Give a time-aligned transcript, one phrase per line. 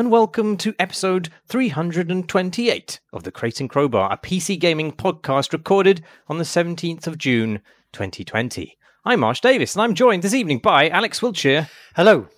[0.00, 5.52] Hello, and welcome to episode 328 of the Crate and Crowbar, a PC gaming podcast
[5.52, 7.60] recorded on the 17th of June
[7.92, 8.78] 2020.
[9.04, 11.68] I'm Marsh Davis, and I'm joined this evening by Alex Wiltshire.
[11.96, 12.28] Hello.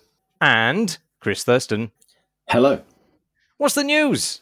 [0.41, 1.93] And Chris Thurston.
[2.49, 2.81] Hello.
[3.55, 4.41] What's the news?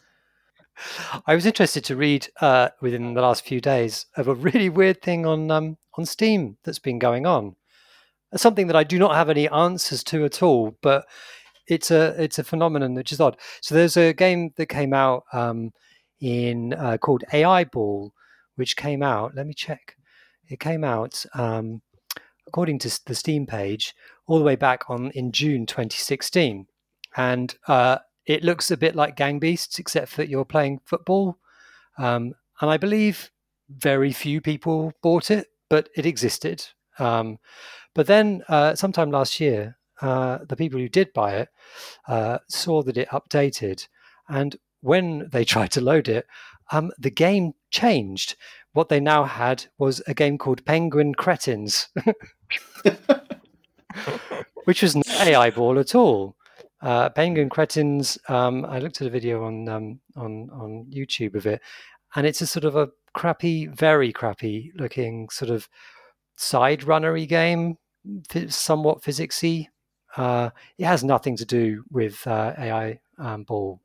[1.27, 5.03] I was interested to read uh, within the last few days of a really weird
[5.03, 7.55] thing on um, on Steam that's been going on.
[8.35, 11.05] Something that I do not have any answers to at all, but
[11.71, 13.37] it's a it's a phenomenon which is odd.
[13.61, 15.71] So there's a game that came out um,
[16.19, 18.11] in uh, called Aiball,
[18.55, 19.35] which came out.
[19.35, 19.95] Let me check.
[20.49, 21.81] It came out um,
[22.45, 23.95] according to the Steam page
[24.27, 26.67] all the way back on in June 2016,
[27.15, 31.37] and uh, it looks a bit like Gang Beasts, except that you're playing football.
[31.97, 33.31] Um, and I believe
[33.69, 36.67] very few people bought it, but it existed.
[36.99, 37.39] Um,
[37.95, 41.49] but then, uh, sometime last year, uh, the people who did buy it
[42.07, 43.87] uh, saw that it updated,
[44.27, 46.25] and when they tried to load it,
[46.71, 48.35] um, the game changed.
[48.73, 51.89] What they now had was a game called Penguin Cretins,
[54.63, 56.37] which was not Aiball at all.
[56.81, 58.17] Uh, Penguin Cretins.
[58.29, 61.61] Um, I looked at a video on um, on on YouTube of it,
[62.15, 65.67] and it's a sort of a crappy, very crappy looking sort of
[66.35, 67.77] side runnery game,
[68.47, 69.67] somewhat physicsy.
[70.17, 73.79] Uh, it has nothing to do with uh, AI um, Ball,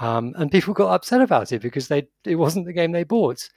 [0.00, 3.48] um, and people got upset about it because they it wasn't the game they bought,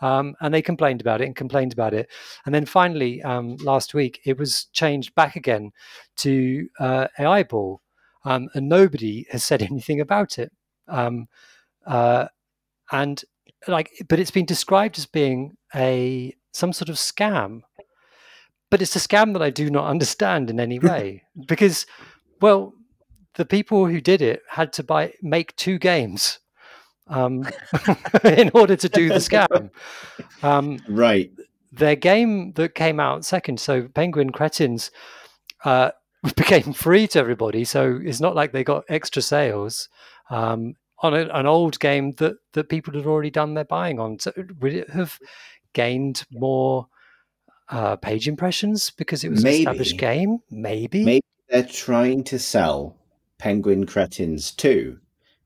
[0.00, 2.08] um, and they complained about it and complained about it,
[2.46, 5.72] and then finally um, last week it was changed back again
[6.16, 7.78] to uh, Aiball,
[8.24, 10.52] um, and nobody has said anything about it.
[10.88, 11.28] Um,
[11.86, 12.26] uh,
[12.92, 13.24] and
[13.68, 17.62] like, but it's been described as being a some sort of scam.
[18.74, 21.86] But it's a scam that I do not understand in any way because,
[22.40, 22.74] well,
[23.34, 26.40] the people who did it had to buy make two games
[27.06, 27.46] um,
[28.24, 29.70] in order to do the scam.
[30.42, 31.30] Um, right.
[31.70, 34.90] Their game that came out second, so Penguin Cretins,
[35.64, 35.92] uh,
[36.36, 37.62] became free to everybody.
[37.62, 39.88] So it's not like they got extra sales
[40.30, 44.18] um, on a, an old game that that people had already done their buying on.
[44.18, 45.16] So would it have
[45.74, 46.88] gained more
[47.68, 49.64] uh, page impressions because it was Maybe.
[49.64, 50.38] an established game?
[50.50, 51.04] Maybe.
[51.04, 52.96] Maybe they're trying to sell
[53.38, 54.98] Penguin Cretins 2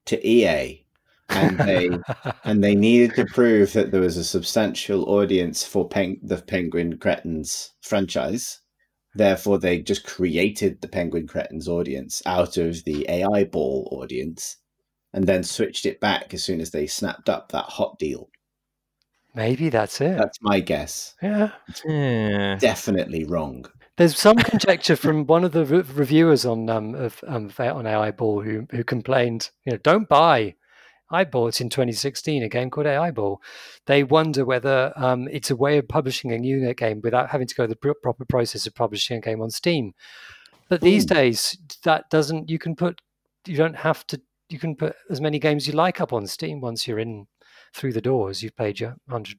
[0.07, 0.85] to EA.
[1.31, 1.91] and they
[2.45, 7.73] and they needed to prove that there was a substantial audience for the Penguin Cretins
[7.83, 8.61] franchise
[9.15, 14.59] Therefore, they just created the Penguin Cretins audience out of the Aiball audience
[15.13, 18.31] and then switched it back as soon as they snapped up that hot deal.
[19.39, 20.19] Maybe that's it.
[20.19, 21.15] That's my guess.
[21.23, 21.53] Yeah.
[21.85, 22.57] yeah.
[22.57, 23.67] Definitely wrong.
[23.97, 28.45] There's some conjecture from one of the re- reviewers on um, of, um, on Aiball
[28.45, 30.57] who who complained, you know, don't buy
[31.11, 33.39] I bought in 2016 a game called Aiball.
[33.87, 37.55] They wonder whether um, it's a way of publishing a new game without having to
[37.55, 39.95] go the proper process of publishing a game on Steam.
[40.69, 41.15] But these Ooh.
[41.15, 42.51] days, that doesn't.
[42.51, 43.01] You can put.
[43.47, 44.21] You don't have to.
[44.51, 47.27] You can put as many games you like up on Steam once you're in
[47.79, 48.43] through the doors.
[48.43, 49.39] You've paid your hundred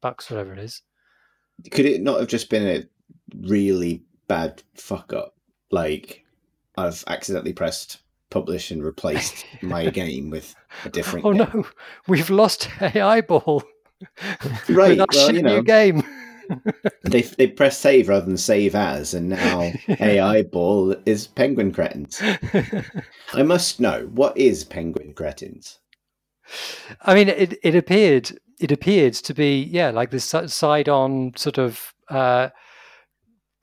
[0.00, 0.82] bucks, whatever it is.
[1.70, 2.84] Could it not have just been a
[3.46, 5.36] really bad fuck up?
[5.70, 6.24] Like
[6.76, 7.98] I've accidentally pressed
[8.30, 11.24] publish and replaced my game with a different.
[11.24, 11.48] Oh game.
[11.54, 11.66] no,
[12.08, 13.62] we've lost Aiball.
[14.68, 16.02] Right, well, you know, new game.
[17.04, 22.20] they they press save rather than save as, and now Aiball is Penguin Cretins.
[23.32, 25.78] I must know what is Penguin Cretins.
[27.02, 31.58] I mean, it it appeared it appeared to be yeah like this side on sort
[31.58, 32.48] of uh,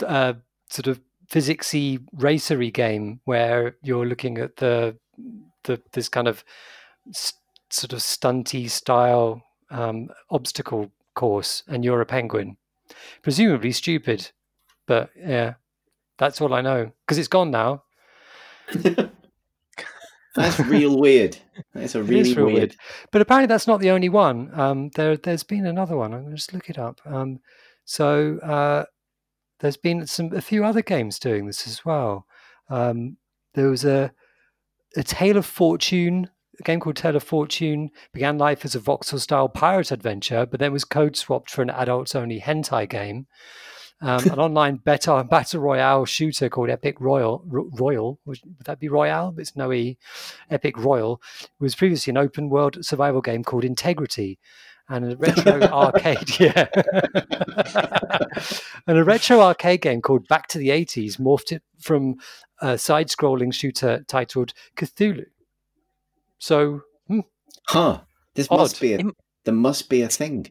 [0.06, 0.34] uh,
[0.69, 1.00] sort of
[1.30, 4.97] physicsy racery game where you're looking at the
[5.64, 6.44] the this kind of
[7.11, 7.40] st-
[7.70, 12.58] sort of stunty style um, obstacle course, and you're a penguin,
[13.22, 14.32] presumably stupid,
[14.88, 15.53] but yeah,
[16.17, 17.84] that's all I know because it's gone now.
[20.35, 21.37] that's real weird.
[21.73, 22.53] That's a really weird.
[22.53, 22.75] weird.
[23.11, 24.51] But apparently, that's not the only one.
[24.53, 26.13] Um, there, there's been another one.
[26.13, 27.01] I'm going to just look it up.
[27.05, 27.39] Um,
[27.85, 28.85] so uh,
[29.59, 32.25] there's been some a few other games doing this as well.
[32.69, 33.17] Um,
[33.53, 34.11] there was a
[34.95, 36.29] a Tale of Fortune,
[36.59, 40.59] a game called Tale of Fortune, began life as a voxel style pirate adventure, but
[40.59, 43.28] then was code swapped for an adults only hentai game.
[44.02, 47.44] Um, an online battle, battle royale shooter called Epic Royal.
[47.46, 49.36] Royal would that be Royale?
[49.38, 49.98] It's no E.
[50.50, 51.22] Epic Royal
[51.59, 54.40] was previously an open world survival game called Integrity,
[54.90, 56.68] and a retro arcade, yeah,
[58.88, 62.16] and a retro arcade game called Back to the 80s morphed it from
[62.62, 65.26] a side-scrolling shooter titled Cthulhu.
[66.40, 67.22] So, hmm,
[67.68, 68.02] Huh.
[68.34, 68.58] This Odd.
[68.58, 69.03] must be a
[69.44, 70.48] there must be a thing.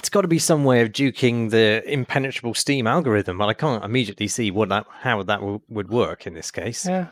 [0.00, 3.84] It's got to be some way of duking the impenetrable Steam algorithm, but I can't
[3.84, 6.86] immediately see what that how that w- would work in this case.
[6.86, 7.08] yeah,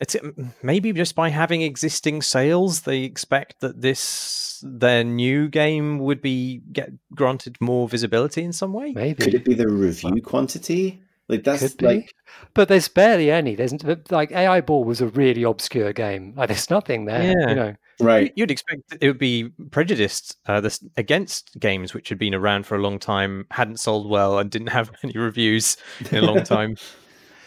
[0.00, 0.16] It's
[0.62, 6.60] maybe just by having existing sales, they expect that this their new game would be
[6.70, 8.92] get granted more visibility in some way.
[8.92, 9.24] maybe.
[9.24, 11.00] Could it be the review quantity?
[11.28, 11.86] Like that's Could be.
[11.86, 12.14] like
[12.52, 13.54] But there's barely any.
[13.54, 13.72] There's
[14.10, 16.34] like Aiball was a really obscure game.
[16.36, 17.22] Like there's nothing there.
[17.22, 17.48] Yeah.
[17.48, 17.74] You know.
[18.00, 18.32] Right.
[18.36, 22.76] You'd expect it would be prejudiced uh, this, against games which had been around for
[22.76, 25.76] a long time, hadn't sold well, and didn't have many reviews
[26.10, 26.76] in a long time.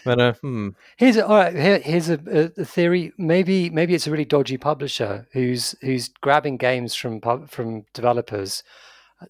[0.04, 0.70] but uh, hmm.
[0.96, 1.54] Here's a, all right.
[1.54, 3.12] Here, here's a, a, theory.
[3.18, 8.62] Maybe maybe it's a really dodgy publisher who's who's grabbing games from pub, from developers,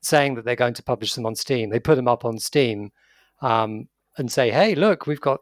[0.03, 1.71] saying that they're going to publish them on Steam.
[1.71, 2.93] They put them up on Steam,
[3.41, 3.89] um,
[4.19, 5.41] and say, "Hey, look, we've got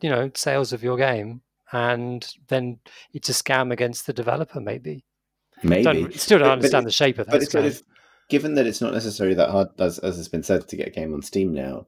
[0.00, 1.42] you know sales of your game,"
[1.72, 2.78] and then
[3.12, 4.60] it's a scam against the developer.
[4.60, 5.04] Maybe.
[5.62, 5.82] Maybe.
[5.82, 7.32] Don't, still don't But- but understand it- the shape of that.
[7.40, 7.82] but sort of
[8.28, 10.90] given that it's not necessarily that hard as as has been said to get a
[10.90, 11.86] game on Steam now.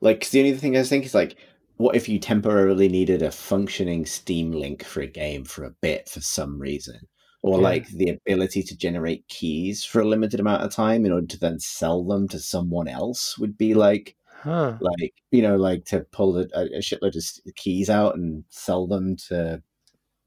[0.00, 1.36] Like 'cause the only thing I think is like,
[1.78, 6.08] what if you temporarily needed a functioning Steam link for a game for a bit
[6.08, 7.00] for some reason,
[7.42, 7.64] or Yeah.
[7.64, 11.38] like the ability to generate keys for a limited amount of time in order to
[11.38, 14.78] then sell them to someone else would be like Huh.
[14.80, 19.16] like you know like to pull a, a shitload of keys out and sell them
[19.28, 19.62] to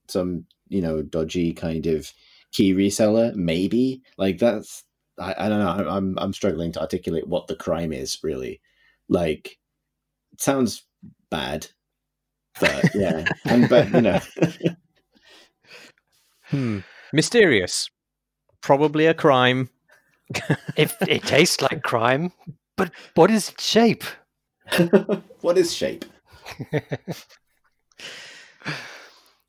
[0.09, 2.11] some you know dodgy kind of
[2.51, 4.83] key reseller maybe like that's
[5.17, 8.59] i, I don't know i'm i'm struggling to articulate what the crime is really
[9.07, 9.57] like
[10.33, 10.83] it sounds
[11.29, 11.67] bad
[12.59, 14.19] but yeah and but you know
[16.51, 16.79] Hmm.
[17.13, 17.89] mysterious,
[18.59, 19.69] probably a crime.
[20.75, 22.33] If it tastes like crime,
[22.81, 24.04] but what is shape?
[25.42, 26.06] what is shape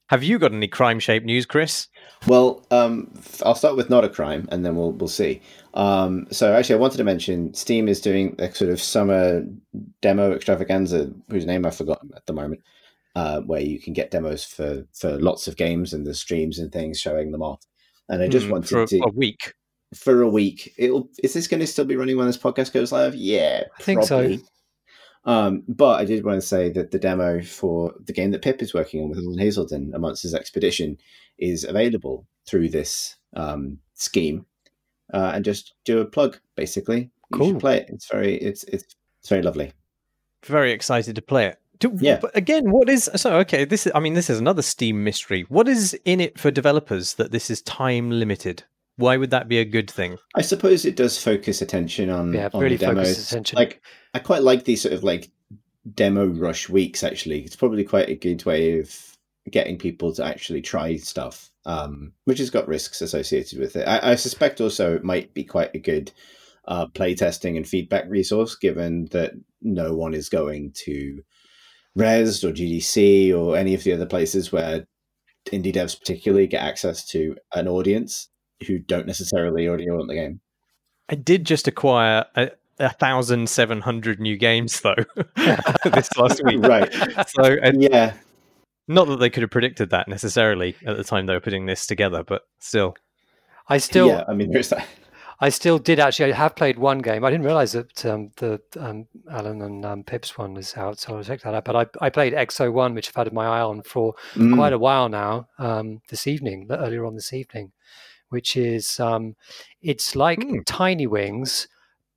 [0.08, 1.88] Have you got any crime shape news, Chris?
[2.26, 3.12] Well, um,
[3.44, 5.40] I'll start with not a crime, and then we'll we'll see.
[5.74, 9.44] Um, so actually, I wanted to mention Steam is doing a sort of summer
[10.02, 12.62] demo extravaganza, whose name I've forgotten at the moment,
[13.16, 16.70] uh, where you can get demos for for lots of games and the streams and
[16.70, 17.64] things showing them off.
[18.08, 19.54] And I just Hmm, wanted to a week.
[19.94, 20.74] For a week.
[20.76, 23.14] It'll is this going to still be running when this podcast goes live?
[23.14, 24.36] Yeah, I think so.
[25.24, 28.60] Um, but I did want to say that the demo for the game that Pip
[28.60, 30.98] is working on with Alan Hazelden, A Monster's Expedition,
[31.38, 34.46] is available through this um, scheme.
[35.14, 37.02] Uh, and just do a plug, basically.
[37.30, 37.48] You Cool.
[37.48, 37.86] should play it.
[37.90, 38.84] It's very, it's it's
[39.20, 39.72] it's very lovely.
[40.44, 41.58] Very excited to play it.
[41.78, 42.18] Do, Yeah.
[42.20, 43.36] But again, what is so?
[43.38, 43.92] Okay, this is.
[43.94, 45.42] I mean, this is another Steam mystery.
[45.48, 48.64] What is in it for developers that this is time limited?
[48.96, 50.18] Why would that be a good thing?
[50.36, 53.30] I suppose it does focus attention on, Yeah, on really the demos.
[53.32, 53.56] attention.
[53.56, 53.82] Like
[54.14, 55.30] I quite like these sort of like
[55.94, 57.02] demo rush weeks.
[57.02, 58.94] Actually, it's probably quite a good way of
[59.50, 63.88] getting people to actually try stuff, um, which has got risks associated with it.
[63.88, 66.12] I, I suspect also it might be quite a good
[66.68, 71.22] uh, play testing and feedback resource, given that no one is going to
[71.98, 74.86] Rezzed or GDC or any of the other places where
[75.50, 78.28] indie devs particularly get access to an audience
[78.66, 80.40] who don't necessarily already own the game.
[81.08, 84.94] I did just acquire a, a thousand seven hundred new games though
[85.92, 86.58] this last week.
[86.62, 86.92] Right.
[87.28, 88.14] So, and Yeah.
[88.88, 91.86] not that they could have predicted that necessarily at the time they were putting this
[91.86, 92.94] together, but still.
[93.68, 94.86] I still, yeah, I mean, there's that.
[95.40, 96.32] I still did actually.
[96.32, 97.24] I have played one game.
[97.24, 101.16] I didn't realize that um, the um, Alan and um, Pips one is out, so
[101.16, 101.64] I'll check that out.
[101.64, 104.54] But I, I played EXO one, which I've had my eye on for Mm.
[104.54, 105.48] quite a while now.
[105.58, 107.72] Um, this evening, earlier on this evening,
[108.32, 109.36] which is um,
[109.82, 110.60] it's like Hmm.
[110.66, 111.68] Tiny Wings,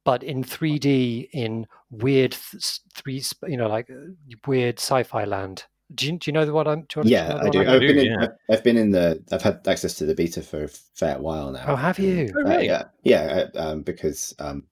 [0.04, 4.12] but in 3D in weird th- three, sp- you know, like uh,
[4.48, 5.66] weird sci-fi land.
[5.94, 6.82] Do you, do you know what I'm?
[6.90, 7.58] Do you Yeah, know I the do.
[7.60, 8.06] one I've do, been in.
[8.08, 8.18] yeah.
[8.22, 9.24] I've, I've been in the.
[9.32, 11.66] I've had access to the beta for a fair while now.
[11.68, 12.34] Oh, have you?
[12.36, 12.66] Oh, Uh, really?
[12.68, 13.46] yeah, yeah.
[13.54, 14.64] uh, Um, because um,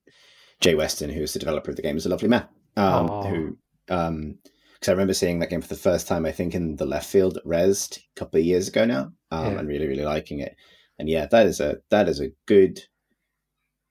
[0.60, 2.48] Jay Weston, who is the developer of the game, is a lovely man.
[2.78, 3.24] Um, Aw.
[3.30, 3.58] who,
[3.90, 4.40] um,
[4.74, 6.26] because I remember seeing that game for the first time.
[6.26, 9.54] I think in the left field at Rezzed a couple of years ago now, um,
[9.54, 9.60] Yeah.
[9.60, 10.56] and really, really liking it.
[11.00, 12.82] And yeah, that is a that is a good.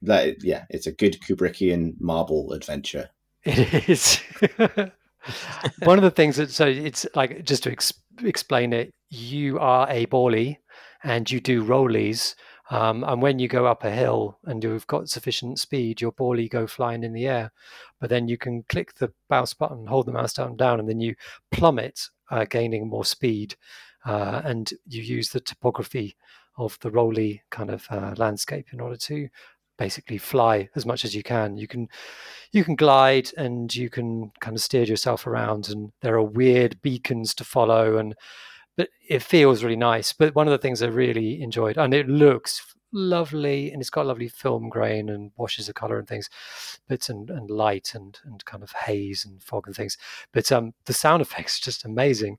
[0.03, 3.11] That yeah, it's a good Kubrickian marble adventure.
[3.45, 4.21] It is.
[5.85, 7.93] One of the things that so it's like just to ex-
[8.23, 10.59] explain it, you are a bally
[11.05, 12.35] and you do rollies.
[12.71, 16.49] Um, and when you go up a hill and you've got sufficient speed, your bally
[16.49, 17.53] go flying in the air.
[18.01, 21.01] But then you can click the mouse button, hold the mouse down, down, and then
[21.01, 21.15] you
[21.51, 23.57] plummet, uh, gaining more speed.
[24.05, 26.17] Uh, and you use the topography
[26.59, 29.29] of the rolly kind of uh, landscape in order to
[29.79, 31.57] basically fly as much as you can.
[31.57, 31.89] You can
[32.53, 36.81] you can glide and you can kind of steer yourself around, and there are weird
[36.83, 38.15] beacons to follow, and
[38.77, 40.13] but it feels really nice.
[40.13, 44.07] But one of the things I really enjoyed, and it looks lovely and it's got
[44.07, 46.29] lovely film grain and washes of color and things
[46.89, 49.97] but and, and light and and kind of haze and fog and things.
[50.33, 52.39] But um the sound effects are just amazing.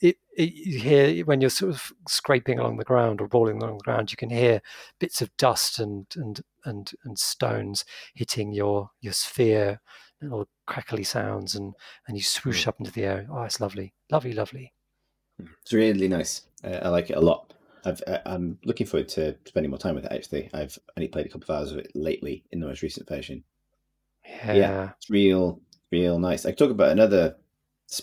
[0.00, 3.78] It, it, you hear when you're sort of scraping along the ground or rolling along
[3.78, 4.60] the ground you can hear
[4.98, 7.84] bits of dust and and and and stones
[8.14, 9.80] hitting your your sphere
[10.22, 11.74] little crackly sounds and
[12.06, 12.68] and you swoosh mm.
[12.68, 13.26] up into the air.
[13.30, 13.94] Oh it's lovely.
[14.10, 14.72] Lovely lovely.
[15.62, 16.42] It's really nice.
[16.62, 17.43] Uh, i like it a lot
[17.84, 20.12] I've, uh, I'm looking forward to spending more time with it.
[20.12, 23.08] Actually, I've only played a couple of hours of it lately in the most recent
[23.08, 23.44] version.
[24.26, 25.60] Yeah, yeah it's real,
[25.92, 26.46] real nice.
[26.46, 27.36] I talk about another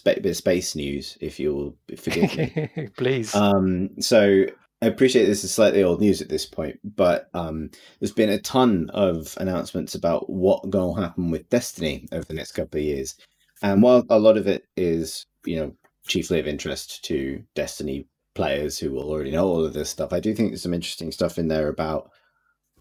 [0.03, 3.33] bit of space news, if you'll forgive me, please.
[3.35, 4.45] Um, so
[4.81, 7.69] I appreciate this is slightly old news at this point, but um,
[8.00, 12.33] there's been a ton of announcements about what going to happen with Destiny over the
[12.33, 13.15] next couple of years.
[13.61, 15.75] And while a lot of it is, you know,
[16.07, 18.07] chiefly of interest to Destiny
[18.41, 20.12] players who will already know all of this stuff.
[20.12, 22.10] I do think there's some interesting stuff in there about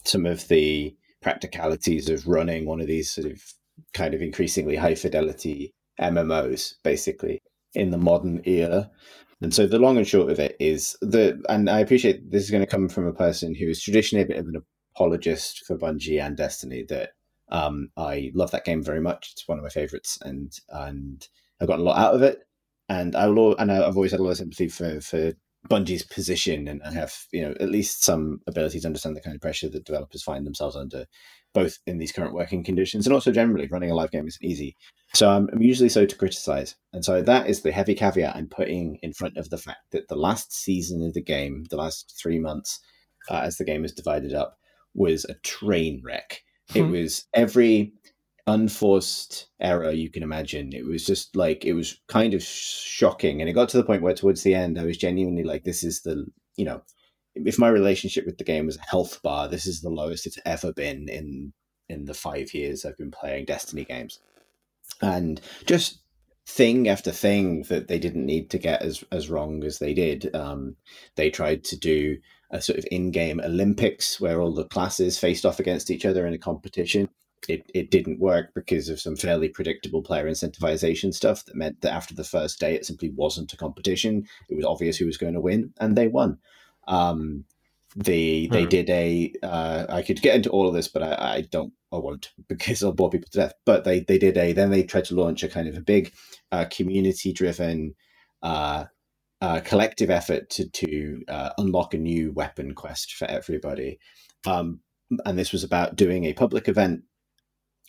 [0.04, 3.42] some of the practicalities of running one of these sort of
[3.92, 7.42] kind of increasingly high fidelity MMOs, basically
[7.74, 8.90] in the modern era.
[9.42, 12.50] And so the long and short of it is the, and I appreciate this is
[12.50, 14.62] going to come from a person who is traditionally a bit of an
[14.96, 16.86] apologist for Bungie and Destiny.
[16.88, 17.10] That
[17.50, 19.32] um, I love that game very much.
[19.32, 21.28] It's one of my favorites, and and
[21.60, 22.38] I've gotten a lot out of it
[22.90, 25.32] and I will, and I've always had a lot of sympathy for for
[25.68, 29.42] Bungie's position, and have you know at least some ability to understand the kind of
[29.42, 31.04] pressure that developers find themselves under,
[31.52, 34.76] both in these current working conditions and also generally running a live game isn't easy.
[35.14, 38.48] So I'm, I'm usually so to criticize, and so that is the heavy caveat I'm
[38.48, 42.18] putting in front of the fact that the last season of the game, the last
[42.20, 42.80] three months,
[43.28, 44.58] uh, as the game is divided up,
[44.94, 46.42] was a train wreck.
[46.74, 46.92] It hmm.
[46.92, 47.92] was every
[48.46, 50.72] unforced error you can imagine.
[50.72, 54.02] It was just like it was kind of shocking, and it got to the point
[54.02, 56.82] where towards the end I was genuinely like, "This is the you know."
[57.36, 60.38] If my relationship with the game was a health bar, this is the lowest it's
[60.44, 61.52] ever been in
[61.88, 64.18] in the five years I've been playing Destiny games,
[65.00, 66.00] and just
[66.46, 70.34] thing after thing that they didn't need to get as as wrong as they did.
[70.34, 70.76] Um,
[71.16, 72.18] they tried to do
[72.50, 76.34] a sort of in-game Olympics where all the classes faced off against each other in
[76.34, 77.08] a competition
[77.48, 81.92] it, it didn't work because of some fairly predictable player incentivization stuff that meant that
[81.92, 84.26] after the first day it simply wasn't a competition.
[84.48, 86.38] It was obvious who was going to win and they won.
[86.86, 87.44] Um,
[87.96, 88.68] they they hmm.
[88.68, 91.96] did a uh, I could get into all of this but I, I don't I
[91.96, 93.54] won't because I'll bore people to death.
[93.64, 96.12] But they they did a then they tried to launch a kind of a big
[96.52, 97.94] uh, community driven
[98.42, 98.84] uh,
[99.40, 103.98] uh, collective effort to to uh, unlock a new weapon quest for everybody.
[104.46, 104.80] Um,
[105.24, 107.02] and this was about doing a public event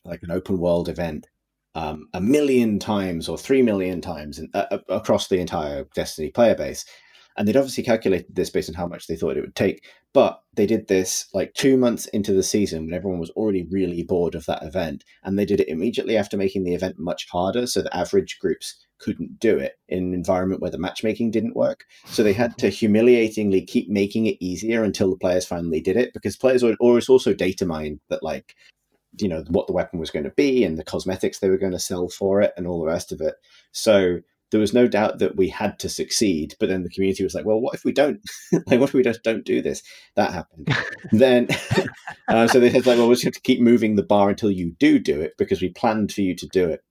[0.06, 1.28] like an open world event
[1.76, 6.56] um, a million times or three million times in, uh, across the entire Destiny player
[6.56, 6.86] base.
[7.38, 9.86] And they'd obviously calculated this based on how much they thought it would take.
[10.14, 14.04] But they did this like two months into the season when everyone was already really
[14.04, 15.06] bored of that event.
[15.24, 18.86] And they did it immediately after making the event much harder so that average groups
[19.00, 21.86] couldn't do it in an environment where the matchmaking didn't work.
[22.06, 26.14] So they had to humiliatingly keep making it easier until the players finally did it
[26.14, 28.56] because players always also data mined that like
[29.20, 31.72] you know what the weapon was going to be and the cosmetics they were going
[31.72, 33.36] to sell for it and all the rest of it.
[33.72, 34.20] So
[34.52, 37.46] there was no doubt that we had to succeed but then the community was like
[37.46, 38.20] well what if we don't?
[38.68, 39.84] Like what if we just don't do this?
[40.16, 40.70] That happened.
[41.12, 41.48] Then
[42.28, 44.52] uh, so they said like well we just have to keep moving the bar until
[44.52, 46.82] you do do it because we planned for you to do it.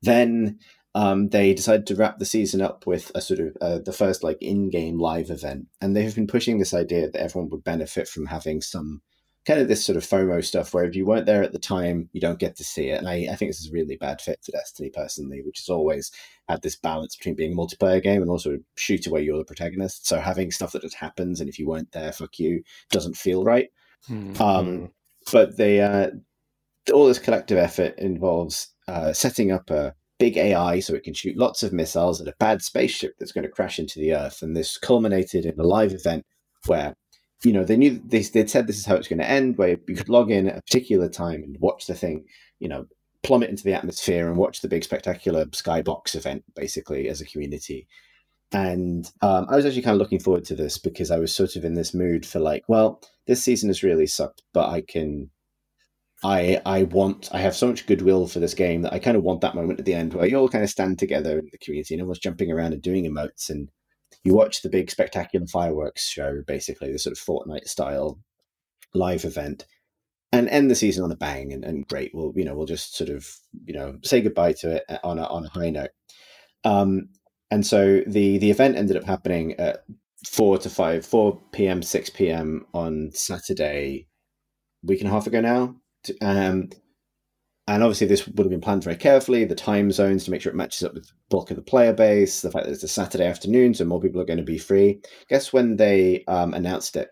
[0.00, 0.58] Then
[0.94, 4.22] um, they decided to wrap the season up with a sort of uh, the first
[4.22, 8.08] like in-game live event and they have been pushing this idea that everyone would benefit
[8.08, 9.00] from having some
[9.44, 12.08] kind of this sort of FOMO stuff where if you weren't there at the time,
[12.12, 12.98] you don't get to see it.
[12.98, 15.68] And I, I think this is a really bad fit for Destiny personally, which has
[15.68, 16.12] always
[16.48, 20.06] had this balance between being a multiplayer game and also shoot away you're the protagonist.
[20.06, 23.42] So having stuff that just happens and if you weren't there, fuck you, doesn't feel
[23.42, 23.70] right.
[24.08, 24.40] Mm-hmm.
[24.40, 24.90] Um,
[25.32, 26.10] but they, uh,
[26.92, 31.36] all this collective effort involves uh, setting up a big AI so it can shoot
[31.36, 34.40] lots of missiles at a bad spaceship that's going to crash into the Earth.
[34.40, 36.24] And this culminated in a live event
[36.66, 36.94] where
[37.44, 39.76] you know, they knew they they'd said this is how it's going to end, where
[39.88, 42.24] you could log in at a particular time and watch the thing,
[42.60, 42.86] you know,
[43.22, 47.86] plummet into the atmosphere and watch the big spectacular skybox event, basically as a community.
[48.52, 51.56] And um, I was actually kind of looking forward to this because I was sort
[51.56, 55.30] of in this mood for like, well, this season has really sucked, but I can,
[56.22, 59.22] I I want, I have so much goodwill for this game that I kind of
[59.22, 61.58] want that moment at the end where you all kind of stand together in the
[61.58, 63.68] community and everyone's jumping around and doing emotes and
[64.24, 68.18] you watch the big spectacular fireworks show, basically the sort of Fortnite style
[68.94, 69.66] live event,
[70.32, 72.12] and end the season on a bang and, and great.
[72.14, 73.26] We'll you know we'll just sort of
[73.64, 75.90] you know say goodbye to it on a on a high note.
[76.64, 77.08] Um,
[77.50, 79.84] and so the the event ended up happening at
[80.26, 82.66] four to five, four p.m., six p.m.
[82.72, 84.08] on Saturday,
[84.82, 85.76] week and a half ago now.
[86.20, 86.70] Um,
[87.74, 89.44] and obviously, this would have been planned very carefully.
[89.44, 91.92] The time zones to make sure it matches up with the bulk of the player
[91.92, 92.40] base.
[92.40, 95.00] The fact that it's a Saturday afternoon, so more people are going to be free.
[95.28, 97.10] Guess when they um, announced it?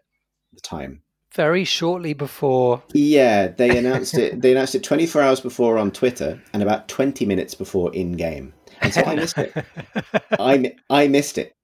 [0.53, 1.03] The time
[1.35, 2.83] very shortly before.
[2.93, 4.41] Yeah, they announced it.
[4.41, 8.53] They announced it 24 hours before on Twitter and about 20 minutes before in game.
[8.81, 9.53] And so I missed it.
[10.39, 11.55] I I missed it,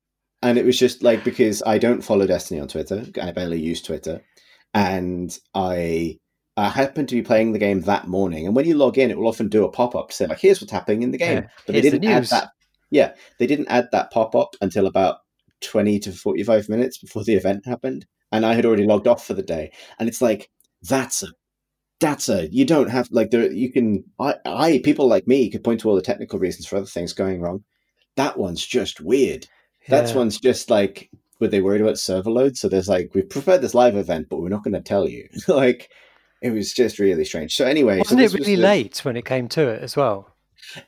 [0.42, 3.06] and it was just like because I don't follow Destiny on Twitter.
[3.20, 4.22] I barely use Twitter,
[4.74, 6.18] and I.
[6.56, 9.18] I happened to be playing the game that morning, and when you log in, it
[9.18, 11.42] will often do a pop up to say like, "Here's what's happening in the game."
[11.42, 12.50] Yeah, but they didn't add that.
[12.90, 15.18] Yeah, they didn't add that pop up until about
[15.60, 19.34] twenty to forty-five minutes before the event happened, and I had already logged off for
[19.34, 19.72] the day.
[19.98, 20.50] And it's like
[20.82, 21.28] that's a
[22.00, 25.64] that's a you don't have like there you can I I people like me could
[25.64, 27.64] point to all the technical reasons for other things going wrong.
[28.16, 29.46] That one's just weird.
[29.88, 30.12] Yeah.
[30.14, 32.56] one's just like were they worried about server load?
[32.56, 35.28] So there's like we prepared this live event, but we're not going to tell you.
[35.48, 35.90] like
[36.46, 37.54] it was just really strange.
[37.54, 39.96] So anyway, Wasn't it this was really the- late when it came to it as
[39.96, 40.34] well?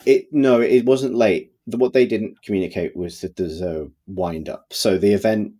[0.06, 1.52] It no, it wasn't late.
[1.66, 4.66] The- What they didn't communicate was that there's a wind up.
[4.72, 5.52] So the event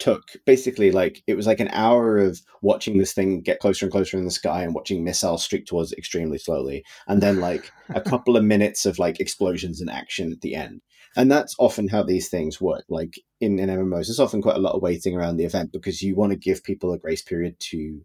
[0.00, 3.92] took basically like it was like an hour of watching this thing get closer and
[3.92, 7.70] closer in the sky and watching missiles streak towards it extremely slowly, and then like
[7.90, 10.80] a couple of minutes of like explosions and action at the end.
[11.16, 12.84] And that's often how these things work.
[12.88, 16.02] Like in, in MMOs, there's often quite a lot of waiting around the event because
[16.02, 18.00] you want to give people a grace period to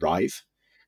[0.00, 0.42] arrive,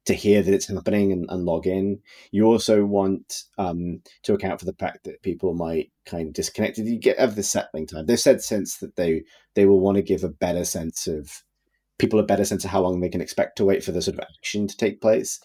[0.06, 2.00] to hear that it's happening and, and log in.
[2.30, 6.78] You also want um, to account for the fact that people might kind of disconnect.
[6.78, 8.06] You get have the settling time.
[8.06, 11.42] They've said since that they they will want to give a better sense of
[11.99, 14.16] people a better sense of how long they can expect to wait for the sort
[14.16, 15.40] of action to take place.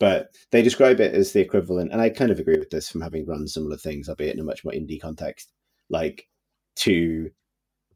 [0.00, 3.00] But they describe it as the equivalent, and I kind of agree with this from
[3.00, 5.52] having run similar things, albeit in a much more indie context.
[5.90, 6.28] Like
[6.76, 7.30] to,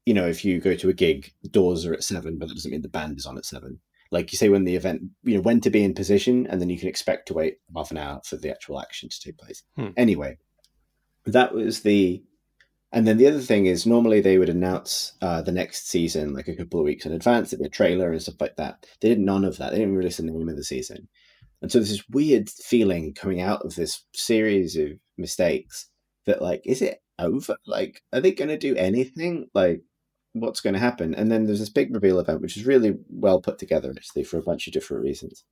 [0.05, 2.73] you know, if you go to a gig, doors are at seven, but that doesn't
[2.73, 3.79] mean the band is on at seven.
[4.13, 6.71] Like you say, when the event, you know, when to be in position, and then
[6.71, 9.65] you can expect to wait half an hour for the actual action to take place.
[9.77, 9.89] Hmm.
[9.97, 10.39] Anyway,
[11.27, 12.23] that was the
[12.93, 16.47] and then the other thing is normally they would announce uh, the next season like
[16.47, 18.87] a couple of weeks in advance, there'd be a trailer and stuff like that.
[19.01, 19.73] They did none of that.
[19.73, 21.09] They didn't release the name of the season.
[21.63, 25.89] And so there's this weird feeling coming out of this series of mistakes
[26.27, 27.57] that like, is it over?
[27.67, 29.49] Like, are they gonna do anything?
[29.55, 29.83] Like
[30.33, 31.15] what's gonna happen?
[31.15, 34.39] And then there's this big reveal event, which is really well put together actually for
[34.39, 35.45] a bunch of different reasons.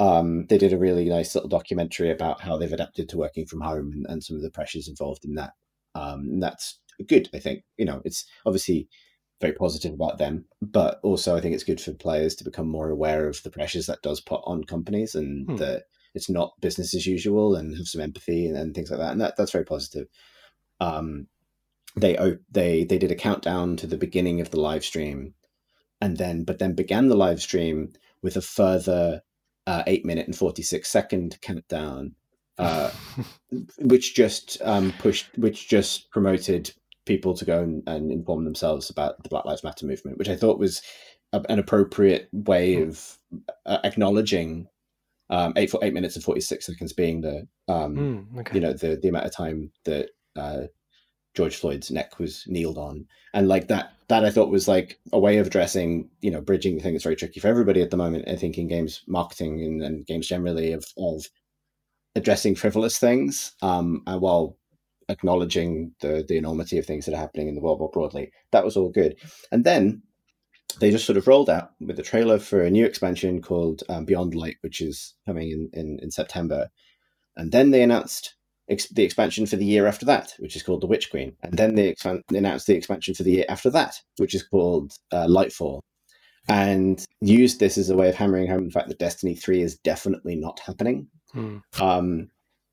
[0.00, 3.60] Um, they did a really nice little documentary about how they've adapted to working from
[3.60, 5.52] home and, and some of the pressures involved in that
[5.94, 7.28] um, and that's good.
[7.34, 8.88] I think you know it's obviously
[9.40, 12.88] very positive about them, but also I think it's good for players to become more
[12.90, 15.56] aware of the pressures that does put on companies and Hmm.
[15.56, 15.84] that
[16.14, 19.12] it's not business as usual and have some empathy and, and things like that.
[19.12, 20.06] And that that's very positive.
[20.80, 21.28] Um,
[21.96, 22.16] they
[22.50, 25.34] they they did a countdown to the beginning of the live stream,
[26.00, 29.22] and then but then began the live stream with a further
[29.66, 32.14] uh, eight minute and forty six second countdown.
[32.56, 32.90] Uh,
[33.78, 36.72] which just um, pushed, which just promoted
[37.04, 40.36] people to go and, and inform themselves about the Black Lives Matter movement, which I
[40.36, 40.80] thought was
[41.32, 43.18] a, an appropriate way of
[43.66, 44.68] uh, acknowledging
[45.30, 48.54] um, eight for eight minutes and forty six seconds being the um, Hmm, okay.
[48.54, 50.62] you know the the amount of time that uh,
[51.34, 55.18] George Floyd's neck was kneeled on, and like that that I thought was like a
[55.18, 57.96] way of addressing you know bridging the thing that's very tricky for everybody at the
[57.96, 58.28] moment.
[58.28, 61.26] I think in games marketing and, and games generally of of
[62.14, 64.56] addressing frivolous things, um, and while
[65.08, 68.30] acknowledging the the enormity of things that are happening in the world more broadly.
[68.52, 69.16] That was all good,
[69.50, 70.02] and then
[70.80, 74.04] they just sort of rolled out with a trailer for a new expansion called um,
[74.04, 76.68] Beyond Light, which is coming in, in, in September.
[77.36, 78.34] And then they announced
[78.68, 81.36] ex- the expansion for the year after that, which is called The Witch Queen.
[81.42, 84.92] And then they, expan- announced the expansion for the year after that, which is called
[85.12, 85.80] uh, Lightfall.
[86.48, 89.78] And used this as a way of hammering home the fact that Destiny 3 is
[89.78, 91.58] definitely not happening Hmm.
[91.80, 92.30] um,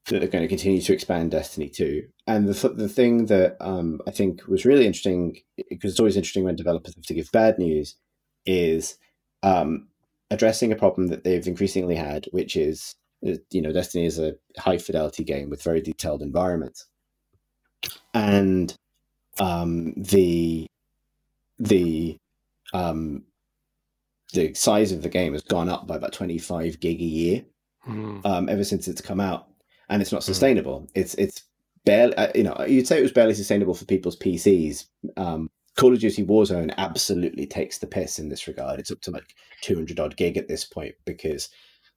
[0.08, 2.04] that they're going to continue to expand Destiny 2.
[2.28, 5.38] And the, th- the thing that um, I think was really interesting,
[5.70, 7.96] because it's always interesting when developers have to give bad news,
[8.46, 8.98] is
[9.44, 9.88] um,
[10.32, 14.78] addressing a problem that they've increasingly had, which is, you know, Destiny is a high
[14.78, 16.88] fidelity game with very detailed environments.
[18.14, 18.76] And
[19.40, 20.68] um, the,
[21.60, 22.18] the,
[22.74, 23.24] um,
[24.34, 27.44] the size of the game has gone up by about 25 gig a year
[27.84, 28.20] Hmm.
[28.26, 29.48] um, ever since it's come out,
[29.90, 30.88] and it's not sustainable.
[30.94, 31.44] It's it's
[31.84, 34.86] barely, uh, you know, you'd say it was barely sustainable for people's PCs.
[35.18, 38.80] Um, Call of Duty Warzone absolutely takes the piss in this regard.
[38.80, 41.50] It's up to like 200 odd gig at this point because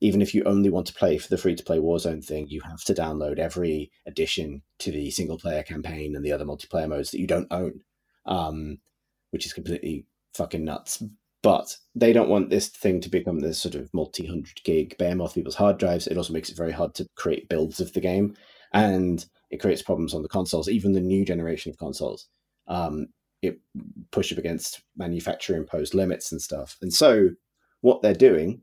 [0.04, 2.60] even if you only want to play for the free to play Warzone thing, you
[2.60, 7.10] have to download every addition to the single player campaign and the other multiplayer modes
[7.10, 7.80] that you don't own,
[8.26, 8.76] um,
[9.30, 11.02] which is completely fucking nuts.
[11.42, 15.32] But they don't want this thing to become this sort of multi hundred gig behemoth
[15.32, 16.06] people's hard drives.
[16.06, 18.36] It also makes it very hard to create builds of the game,
[18.74, 22.28] and it creates problems on the consoles, even the new generation of consoles.
[22.68, 23.06] Um,
[23.40, 23.58] it
[24.10, 26.76] push up against manufacturer imposed limits and stuff.
[26.82, 27.30] And so,
[27.80, 28.60] what they're doing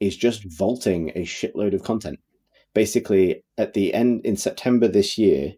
[0.00, 2.18] is just vaulting a shitload of content.
[2.74, 5.54] Basically, at the end in September this year,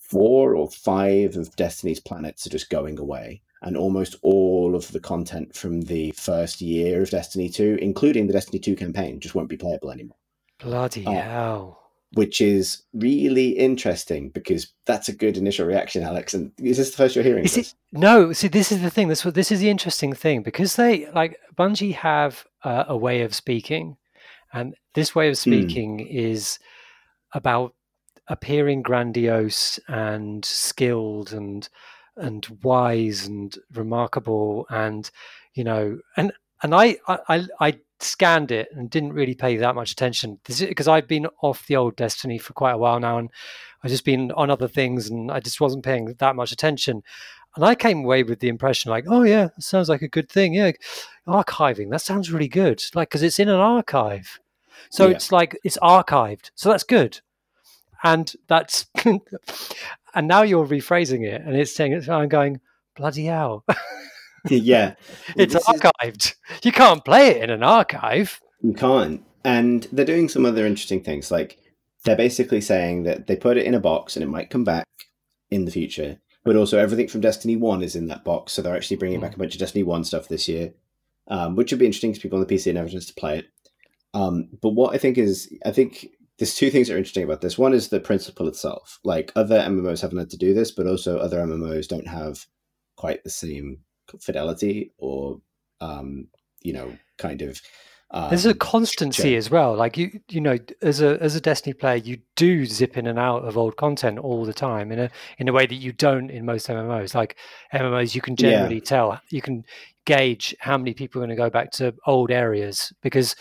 [0.00, 5.00] four or five of Destiny's planets are just going away, and almost all of the
[5.00, 9.48] content from the first year of Destiny 2, including the Destiny 2 campaign, just won't
[9.48, 10.16] be playable anymore.
[10.58, 11.12] Bloody Oh.
[11.12, 11.78] hell.
[12.14, 16.34] Which is really interesting because that's a good initial reaction, Alex.
[16.34, 17.74] And is this the first you're hearing Is of it this?
[17.92, 18.34] no?
[18.34, 19.08] See, this is the thing.
[19.08, 23.34] This this is the interesting thing because they like Bungie have uh, a way of
[23.34, 23.96] speaking,
[24.52, 26.58] and this way of speaking is
[27.34, 27.74] about
[28.28, 31.68] appearing grandiose and skilled and
[32.16, 35.10] and wise and remarkable and
[35.54, 39.74] you know and and I I I- I scanned it and didn't really pay that
[39.76, 40.40] much attention.
[40.44, 43.30] Because I'd been off the old Destiny for quite a while now and
[43.82, 47.02] I've just been on other things and I just wasn't paying that much attention.
[47.56, 50.28] And I came away with the impression like, oh yeah, that sounds like a good
[50.30, 50.54] thing.
[50.54, 50.72] Yeah,
[51.26, 52.82] archiving that sounds really good.
[52.94, 54.40] Like because it's in an archive,
[54.90, 55.16] so Yeah.
[55.16, 57.20] it's like it's archived, so that's good.
[58.02, 62.60] And that's and now you're rephrasing it and it's saying it's I'm going
[62.96, 63.64] bloody hell.
[64.48, 64.94] yeah.
[65.36, 66.34] it's This is- archived.
[66.62, 68.40] You can't play it in an archive.
[68.62, 69.22] You can't.
[69.44, 71.30] And they're doing some other interesting things.
[71.30, 71.58] Like
[72.04, 74.86] they're basically saying that they put it in a box and it might come back
[75.50, 76.18] in the future.
[76.44, 78.52] But also everything from Destiny 1 is in that box.
[78.52, 80.74] So they're actually bringing back a bunch of Destiny 1 stuff this year,
[81.28, 83.46] um, which would be interesting to people on the PC never chance to play it.
[84.14, 87.40] Um, but what I think is, I think there's two things that are interesting about
[87.40, 87.56] this.
[87.56, 88.98] One is the principle itself.
[89.04, 92.46] Like other MMOs haven't had to do this, but also other MMOs don't have
[92.96, 93.78] quite the same
[94.20, 95.40] fidelity or,
[95.80, 96.28] um,
[96.60, 97.60] you know, kind of.
[98.14, 99.36] Um, There's a constancy structure.
[99.38, 99.74] as well.
[99.74, 103.18] Like you, you know, as a as a Destiny player, you do zip in and
[103.18, 106.30] out of old content all the time in a in a way that you don't
[106.30, 107.14] in most MMOs.
[107.14, 107.36] Like
[107.72, 108.50] MMOs, you can Yeah.
[108.50, 109.64] generally tell, you can
[110.04, 113.34] gauge how many people are going to go back to old areas because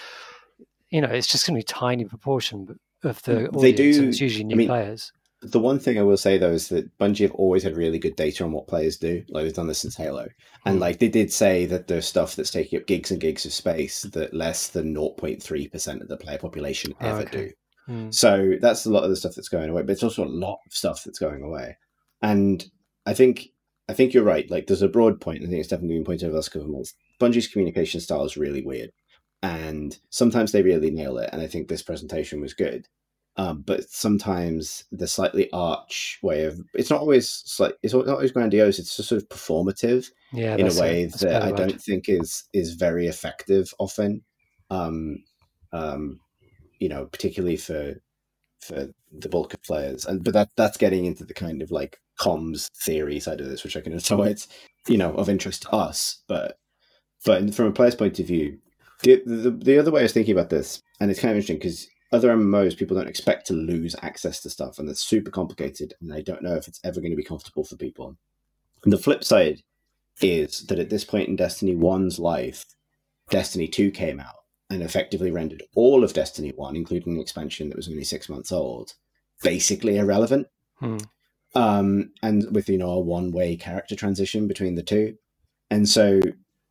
[0.90, 3.62] you know it's just going to be a tiny proportion of the audience.
[3.62, 5.12] They do- it's usually new I mean, players.
[5.44, 8.16] The one thing I will say though is that Bungie have always had really good
[8.16, 9.24] data on what players do.
[9.30, 10.28] Like they've done this since Halo,
[10.66, 10.82] and Hmm.
[10.82, 14.04] like they did say that there's stuff that's taking up gigs and gigs of space
[14.04, 17.38] that less than 0.3 percent of the player population Oh, ever okay.
[17.88, 17.94] do.
[17.94, 18.14] Mm.
[18.14, 20.60] So that's a lot of the stuff that's going away, but it's also a lot
[20.68, 21.78] of stuff that's going away.
[22.22, 22.64] And
[23.08, 23.48] I think
[23.90, 24.50] I think you're right.
[24.50, 25.40] Like there's a broad point.
[25.44, 26.94] I think it's definitely been pointed over the last couple of months.
[27.20, 28.92] Bungie's communication style is really weird,
[29.42, 31.30] and sometimes they really nail it.
[31.34, 32.88] And I think this presentation was good.
[33.38, 38.32] Um, but sometimes the slightly arch way of it's not always slight, it's not always
[38.32, 38.78] grandiose.
[38.78, 41.58] It's just sort of performative Yeah, in a way That's that I word.
[41.58, 44.24] don't think is is very effective often.
[44.70, 45.24] Um,
[45.72, 46.20] um,
[46.80, 47.96] you know, particularly for
[48.60, 52.00] for the bulk of players, and but that that's getting into the kind of like
[52.20, 54.48] comms theory side of this, which I can so it's
[54.88, 56.58] you know of interest to us, but
[57.26, 58.58] but from a player's point of view,
[59.04, 61.58] the the, the other way I was thinking about this, and it's kind of interesting
[61.58, 65.94] because other MMOs people don't expect to lose access to stuff, and it's super complicated,
[66.02, 68.18] and they don't know if it's ever going to be comfortable for people.
[68.84, 69.62] And the flip side
[70.22, 72.66] is that at this point in Destiny 1's life,
[73.30, 74.36] Destiny 2 came out
[74.70, 78.52] and effectively rendered all of Destiny 1, including an expansion that was only six months
[78.52, 78.94] old,
[79.42, 80.48] basically irrelevant.
[80.80, 80.98] Hmm.
[81.54, 85.16] Um, and with, you know, a one way character transition between the two.
[85.70, 86.22] And so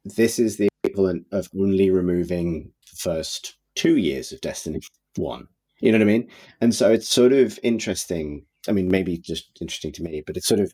[0.04, 4.80] this is the equivalent of only removing the first two years of Destiny
[5.16, 5.46] 1.
[5.80, 6.28] You know what I mean?
[6.60, 8.44] And so it's sort of interesting.
[8.68, 10.72] I mean, maybe just interesting to me, but it's sort of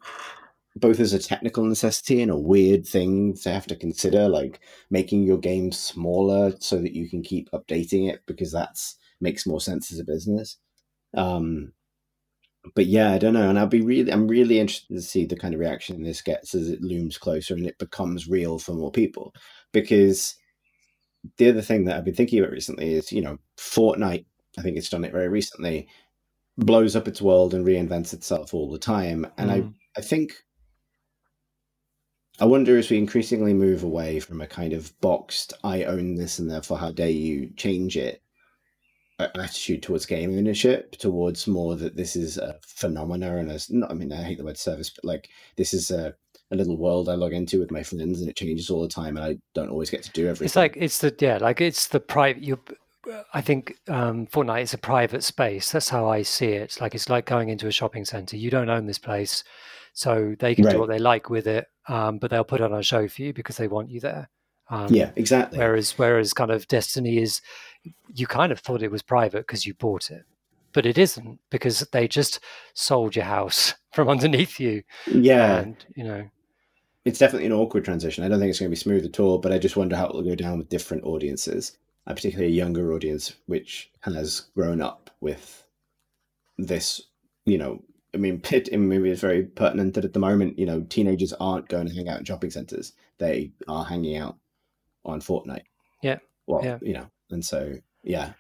[0.75, 5.23] both as a technical necessity and a weird thing to have to consider, like making
[5.23, 9.91] your game smaller so that you can keep updating it because that's makes more sense
[9.91, 10.59] as a business.
[11.15, 11.73] Um,
[12.75, 15.37] but yeah, I don't know, and I'll be really, I'm really interested to see the
[15.37, 18.91] kind of reaction this gets as it looms closer and it becomes real for more
[18.91, 19.33] people.
[19.73, 20.35] Because
[21.37, 24.25] the other thing that I've been thinking about recently is, you know, Fortnite.
[24.59, 25.89] I think it's done it very recently.
[26.59, 29.75] Blows up its world and reinvents itself all the time, and I Mm.
[29.97, 30.45] I think
[32.39, 36.39] I wonder as we increasingly move away from a kind of boxed "I own this
[36.39, 38.23] and therefore how dare you change it,"
[39.19, 43.95] attitude towards game ownership, towards more that this is a phenomena and a, not, I
[43.95, 46.15] mean, I hate the word service, but like this is a,
[46.53, 49.17] a little world I log into with my friends and it changes all the time
[49.17, 50.47] and I don't always get to do everything.
[50.47, 52.61] It's like, it's the, yeah, like it's the private, you
[53.33, 55.71] I think um, Fortnite is a private space.
[55.71, 56.81] That's how I see it.
[56.81, 58.37] Like it's like going into a shopping center.
[58.37, 59.45] You don't own this place,
[59.93, 60.73] so they can right.
[60.73, 63.33] do what they like with it, um, but they'll put on a show for you
[63.33, 64.29] because they want you there.
[64.69, 65.59] Um, yeah, exactly.
[65.59, 67.41] Whereas, whereas kind of Destiny is,
[68.15, 70.25] you kind of thought it was private because you bought it,
[70.73, 72.41] but it isn't because they just
[72.75, 74.83] sold your house from underneath you.
[75.07, 76.29] Yeah, and you know,
[77.07, 78.25] it's definitely an awkward transition.
[78.25, 80.07] I don't think it's going to be smooth at all, but I just wonder how
[80.07, 84.81] it will go down with different audiences, a particularly a younger audience, which has grown
[84.81, 85.65] up with
[86.59, 87.01] this.
[87.45, 90.67] You know, I mean, Pit in maybe is very pertinent that at the moment, you
[90.67, 94.37] know, teenagers aren't going to hang out in shopping centers; they are hanging out
[95.05, 95.63] on Fortnite.
[96.03, 96.19] Yeah.
[96.49, 96.79] Well, yeah.
[96.83, 98.33] you know, and so yeah.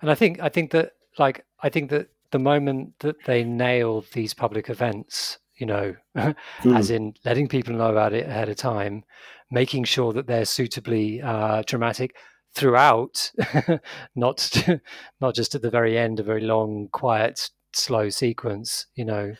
[0.00, 4.06] And I think I think that like I think that the moment that they nail
[4.14, 6.34] these public events, you know, mm.
[6.74, 9.04] as in letting people know about it ahead of time,
[9.50, 12.16] making sure that they're suitably uh, dramatic
[12.54, 13.30] throughout,
[14.16, 14.56] not
[15.20, 19.34] not just at the very end, a very long, quiet, slow sequence, you know.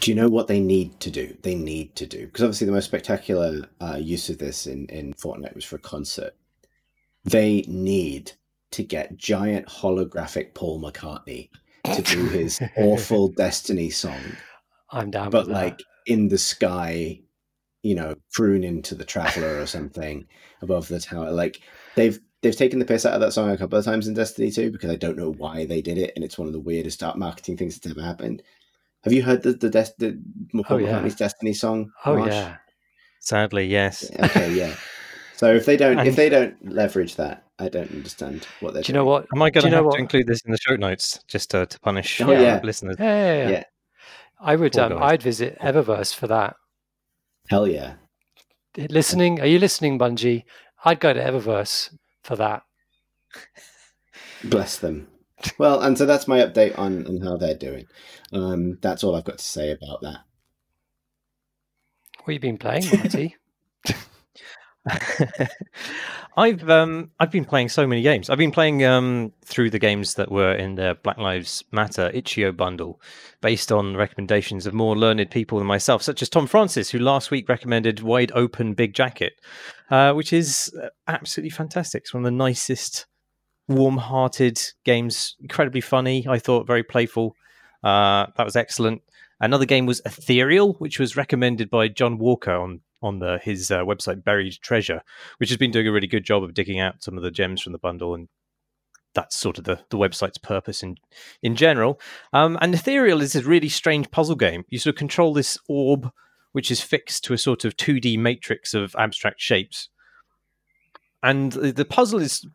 [0.00, 1.36] Do you know what they need to do?
[1.42, 5.14] They need to do because obviously the most spectacular uh, use of this in in
[5.14, 6.34] Fortnite was for a concert.
[7.24, 8.32] They need
[8.70, 11.48] to get giant holographic Paul McCartney
[11.94, 14.20] to do his awful Destiny song.
[14.90, 17.20] I'm down, but like in the sky,
[17.82, 20.26] you know, crooning to the traveler or something
[20.62, 21.30] above the tower.
[21.30, 21.60] Like
[21.94, 24.50] they've they've taken the piss out of that song a couple of times in Destiny
[24.50, 27.02] 2 because I don't know why they did it, and it's one of the weirdest
[27.02, 28.42] art marketing things that's ever happened.
[29.04, 30.20] Have you heard the the, Des- the
[30.68, 31.08] oh, yeah.
[31.08, 31.92] Destiny song?
[32.04, 32.32] Oh Marsh?
[32.32, 32.56] yeah.
[33.20, 34.10] Sadly, yes.
[34.20, 34.74] Okay, yeah.
[35.36, 38.82] So if they don't and, if they don't leverage that, I don't understand what they're.
[38.82, 39.26] Do you know what?
[39.34, 39.96] Am I going to have what?
[39.96, 42.60] to include this in the show notes just to, to punish oh, uh, yeah.
[42.62, 42.96] listeners?
[42.98, 43.64] Yeah, yeah, yeah.
[44.40, 44.46] Yeah.
[44.46, 44.76] I would.
[44.78, 46.56] Um, I'd visit Eververse for that.
[47.48, 47.94] Hell yeah!
[48.76, 49.40] Listening?
[49.40, 50.44] Are you listening, Bungie?
[50.84, 52.62] I'd go to Eververse for that.
[54.44, 55.08] Bless them.
[55.58, 57.86] Well, and so that's my update on, on how they're doing.
[58.32, 60.20] Um, that's all I've got to say about that.
[62.24, 63.36] What have you been playing, Marty?
[66.38, 68.28] I've um I've been playing so many games.
[68.28, 72.52] I've been playing um through the games that were in the Black Lives Matter itch.io
[72.52, 73.00] bundle,
[73.40, 77.30] based on recommendations of more learned people than myself, such as Tom Francis, who last
[77.30, 79.40] week recommended Wide Ocean Big Jacket,
[79.90, 82.02] uh, which is uh, absolutely fantastic.
[82.02, 83.06] It's one of the nicest
[83.68, 86.26] warm-hearted games, incredibly funny.
[86.28, 87.34] I thought very playful.
[87.82, 89.02] Uh, that was excellent.
[89.40, 93.80] Another game was Ethereal, which was recommended by John Walker on on the, his uh,
[93.80, 95.02] website Buried Treasure,
[95.38, 97.62] which has been doing a really good job of digging out some of the gems
[97.62, 98.28] from the bundle, and
[99.14, 100.96] that's sort of the, the website's purpose in
[101.42, 102.00] in general.
[102.32, 104.64] Um, and Ethereal is a really strange puzzle game.
[104.68, 106.10] You sort of control this orb,
[106.52, 109.88] which is fixed to a sort of two D matrix of abstract shapes,
[111.22, 112.46] and the puzzle is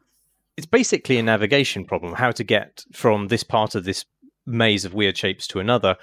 [0.58, 4.06] it's basically a navigation problem how to get from this part of this
[4.46, 5.96] maze of weird shapes to another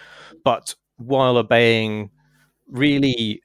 [0.45, 2.11] but while obeying
[2.69, 3.41] really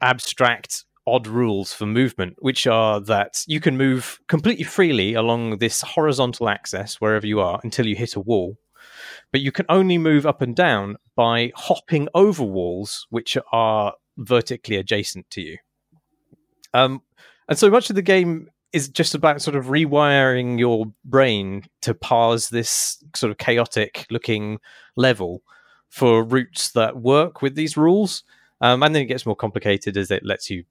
[0.00, 5.82] abstract odd rules for movement which are that you can move completely freely along this
[5.82, 8.56] horizontal axis wherever you are until you hit a wall
[9.30, 14.76] but you can only move up and down by hopping over walls which are vertically
[14.76, 15.58] adjacent to you
[16.74, 17.00] um,
[17.48, 21.94] and so much of the game is just about sort of rewiring your brain to
[21.94, 24.58] parse this sort of chaotic looking
[24.96, 25.42] level
[25.88, 28.22] for routes that work with these rules.
[28.60, 30.64] Um, and then it gets more complicated as it lets you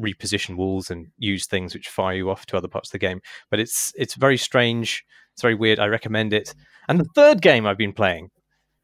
[0.00, 3.20] reposition walls and use things which fire you off to other parts of the game.
[3.50, 5.04] But it's it's very strange.
[5.32, 5.78] It's very weird.
[5.78, 6.54] I recommend it.
[6.88, 8.30] And the third game I've been playing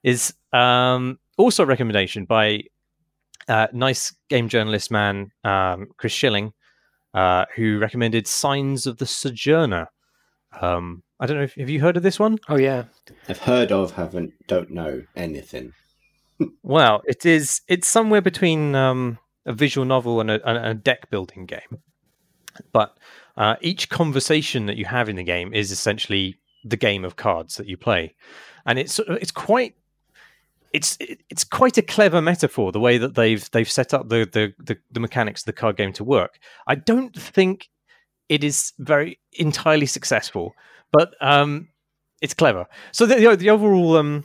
[0.02, 2.64] is um, also a recommendation by
[3.48, 6.52] uh, nice game journalist man um, Chris Schilling,
[7.12, 9.88] uh, who recommended Signs of the Sojourner.
[10.60, 12.38] Um, I don't know if have you heard of this one?
[12.48, 12.84] Oh yeah,
[13.28, 15.72] I've heard of, haven't, don't know anything.
[16.62, 17.60] Well, it is.
[17.68, 21.80] It's somewhere between um, a visual novel and a, and a deck building game,
[22.72, 22.98] but
[23.36, 27.56] uh, each conversation that you have in the game is essentially the game of cards
[27.56, 28.14] that you play,
[28.66, 29.74] and it's it's quite
[30.72, 34.52] it's it's quite a clever metaphor the way that they've they've set up the, the
[34.58, 36.38] the, the mechanics of the card game to work.
[36.66, 37.68] I don't think
[38.28, 40.54] it is very entirely successful,
[40.92, 41.68] but um,
[42.20, 42.66] it's clever.
[42.92, 44.24] So the, the, the overall um,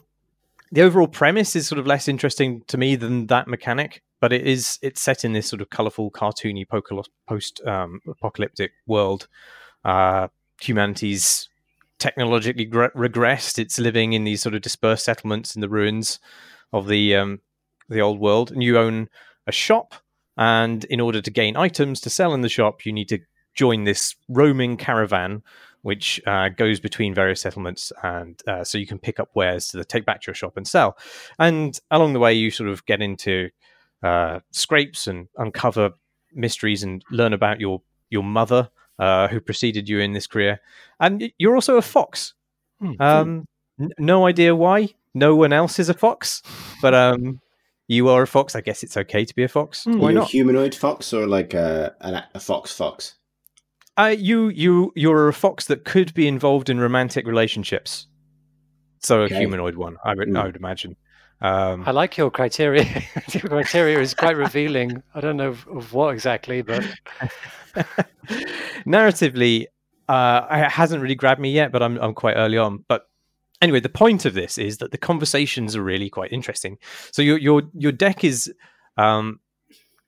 [0.71, 4.45] the overall premise is sort of less interesting to me than that mechanic, but it
[4.45, 6.65] is it's set in this sort of colorful, cartoony,
[7.27, 9.27] post um, apocalyptic world.
[9.83, 10.27] Uh,
[10.61, 11.49] humanity's
[11.99, 13.59] technologically gre- regressed.
[13.59, 16.19] It's living in these sort of dispersed settlements in the ruins
[16.73, 17.41] of the um,
[17.87, 19.09] the old world, and you own
[19.47, 19.95] a shop.
[20.37, 23.19] And in order to gain items to sell in the shop, you need to
[23.55, 25.43] join this roaming caravan,
[25.81, 29.83] which uh, goes between various settlements, and uh, so you can pick up wares to
[29.85, 30.97] take back to your shop and sell.
[31.37, 33.49] And along the way, you sort of get into
[34.03, 35.91] uh, scrapes and uncover
[36.33, 40.59] mysteries and learn about your your mother uh, who preceded you in this career,
[40.99, 42.33] and you're also a fox.
[42.79, 42.93] Hmm.
[42.99, 43.47] Um,
[43.79, 44.89] n- no idea why.
[45.13, 46.43] No one else is a fox,
[46.81, 47.41] but um,
[47.87, 48.55] you are a fox.
[48.55, 49.83] I guess it's okay to be a fox.
[49.85, 49.99] Hmm.
[49.99, 50.29] Why Are you a not?
[50.29, 53.15] humanoid fox or like a, an, a fox fox?
[53.99, 58.07] Uh, you you you're a fox that could be involved in romantic relationships.
[58.99, 60.45] So a humanoid one, I would I Hmm.
[60.47, 60.95] would imagine.
[61.41, 62.83] Um, I like your criteria.
[63.33, 65.01] your criteria is quite revealing.
[65.15, 66.83] I don't know of, of what exactly, but
[68.85, 69.65] narratively,
[70.07, 72.83] uh, it hasn't really grabbed me yet, but I'm I'm quite early on.
[72.87, 73.03] But
[73.61, 76.77] anyway, the point of this is that the conversations are really quite interesting.
[77.11, 78.51] So your your your deck is.
[78.97, 79.39] Um,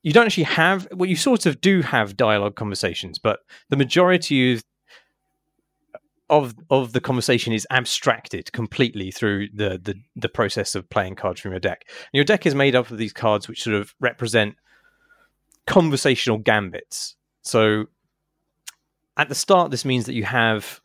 [0.03, 4.53] you don't actually have well you sort of do have dialogue conversations but the majority
[4.53, 4.63] of
[6.31, 11.41] of of the conversation is abstracted completely through the, the the process of playing cards
[11.41, 11.83] from your deck.
[11.87, 14.55] And your deck is made up of these cards which sort of represent
[15.67, 17.17] conversational gambits.
[17.41, 17.87] So
[19.17, 20.79] at the start, this means that you have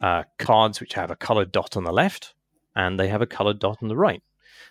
[0.00, 2.34] uh, cards which have a colored dot on the left
[2.74, 4.22] and they have a colored dot on the right.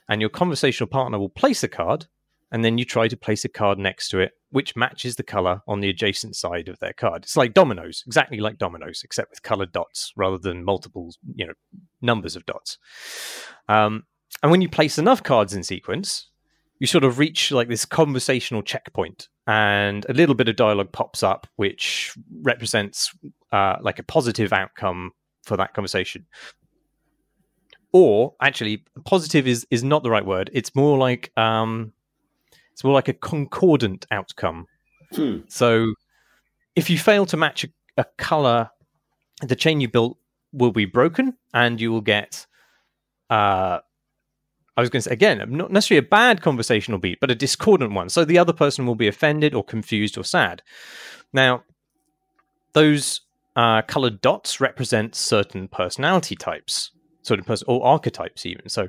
[0.09, 2.07] And your conversational partner will place a card,
[2.51, 5.61] and then you try to place a card next to it which matches the color
[5.67, 7.23] on the adjacent side of their card.
[7.23, 11.53] It's like dominoes, exactly like dominoes, except with colored dots rather than multiple, you know,
[12.01, 12.77] numbers of dots.
[13.67, 14.05] Um,
[14.41, 16.29] and when you place enough cards in sequence,
[16.79, 21.23] you sort of reach like this conversational checkpoint, and a little bit of dialogue pops
[21.23, 23.13] up, which represents
[23.51, 25.11] uh, like a positive outcome
[25.43, 26.25] for that conversation.
[27.91, 30.51] Or actually, positive is is not the right word.
[30.53, 31.93] It's more like um,
[32.77, 34.67] it's more like a concordant outcome.
[35.11, 35.37] Hmm.
[35.47, 35.95] So
[36.75, 38.69] if you fail to match a, a color,
[39.41, 40.19] the chain you built
[40.53, 42.45] will be broken, and you will get.
[43.31, 43.79] Uh,
[44.77, 47.93] I was going to say again, not necessarily a bad conversational beat, but a discordant
[47.93, 48.09] one.
[48.09, 50.61] So the other person will be offended or confused or sad.
[51.33, 51.63] Now,
[52.73, 53.21] those
[53.55, 56.91] uh, colored dots represent certain personality types,
[57.27, 58.69] certain person or archetypes even.
[58.69, 58.87] So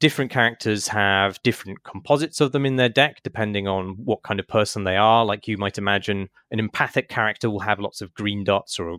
[0.00, 4.48] different characters have different composites of them in their deck depending on what kind of
[4.48, 5.24] person they are.
[5.24, 8.98] Like you might imagine, an empathic character will have lots of green dots, or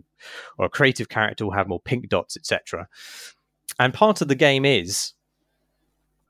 [0.58, 2.88] or a creative character will have more pink dots, etc.
[3.78, 5.12] And part of the game is,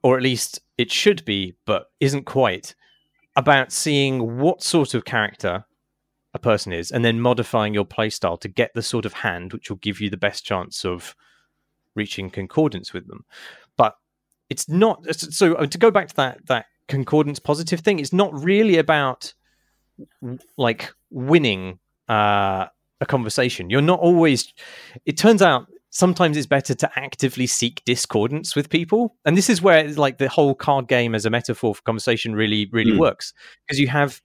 [0.03, 2.75] or at least it should be, but isn't quite,
[3.37, 5.65] about seeing what sort of character
[6.35, 9.71] a person is and then modifying your playstyle to get the sort of hand which
[9.71, 11.15] will give you the best chance of
[11.99, 13.25] reaching concordance with them.
[13.77, 13.95] But
[14.49, 18.79] it's not so to go back to that that concordance positive thing, it's not really
[18.79, 19.35] about
[20.57, 22.67] like winning uh,
[23.01, 23.71] a conversation.
[23.71, 24.53] You're not always
[25.05, 29.17] it turns out sometimes it's better to actively seek discordance with people.
[29.25, 32.69] And this is where like the whole card game as a metaphor for conversation really,
[32.73, 32.99] really Hmm.
[32.99, 33.33] works.
[33.67, 34.21] Because you have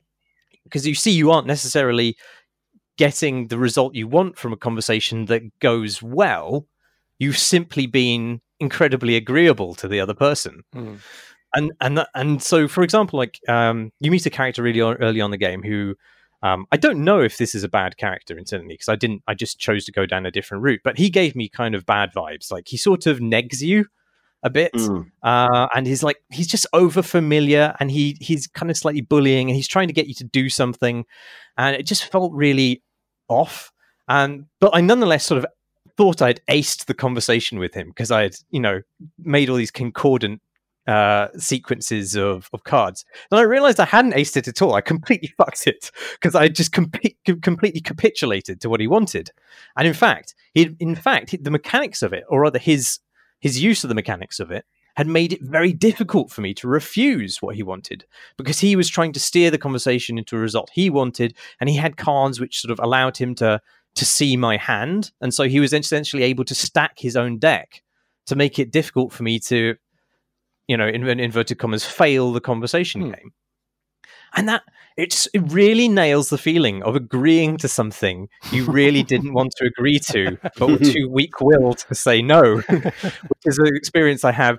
[0.64, 2.16] because you see you aren't necessarily
[2.98, 6.68] getting the result you want from a conversation that goes well.
[7.24, 10.96] You've simply been incredibly agreeable to the other person Hmm.
[11.56, 15.32] and and and so for example like um you meet a character really early on
[15.32, 15.96] the game who
[16.44, 19.34] um i don't know if this is a bad character incidentally because i didn't i
[19.34, 22.10] just chose to go down a different route but he gave me kind of bad
[22.14, 23.86] vibes like he sort of negs you
[24.44, 25.06] a bit Mm.
[25.24, 29.50] uh, and he's like he's just over familiar and he he's kind of slightly bullying
[29.50, 31.06] and he's trying to get you to do something
[31.58, 32.82] and it just felt really
[33.30, 33.72] off
[34.08, 35.46] and but i nonetheless sort of
[35.97, 38.82] thought i'd aced the conversation with him because i had you know
[39.19, 40.41] made all these concordant
[40.88, 43.06] uh sequences of of cards.
[43.32, 44.75] And i realized i hadn't aced it at all.
[44.75, 46.91] I completely fucked it because i just com-
[47.41, 49.32] completely capitulated to what he wanted.
[49.77, 53.00] And in fact he in fact the mechanics of it or rather his
[53.39, 54.65] his use of the mechanics of it
[54.96, 58.06] had made it very difficult for me to refuse what he wanted
[58.37, 61.77] because he was trying to steer the conversation into a result he wanted and he
[61.77, 63.60] had cards which sort of allowed him to
[63.96, 67.83] to see my hand and so he was essentially able to stack his own deck
[68.25, 69.75] to make it difficult for me to
[70.67, 73.12] you know in, in inverted commas fail the conversation Hmm.
[73.12, 73.33] game
[74.35, 74.63] and that
[74.98, 79.65] it's it really nails the feeling of agreeing to something you really didn't want to
[79.65, 84.58] agree to but were too weak-willed to say no which is an experience i have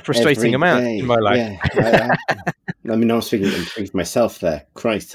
[0.00, 0.98] a frustrating Every amount day.
[0.98, 2.50] in my life Yeah, I,
[2.88, 4.64] I, I mean, I was speaking, I'm myself there.
[4.74, 5.14] Christ.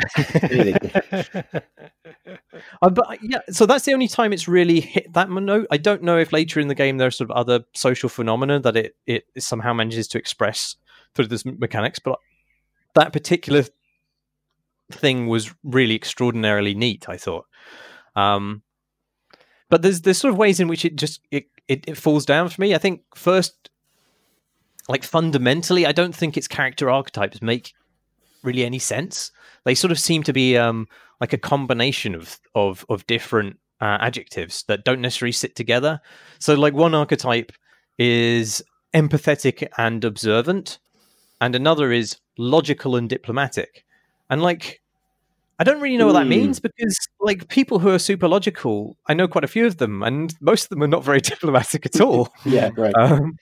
[0.49, 0.75] Really.
[2.81, 5.67] Uh, but yeah, so that's the only time it's really hit that note.
[5.71, 8.59] I don't know if later in the game there are sort of other social phenomena
[8.59, 10.75] that it, it somehow manages to express
[11.15, 12.19] through this mechanics, but
[12.95, 13.63] that particular
[14.91, 17.07] thing was really extraordinarily neat.
[17.09, 17.45] I thought,
[18.15, 18.61] um,
[19.69, 22.49] but there's there's sort of ways in which it just it, it, it falls down
[22.49, 22.75] for me.
[22.75, 23.69] I think first,
[24.87, 27.73] like fundamentally, I don't think its character archetypes make
[28.43, 29.31] really any sense.
[29.63, 30.87] They sort of seem to be um,
[31.19, 35.99] like a combination of of of different uh, adjectives that don't necessarily sit together.
[36.39, 37.51] So, like one archetype
[37.97, 38.63] is
[38.93, 40.79] empathetic and observant,
[41.39, 43.85] and another is logical and diplomatic.
[44.29, 44.81] And like,
[45.59, 49.13] I don't really know what that means because, like, people who are super logical, I
[49.13, 52.01] know quite a few of them, and most of them are not very diplomatic at
[52.01, 52.29] all.
[52.45, 52.93] yeah, right.
[52.95, 53.37] Um,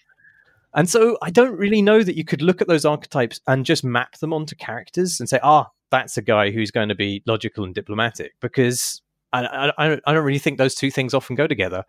[0.74, 3.84] and so I don't really know that you could look at those archetypes and just
[3.84, 7.63] map them onto characters and say, ah, that's a guy who's going to be logical
[7.63, 9.01] and diplomatic because
[9.34, 11.86] I, I, I don't really think those two things often go together.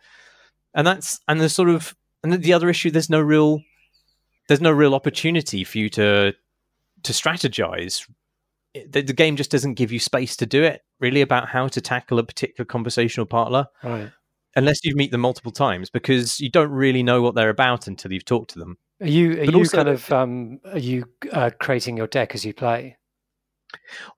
[0.74, 3.60] And that's and there's sort of and the other issue there's no real
[4.48, 6.32] there's no real opportunity for you to
[7.02, 8.08] to strategize.
[8.72, 11.80] The, the game just doesn't give you space to do it really about how to
[11.80, 13.66] tackle a particular conversational partner.
[13.82, 14.12] Right
[14.56, 18.12] unless you meet them multiple times because you don't really know what they're about until
[18.12, 18.78] you've talked to them.
[19.00, 22.34] Are you are but you also, kind of um, are you uh, creating your deck
[22.34, 22.96] as you play?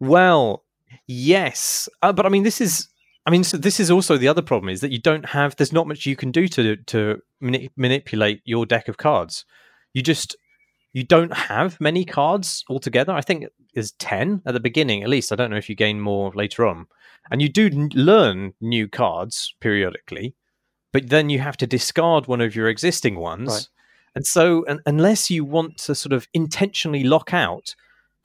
[0.00, 0.64] Well,
[1.06, 2.88] yes, uh, but I mean this is
[3.26, 5.72] I mean so this is also the other problem is that you don't have there's
[5.72, 9.44] not much you can do to to mani- manipulate your deck of cards.
[9.92, 10.36] You just
[10.92, 13.12] you don't have many cards altogether.
[13.12, 15.32] I think there's 10 at the beginning at least.
[15.32, 16.86] I don't know if you gain more later on
[17.30, 20.34] and you do n- learn new cards periodically,
[20.92, 23.48] but then you have to discard one of your existing ones.
[23.50, 23.68] Right.
[24.14, 27.74] And so, and, unless you want to sort of intentionally lock out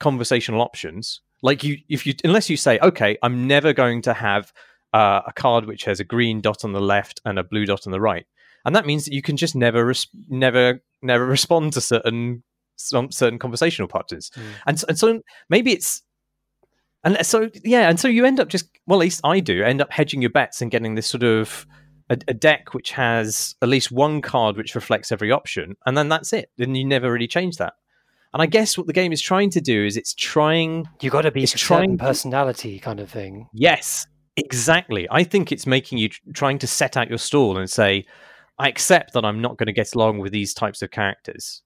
[0.00, 4.52] conversational options, like you, if you, unless you say, okay, I'm never going to have
[4.92, 7.86] uh, a card which has a green dot on the left and a blue dot
[7.86, 8.26] on the right,
[8.64, 12.42] and that means that you can just never, res- never, never respond to certain
[12.78, 14.30] some certain conversational partners.
[14.34, 14.42] Mm.
[14.66, 15.20] And, and so
[15.50, 16.02] maybe it's
[17.16, 19.80] and so yeah, and so you end up just well, at least I do end
[19.80, 21.66] up hedging your bets and getting this sort of
[22.10, 26.08] a, a, deck which has at least one card which reflects every option, and then
[26.08, 26.50] that's it.
[26.58, 27.74] Then you never really change that.
[28.34, 30.86] And I guess what the game is trying to do is it's trying.
[31.00, 33.48] You got to be a trying personality kind of thing.
[33.54, 34.06] Yes,
[34.36, 35.08] exactly.
[35.10, 38.04] I think it's making you trying to set out your stall and say,
[38.58, 41.62] I accept that I'm not going to get along with these types of characters,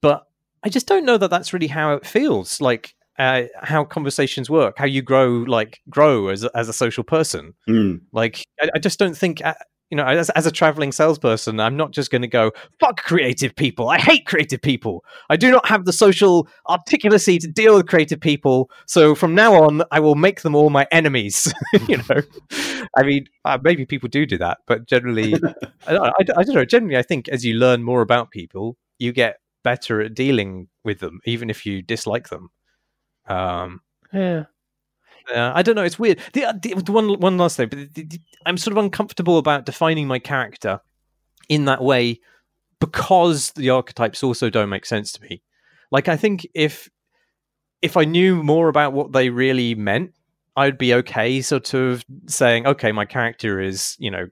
[0.00, 0.26] but
[0.62, 2.60] I just don't know that that's really how it feels.
[2.62, 7.04] Like uh, how conversations work, how you grow, like grow as a, as a social
[7.04, 7.54] person.
[7.68, 8.00] Mm.
[8.12, 9.54] Like, I, I, just don't think, uh,
[9.90, 12.50] you know, as, as a traveling salesperson, I'm not just going to go
[12.80, 13.88] fuck creative people.
[13.88, 15.04] I hate creative people.
[15.30, 18.70] I do not have the social articulacy to deal with creative people.
[18.86, 21.52] So from now on, I will make them all my enemies.
[21.88, 22.22] you know,
[22.96, 25.34] I mean, uh, maybe people do do that, but generally,
[25.86, 26.64] I, I, I don't know.
[26.64, 31.00] Generally, I think as you learn more about people, you get better at dealing with
[31.00, 32.50] them, even if you dislike them.
[33.26, 33.80] Um,
[34.12, 34.44] yeah.
[35.34, 35.84] Uh, I don't know.
[35.84, 36.20] It's weird.
[36.34, 40.18] The, the, one one last thing, but the, I'm sort of uncomfortable about defining my
[40.18, 40.80] character
[41.48, 42.20] in that way
[42.78, 45.42] because the archetypes also don't make sense to me.
[45.90, 46.90] Like I think if
[47.80, 50.12] if I knew more about what they really meant,
[50.56, 54.28] I'd be okay sort of saying, okay, my character is, you know,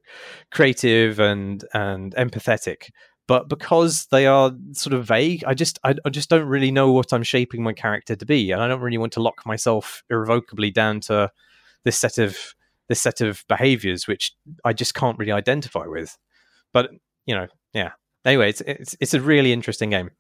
[0.50, 2.90] creative and and empathetic
[3.32, 6.92] but because they are sort of vague i just I, I, just don't really know
[6.92, 10.02] what i'm shaping my character to be and i don't really want to lock myself
[10.10, 11.30] irrevocably down to
[11.84, 12.36] this set of
[12.90, 14.34] this set of behaviors which
[14.66, 16.18] i just can't really identify with.
[16.74, 16.90] But
[17.24, 17.92] you know yeah.
[18.26, 20.10] Anyway it's it's, it's a really interesting game.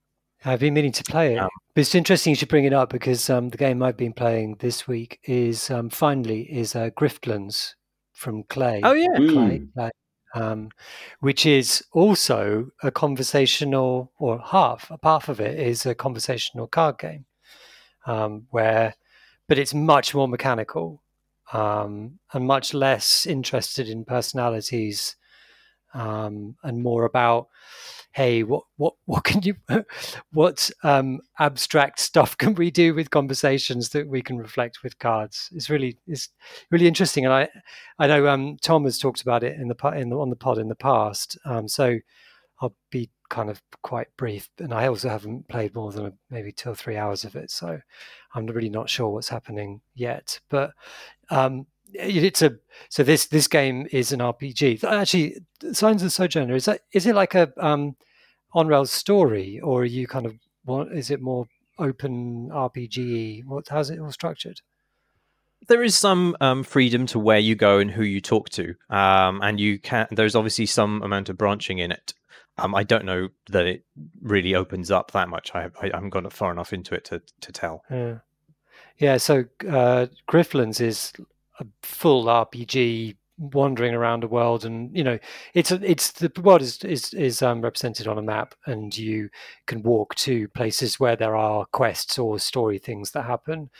[0.44, 1.38] I've been meaning to play it.
[1.38, 4.14] Um, but it's interesting you should bring it up because um, the game I've been
[4.14, 7.74] playing this week is um, finally is uh, Griftlands
[8.12, 8.80] from Klei.
[8.82, 9.90] Oh yeah, Klei, Klei
[10.34, 10.70] um,
[11.20, 16.98] which is also a conversational, or half, a half of it is a conversational card
[16.98, 17.24] game,
[18.06, 18.94] um, where,
[19.48, 21.02] but it's much more mechanical
[21.52, 25.16] um, and much less interested in personalities
[25.94, 27.48] um, and more about
[28.12, 29.54] hey, what what what can you
[30.32, 35.48] what um, abstract stuff can we do with conversations that we can reflect with cards?
[35.52, 36.28] It's really it's
[36.70, 37.48] really interesting, and I
[37.98, 40.58] I know um, Tom has talked about it in the in the, on the pod
[40.58, 41.98] in the past, um, so
[42.60, 44.48] I'll be kind of quite brief.
[44.58, 47.80] And I also haven't played more than maybe two or three hours of it, so
[48.34, 50.38] I'm really not sure what's happening yet.
[50.48, 50.72] But
[51.30, 52.56] um, it's a
[52.88, 54.84] so this this game is an RPG.
[54.84, 55.36] Actually,
[55.72, 57.96] Signs of Sojourner is that is it like a um,
[58.52, 60.34] on rails story, or are you kind of
[60.64, 61.46] what is it more
[61.78, 63.44] open RPG?
[63.46, 64.60] What how's it all structured?
[65.68, 69.40] there is some um, freedom to where you go and who you talk to, um,
[69.42, 70.06] and you can.
[70.10, 72.14] There's obviously some amount of branching in it.
[72.58, 73.84] Um, I don't know that it
[74.20, 75.52] really opens up that much.
[75.54, 77.82] I, I, haven't gone far enough into it to, to tell.
[77.90, 78.18] Yeah,
[78.98, 79.16] yeah.
[79.16, 81.12] So uh, Griftlands is
[81.62, 85.18] a full RPG wandering around the world and you know
[85.54, 89.28] it's it's the world is is, is um, represented on a map and you
[89.66, 93.70] can walk to places where there are quests or story things that happen.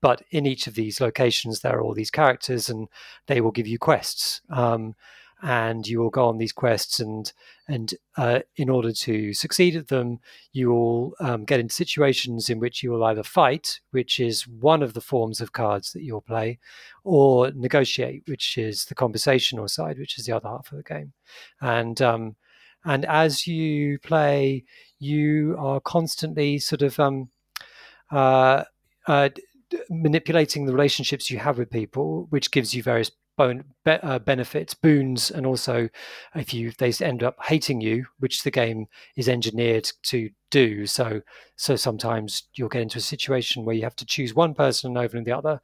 [0.00, 2.88] But in each of these locations there are all these characters and
[3.26, 4.40] they will give you quests.
[4.48, 4.94] Um,
[5.42, 7.32] and you will go on these quests and
[7.68, 10.18] and uh, in order to succeed at them
[10.52, 14.82] you will um, get into situations in which you will either fight which is one
[14.82, 16.58] of the forms of cards that you'll play
[17.04, 21.12] or negotiate which is the conversational side which is the other half of the game.
[21.60, 22.36] And um,
[22.84, 24.64] and as you play
[24.98, 27.30] you are constantly sort of um,
[28.10, 28.64] uh,
[29.06, 29.30] uh,
[29.88, 33.10] manipulating the relationships you have with people, which gives you various
[33.86, 35.88] uh, benefits, boons, and also
[36.34, 38.86] if you they end up hating you, which the game
[39.16, 40.86] is engineered to do.
[40.86, 41.20] So
[41.56, 45.20] so sometimes you'll get into a situation where you have to choose one person over
[45.20, 45.60] the other,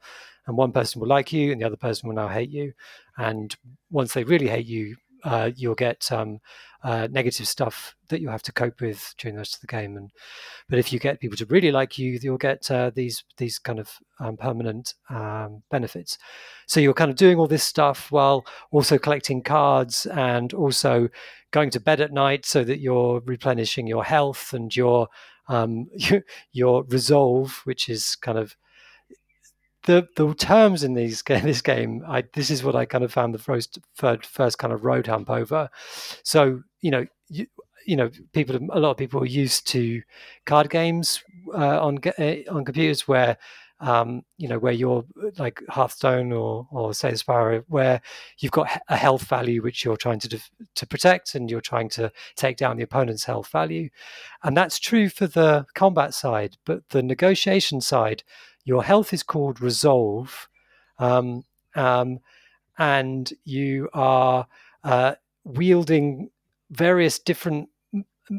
[0.47, 2.73] and one person will like you, and the other person will now hate you.
[3.17, 3.55] And
[3.89, 6.39] once they really hate you, uh, you'll get um,
[6.83, 9.97] uh, negative stuff that you have to cope with during the rest of the game.
[9.97, 10.11] And
[10.69, 13.79] but if you get people to really like you, you'll get uh, these these kind
[13.79, 16.17] of um, permanent um, benefits.
[16.67, 21.09] So you're kind of doing all this stuff while also collecting cards and also
[21.51, 25.07] going to bed at night so that you're replenishing your health and your
[25.47, 25.87] um,
[26.51, 28.55] your resolve, which is kind of
[29.87, 33.33] the the terms in these this game, I this is what I kind of found
[33.33, 35.69] the first first kind of road hump over.
[36.23, 37.47] So you know you,
[37.85, 40.03] you know people a lot of people are used to
[40.45, 41.23] card games
[41.53, 43.37] uh, on uh, on computers where
[43.79, 45.05] um, you know where you're
[45.37, 48.01] like Hearthstone or or say Spyro, where
[48.39, 51.89] you've got a health value which you're trying to def- to protect and you're trying
[51.89, 53.89] to take down the opponent's health value,
[54.43, 58.23] and that's true for the combat side, but the negotiation side
[58.67, 60.49] your health is called resolve,
[60.99, 61.45] um,
[61.75, 62.19] um,
[62.77, 64.45] and you are
[64.83, 65.15] uh,
[65.45, 66.29] wielding
[66.69, 67.69] various different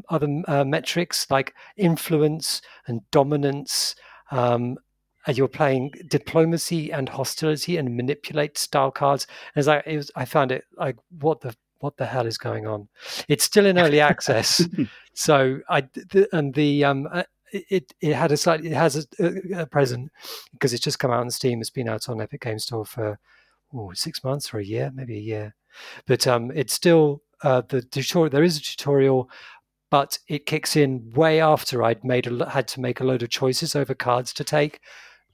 [0.09, 3.95] other uh, metrics like influence and dominance.
[4.29, 4.77] Um,
[5.25, 9.25] and you're playing diplomacy and hostility and manipulate style cards.
[9.55, 12.87] As I, was, I found it like, what the what the hell is going on?
[13.27, 14.61] It's still in early access,
[15.13, 15.87] so I
[16.31, 20.11] and the um, uh, it it had a slightly it has a, a present
[20.53, 21.61] because it's just come out on Steam.
[21.61, 23.19] It's been out on Epic Game Store for
[23.93, 25.55] six months or a year, maybe a year.
[26.07, 28.29] But um, it's still uh, the tutorial.
[28.29, 29.29] There is a tutorial,
[29.89, 33.29] but it kicks in way after I'd made a, had to make a load of
[33.29, 34.81] choices over cards to take,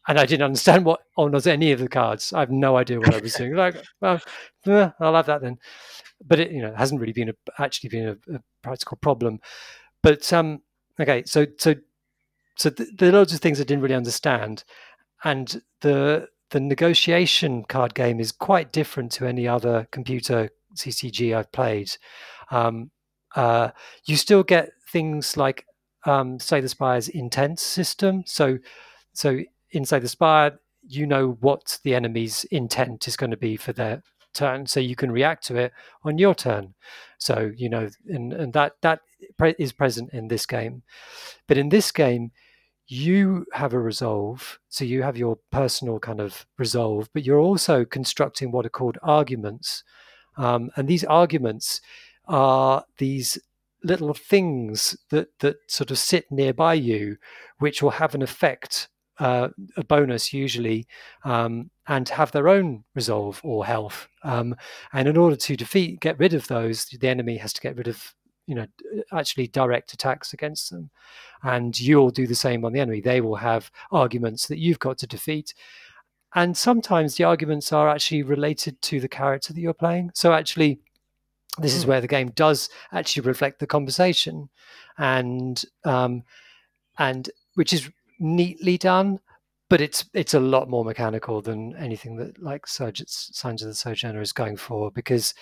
[0.08, 2.34] and I didn't understand what on was any of the cards.
[2.34, 3.56] I have no idea what I was doing.
[3.56, 4.22] Like, well,
[4.68, 5.58] eh, I'll have that then.
[6.26, 9.40] But it you know hasn't really been a, actually been a, a practical problem.
[10.04, 10.62] But um,
[11.00, 11.76] okay, so so
[12.58, 14.64] so th- there are loads of things I didn't really understand,
[15.24, 21.52] and the the negotiation card game is quite different to any other computer CCG I've
[21.52, 21.92] played.
[22.52, 22.92] Um,
[23.36, 23.72] uh,
[24.06, 25.66] you still get things like
[26.06, 28.24] um, Slay the Spire's intent system.
[28.26, 28.60] So,
[29.14, 29.40] so
[29.72, 33.74] in Slay the Spire, you know what the enemy's intent is going to be for
[33.74, 34.04] their
[34.34, 36.76] turn, so you can react to it on your turn.
[37.18, 39.02] So you know, and, and that that
[39.58, 40.84] is present in this game.
[41.48, 42.32] But in this game,
[42.88, 47.84] you have a resolve, so you have your personal kind of resolve, but you're also
[47.86, 49.84] constructing what are called arguments.
[50.38, 51.82] Um, and these arguments
[52.28, 53.40] are these
[53.84, 57.18] little things that, that sort of sit nearby you,
[57.60, 60.88] which will have an effect, uh, a bonus usually,
[61.24, 64.08] um, and have their own resolve or health.
[64.24, 64.56] Um,
[64.94, 67.88] and in order to defeat, get rid of those, the enemy has to get rid
[67.88, 68.14] of
[68.48, 68.68] you know
[69.12, 70.90] actually direct attacks against them.
[71.44, 73.02] And you'll do the same on the enemy.
[73.02, 75.54] They will have arguments that you've got to defeat.
[76.34, 80.12] And sometimes the arguments are actually related to the character that you're playing.
[80.14, 80.80] So actually
[81.60, 81.90] this is hmm.
[81.90, 84.50] where the game does actually reflect the conversation.
[84.98, 86.24] And um,
[86.98, 87.90] and which is
[88.20, 89.20] neatly done
[89.70, 94.22] but it's it's a lot more mechanical than anything that like Signs of the Sojourner
[94.22, 95.34] is going for because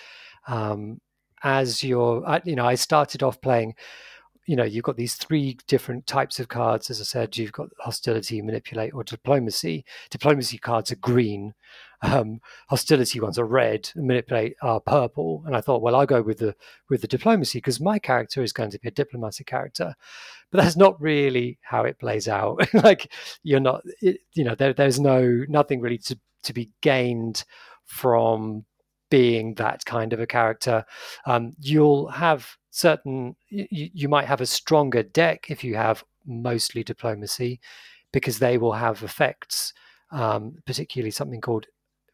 [0.48, 1.02] um,
[1.44, 3.76] as your, you know, I started off playing,
[4.46, 6.90] you know, you've got these three different types of cards.
[6.90, 9.86] As I said, you've got hostility, manipulate, or diplomacy.
[10.10, 11.54] Diplomacy cards are green.
[12.02, 13.90] Um, hostility ones are red.
[13.96, 15.44] manipulate are purple.
[15.46, 16.56] And I thought, well, I'll go with the
[16.90, 19.96] with the diplomacy because my character is going to be a diplomatic character.
[20.52, 22.68] But that's not really how it plays out.
[22.74, 23.14] like
[23.44, 27.46] you're not, it, you know, there, there's no nothing really to to be gained
[27.86, 28.66] from
[29.14, 30.84] being that kind of a character.
[31.28, 36.84] Um, you'll have certain, you, you might have a stronger deck if you have mostly
[36.84, 37.60] diplomacy,
[38.12, 39.72] because they will have effects,
[40.10, 41.68] um, particularly something called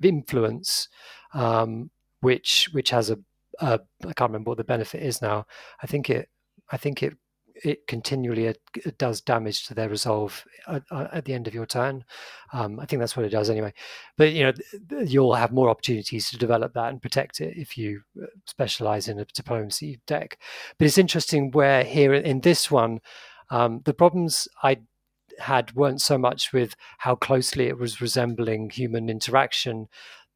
[0.04, 0.90] influence,
[1.34, 1.90] um,
[2.20, 3.18] which which has a
[3.60, 5.46] a I can't remember what the benefit is now.
[5.82, 6.28] I think it
[6.70, 7.14] I think it
[7.64, 8.56] it continually
[8.98, 12.04] does damage to their resolve at, at, the end of your turn.
[12.54, 13.74] Um, I think that's what it does anyway.
[14.18, 18.02] But you know, you'll have more opportunities to develop that and protect it if you
[18.22, 20.40] uh, specialize in a diplomacy deck.
[20.78, 23.02] But it's interesting where here in this one,
[23.50, 24.78] um, the problems I
[25.40, 29.88] had weren't so much with how closely it was resembling human interaction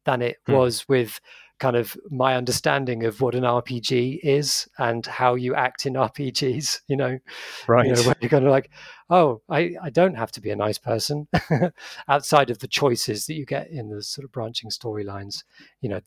[0.04, 0.52] than it hmm.
[0.52, 1.20] was with
[1.60, 6.80] kind of my understanding of what an RPG is and how you act in RPGs,
[6.88, 7.18] you know,
[7.66, 7.86] right?
[7.86, 8.70] You know, where you're kind of like,
[9.10, 11.28] oh, I, I don't have to be a nice person
[12.08, 15.44] outside of the choices that you get in the sort of branching storylines,
[15.80, 16.00] you know,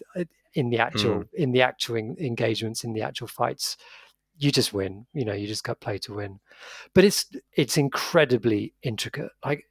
[0.54, 1.28] in the actual mm.
[1.34, 3.78] in the actual engagements in the actual fights.
[4.40, 5.34] You just win, you know.
[5.34, 6.40] You just got play to win,
[6.94, 9.32] but it's it's incredibly intricate.
[9.44, 9.66] Like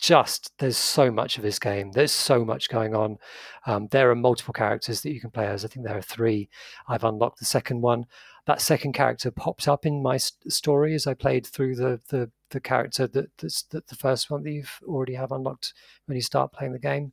[0.00, 1.92] just there's so much of this game.
[1.92, 3.18] There's so much going on.
[3.66, 5.64] Um, there are multiple characters that you can play as.
[5.64, 6.48] I think there are three.
[6.88, 8.06] I've unlocked the second one.
[8.46, 12.30] That second character pops up in my st- story as I played through the the,
[12.48, 15.74] the character that that's the, the first one that you've already have unlocked
[16.06, 17.12] when you start playing the game.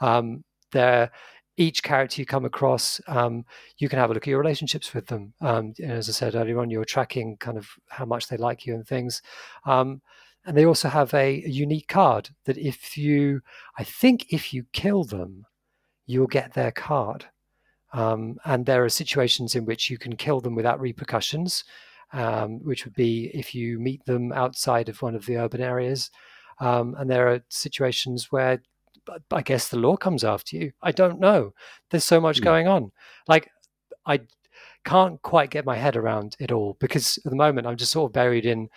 [0.00, 1.10] Um, there
[1.58, 3.44] each character you come across, um,
[3.78, 5.34] you can have a look at your relationships with them.
[5.40, 8.74] Um, as I said earlier on, you're tracking kind of how much they like you
[8.74, 9.22] and things.
[9.66, 10.00] Um,
[10.46, 13.42] and they also have a, a, unique card that if you,
[13.78, 15.46] I think, if you kill them,
[16.06, 17.26] you'll get their card.
[17.92, 21.64] Um, and there are situations in which you can kill them without repercussions,
[22.12, 26.10] um, which would be if you meet them outside of one of the urban areas.
[26.60, 28.62] Um, and there are situations where
[29.30, 30.72] I guess the law comes after you.
[30.82, 31.54] I don't know.
[31.90, 32.44] There's so much mm.
[32.44, 32.92] going on.
[33.26, 33.50] Like,
[34.06, 34.20] I
[34.84, 38.08] can't quite get my head around it all because at the moment I'm just sort
[38.08, 38.68] of buried in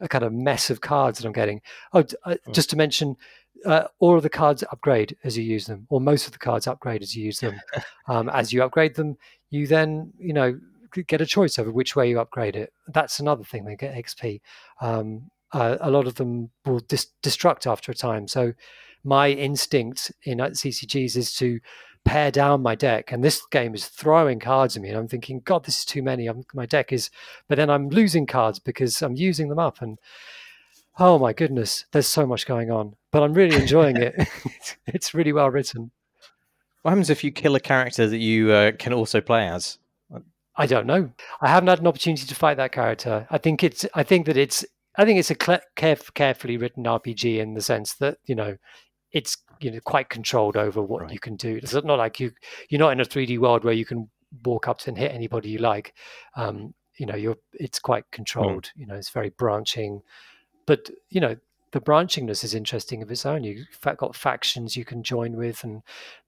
[0.00, 1.60] a kind of mess of cards that I'm getting.
[1.92, 2.52] Oh, uh, hmm.
[2.52, 3.16] just to mention,
[3.64, 6.66] uh, all of the cards upgrade as you use them, or most of the cards
[6.66, 7.60] upgrade as you use them.
[8.08, 9.16] um, as you upgrade them,
[9.50, 10.58] you then you know
[11.06, 12.72] get a choice over which way you upgrade it.
[12.88, 13.64] That's another thing.
[13.64, 14.40] They get XP.
[14.80, 18.28] Um, uh, a lot of them will dis- destruct after a time.
[18.28, 18.52] So
[19.04, 21.60] my instinct in uh, CCGs is to
[22.08, 23.12] pare down my deck.
[23.12, 26.02] And this game is throwing cards at me, and I'm thinking, God, this is too
[26.02, 26.26] many.
[26.26, 27.10] I'm, my deck is,
[27.48, 29.82] but then I'm losing cards because I'm using them up.
[29.82, 29.98] And
[30.98, 32.96] oh my goodness, there's so much going on.
[33.12, 34.14] But I'm really enjoying it.
[34.86, 35.90] it's really well written.
[36.82, 39.78] What happens if you kill a character that you uh, can also play as?
[40.56, 41.10] I don't know.
[41.40, 43.26] I haven't had an opportunity to fight that character.
[43.30, 43.86] I think it's.
[43.94, 44.64] I think that it's.
[44.96, 48.56] I think it's a caref- carefully written RPG in the sense that you know
[49.12, 51.12] it's you know quite controlled over what right.
[51.12, 51.56] you can do.
[51.62, 52.32] It's not like you
[52.68, 54.08] you're not in a 3D world where you can
[54.44, 55.94] walk up to and hit anybody you like.
[56.36, 58.10] Um, you know, you're it's quite mm.
[58.12, 58.64] controlled.
[58.64, 58.80] Mm.
[58.80, 60.02] You know, it's very branching,
[60.66, 61.36] but you know
[61.72, 63.44] the branchingness is interesting of its own.
[63.44, 63.66] You've
[63.98, 65.82] got factions you can join with, and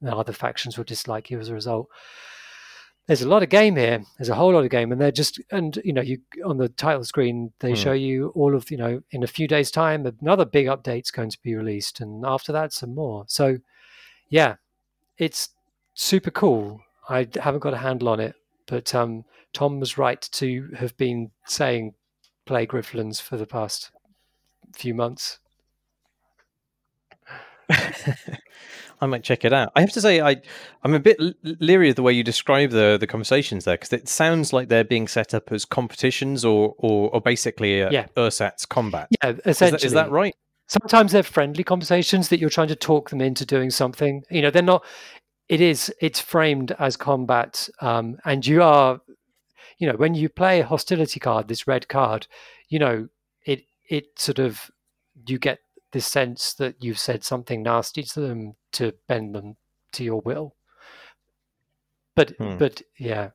[0.06, 1.88] other factions will dislike you as a result
[3.10, 4.04] there's a lot of game here.
[4.18, 6.68] There's a whole lot of game, and they're just and you know you on the
[6.68, 7.76] title screen they mm.
[7.76, 11.28] show you all of you know in a few days' time another big update's going
[11.28, 13.24] to be released, and after that some more.
[13.26, 13.58] So
[14.28, 14.54] yeah,
[15.18, 15.48] it's
[15.94, 16.82] super cool.
[17.08, 18.36] I haven't got a handle on it,
[18.68, 21.94] but um, Tom was right to have been saying
[22.46, 23.90] play Griftlands for the past
[24.72, 25.40] few months.
[29.02, 29.72] I might check it out.
[29.74, 30.36] I have to say, I
[30.82, 34.08] I'm a bit leery of the way you describe the the conversations there because it
[34.08, 38.06] sounds like they're being set up as competitions or or, or basically a, yeah.
[38.16, 39.08] ersatz combat.
[39.22, 39.76] Yeah, essentially.
[39.76, 40.34] Is that, is that right?
[40.66, 44.22] Sometimes they're friendly conversations that you're trying to talk them into doing something.
[44.30, 44.84] You know, they're not.
[45.48, 45.92] It is.
[46.00, 49.00] It's framed as combat, um, and you are.
[49.78, 52.26] You know, when you play a hostility card, this red card,
[52.68, 53.08] you know,
[53.46, 54.70] it it sort of
[55.26, 55.60] you get
[55.92, 59.56] this sense that you've said something nasty to them to bend them
[59.92, 60.54] to your will.
[62.14, 62.58] But hmm.
[62.58, 63.30] but yeah,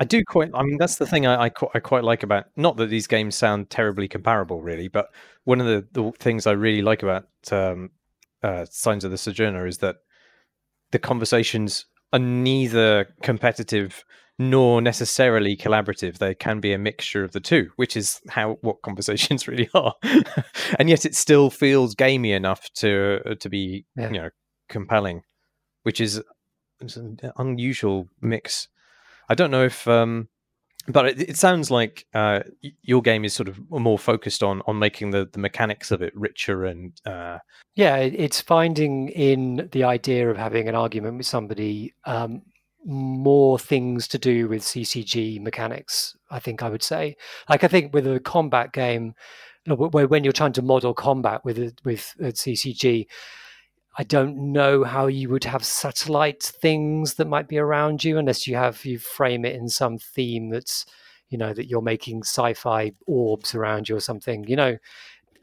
[0.00, 0.50] I do quite.
[0.54, 2.46] I mean, that's the thing I, I, I quite like about.
[2.56, 5.08] Not that these games sound terribly comparable, really, but
[5.44, 7.90] one of the, the things I really like about um,
[8.42, 9.96] uh, Signs of the Sojourner is that
[10.90, 11.84] the conversations
[12.14, 14.04] are neither competitive
[14.40, 16.16] nor necessarily collaborative.
[16.16, 19.94] They can be a mixture of the two, which is how what conversations really are.
[20.78, 24.10] and yet, it still feels gamey enough to uh, to be yeah.
[24.10, 24.30] you know
[24.70, 25.22] compelling,
[25.82, 26.22] which is
[26.80, 28.68] an unusual mix.
[29.28, 30.28] I don't know if um,
[30.88, 32.40] but it, it sounds like uh,
[32.82, 36.16] your game is sort of more focused on on making the, the mechanics of it
[36.16, 37.38] richer and uh...
[37.74, 42.42] yeah it's finding in the idea of having an argument with somebody um,
[42.84, 47.16] more things to do with ccg mechanics i think i would say
[47.48, 49.14] like i think with a combat game
[49.66, 53.06] when you're trying to model combat with with a ccg
[53.98, 58.46] I don't know how you would have satellite things that might be around you unless
[58.46, 60.86] you have you frame it in some theme that's
[61.28, 64.44] you know that you're making sci-fi orbs around you or something.
[64.46, 64.76] You know,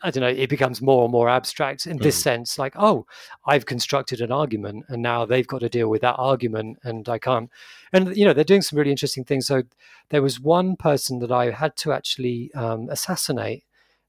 [0.04, 0.28] I don't know.
[0.28, 2.24] It becomes more and more abstract in this mm.
[2.24, 2.60] sense.
[2.60, 3.06] Like, oh,
[3.46, 7.18] I've constructed an argument, and now they've got to deal with that argument, and I
[7.18, 7.50] can't.
[7.94, 9.48] And you know, they're doing some really interesting things.
[9.48, 9.64] So
[10.10, 13.64] there was one person that I had to actually um, assassinate,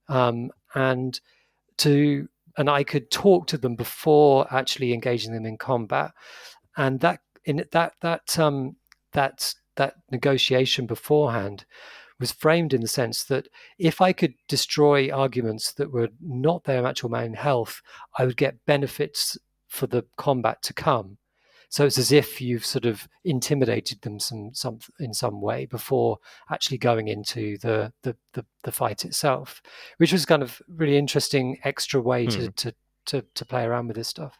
[0.08, 1.18] um, and
[1.78, 6.12] to and I could talk to them before actually engaging them in combat.
[6.76, 8.76] And that in that that um,
[9.12, 11.64] that that negotiation beforehand
[12.20, 13.48] was framed in the sense that
[13.78, 17.82] if I could destroy arguments that were not their actual main health,
[18.18, 19.38] I would get benefits
[19.68, 21.18] for the combat to come.
[21.70, 26.18] So it's as if you've sort of intimidated them some, some in some way before
[26.50, 29.60] actually going into the, the, the, the fight itself,
[29.98, 32.30] which was kind of really interesting extra way hmm.
[32.30, 32.74] to, to,
[33.06, 34.38] to, to play around with this stuff.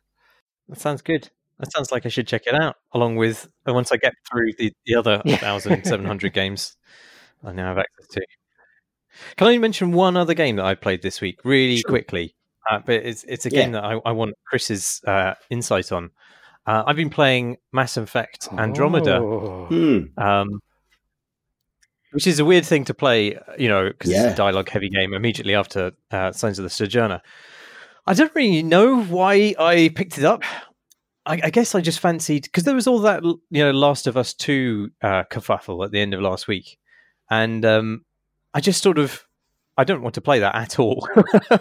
[0.68, 1.31] That sounds good.
[1.59, 2.76] That sounds like I should check it out.
[2.93, 5.37] Along with once I get through the, the other yeah.
[5.37, 6.76] thousand seven hundred games,
[7.45, 8.26] I now have access to.
[9.36, 11.89] Can I mention one other game that I played this week, really sure.
[11.89, 12.34] quickly?
[12.70, 13.80] Uh, but it's it's a game yeah.
[13.80, 16.11] that I, I want Chris's uh, insight on.
[16.66, 19.66] Uh, I've been playing Mass Effect Andromeda, oh.
[19.70, 20.18] Hmm.
[20.18, 20.61] um,
[22.11, 24.24] which is a weird thing to play, you know, because yeah.
[24.24, 27.22] it's a dialogue-heavy game immediately after uh, Signs of the Sojourner.
[28.07, 30.43] I don't really know why I picked it up.
[31.24, 34.18] I, I guess I just fancied because there was all that, you know, Last of
[34.18, 36.78] Us Two uh, kerfuffle at the end of last week,
[37.31, 38.05] and um,
[38.55, 39.24] I just sort of
[39.79, 41.09] I don't want to play that at all.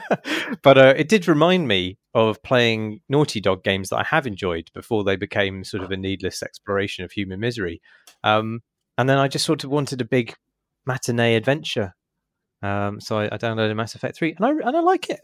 [0.64, 4.72] but uh, it did remind me of playing Naughty Dog games that I have enjoyed
[4.74, 7.80] before they became sort of a needless exploration of human misery.
[8.24, 8.62] Um,
[8.98, 10.34] and then I just sort of wanted a big
[10.88, 11.94] matinee adventure.
[12.64, 15.20] Um, so I, I, downloaded Mass Effect 3 and I, and I like it.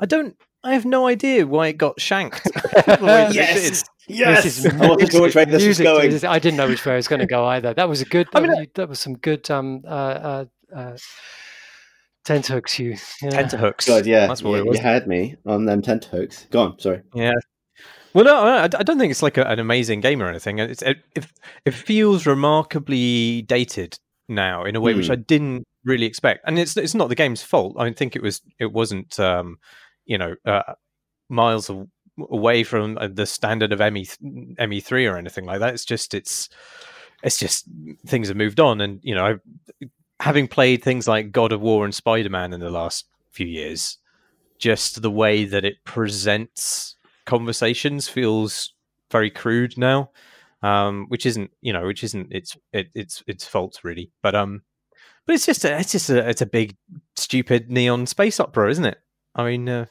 [0.00, 2.50] I don't, I have no idea why it got shanked.
[2.76, 3.84] yes.
[4.08, 6.24] Yes, this is, I wasn't sure which way this was going.
[6.24, 7.74] I didn't know which way it was going to go either.
[7.74, 8.26] That was a good.
[8.32, 10.44] That, I mean, was, that was some good um, uh, uh,
[10.74, 10.96] uh
[12.24, 12.96] tenterhooks you.
[13.22, 13.30] Yeah.
[13.30, 13.86] Tenterhooks.
[13.86, 14.26] God, yeah.
[14.26, 16.46] That's what you, you had me on them tenterhooks.
[16.50, 17.02] Go on, sorry.
[17.14, 17.34] Yeah.
[18.12, 20.58] Well, no, I don't think it's like a, an amazing game or anything.
[20.58, 21.26] It's, it, it,
[21.64, 23.96] it feels remarkably dated
[24.28, 24.96] now in a way mm.
[24.96, 25.12] which hmm.
[25.12, 26.40] I didn't really expect.
[26.46, 27.76] And it's it's not the game's fault.
[27.78, 29.58] I think it was it wasn't um,
[30.10, 30.74] you know uh,
[31.28, 31.70] miles
[32.18, 35.72] away from uh, the standard of ME ME three or anything like that.
[35.72, 36.48] It's just it's
[37.22, 37.66] it's just
[38.06, 39.38] things have moved on, and you know
[40.18, 43.98] having played things like God of War and Spider Man in the last few years,
[44.58, 48.74] just the way that it presents conversations feels
[49.12, 50.10] very crude now,
[50.62, 54.62] um, which isn't you know which isn't its it, its its fault really, but um,
[55.24, 56.76] but it's just a, it's just a it's a big
[57.14, 58.98] stupid neon space opera, isn't it?
[59.36, 59.86] I mean, uh,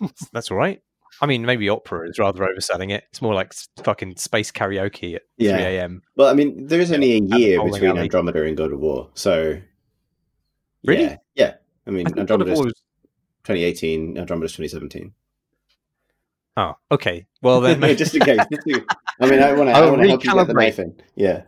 [0.32, 0.80] that's all right.
[1.20, 3.04] I mean, maybe opera is rather overselling it.
[3.10, 5.56] It's more like fucking space karaoke at yeah.
[5.56, 6.02] 3 a.m.
[6.16, 8.00] Well, I mean, there is only a year between alley.
[8.02, 9.10] Andromeda and God of War.
[9.14, 9.60] So.
[10.84, 11.02] Really?
[11.02, 11.16] Yeah.
[11.34, 11.54] yeah.
[11.86, 12.72] I mean, I Andromeda was
[13.44, 15.12] 2018, Andromeda 2017.
[16.56, 17.26] Oh, okay.
[17.42, 17.80] Well, then.
[17.80, 18.40] no, just in case.
[18.52, 18.66] Just
[19.20, 20.94] I mean, I want to help you get the knife in.
[21.16, 21.42] Yeah.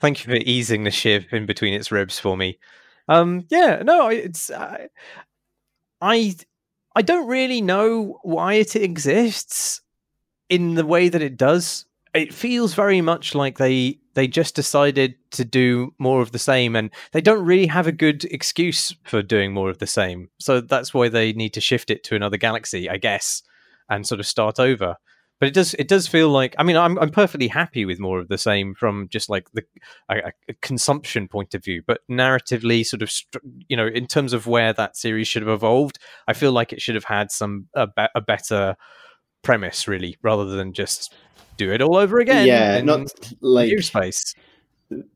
[0.00, 2.58] Thank you for easing the shiv in between its ribs for me.
[3.08, 4.50] Um, yeah, no, it's.
[4.50, 4.88] Uh,
[6.00, 6.36] I
[6.94, 9.80] I don't really know why it exists
[10.48, 11.84] in the way that it does.
[12.14, 16.74] It feels very much like they they just decided to do more of the same
[16.74, 20.28] and they don't really have a good excuse for doing more of the same.
[20.40, 23.42] So that's why they need to shift it to another galaxy, I guess,
[23.88, 24.96] and sort of start over
[25.40, 28.18] but it does it does feel like I mean I'm I'm perfectly happy with more
[28.18, 29.62] of the same from just like the
[30.08, 33.12] a, a consumption point of view, but narratively, sort of
[33.68, 36.82] you know in terms of where that series should have evolved, I feel like it
[36.82, 38.76] should have had some a, be- a better
[39.42, 41.14] premise really, rather than just
[41.56, 42.46] do it all over again.
[42.46, 43.08] Yeah, not
[43.40, 44.34] like space.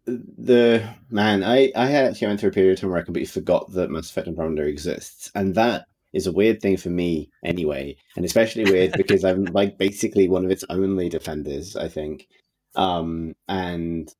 [0.06, 3.26] The man, I I had actually went through a period of time where I completely
[3.26, 7.30] forgot that Mass Effect and Andromeda exists, and that is a weird thing for me
[7.44, 12.28] anyway, and especially weird because I'm like basically one of its only defenders, I think.
[12.74, 14.12] Um, and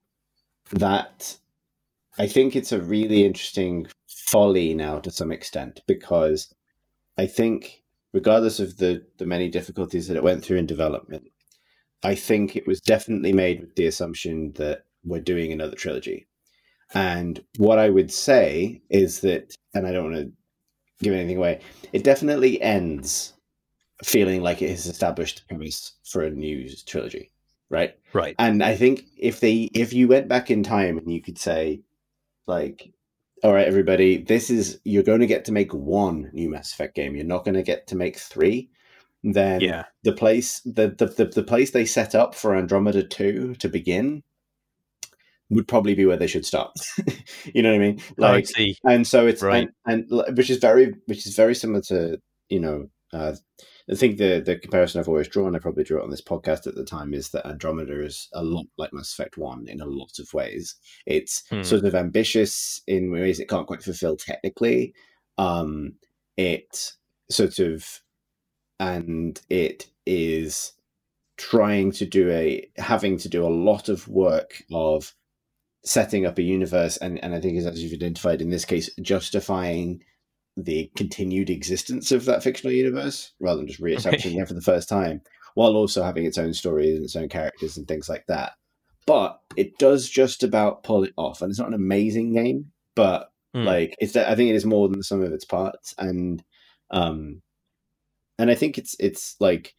[0.73, 1.39] that
[2.19, 6.53] I think it's a really interesting folly now to some extent because
[7.17, 7.83] I think
[8.13, 11.31] regardless of the the many difficulties that it went through in development,
[12.03, 16.27] I think it was definitely made with the assumption that we're doing another trilogy.
[16.95, 20.33] And what I would say is that, and I don't want to
[21.03, 21.61] give anything away,
[21.93, 23.35] it definitely ends
[24.05, 27.31] feeling like it has established the premise for a new trilogy,
[27.71, 27.95] right?
[28.13, 28.35] Right.
[28.39, 31.83] And I think if they if you went back in time and you could say,
[32.47, 32.93] like,
[33.45, 36.95] all right, everybody, this is you're going to get to make one new Mass Effect
[36.95, 37.15] game.
[37.15, 38.71] You're not going to get to make three.
[39.25, 39.85] Then Yeah.
[40.03, 44.25] the place the, the the the place they set up for Andromeda two to begin
[45.53, 46.73] would probably be where they should start.
[47.55, 48.01] you know what I mean?
[48.19, 48.77] I Like, see.
[48.85, 49.69] and so it's Right.
[49.87, 53.35] and, and which is very which is very similar to you know uh,
[53.91, 56.67] I think the the comparison I've always drawn I probably drew it on this podcast
[56.67, 59.87] at the time is that Andromeda is a lot like Mass Effect One in a
[59.87, 60.77] lot of ways.
[61.07, 61.63] It's Hmm.
[61.63, 64.95] sort of ambitious in ways it can't quite fulfill technically.
[65.39, 65.95] Um,
[66.37, 66.93] it
[67.31, 68.01] sort of
[68.81, 70.73] and it is
[71.37, 75.15] trying to do a having to do a lot of work of
[75.85, 80.03] setting up a universe and, and I think as you've identified in this case, justifying
[80.57, 84.89] the continued existence of that fictional universe rather than just reestablishing it for the first
[84.89, 85.23] time,
[85.55, 88.53] while also having its own stories and its own characters and things like that.
[89.07, 91.43] But it does just about pull it off.
[91.43, 93.65] And it's not an amazing game, but Hmm.
[93.65, 95.95] like it's I think it is more than the sum of its parts.
[95.99, 96.43] And
[96.91, 97.43] um
[98.39, 99.75] and I think it's it's like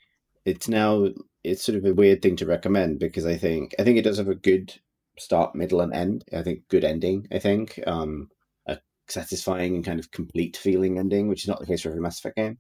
[0.46, 1.08] it's now
[1.44, 4.18] it's sort of a weird thing to recommend because I think I think it does
[4.18, 4.74] have a good
[5.18, 6.26] start, middle, and end.
[6.34, 7.28] I think good ending.
[7.32, 8.30] I think um,
[8.66, 12.02] a satisfying and kind of complete feeling ending, which is not the case for every
[12.02, 12.58] Mass Effect game,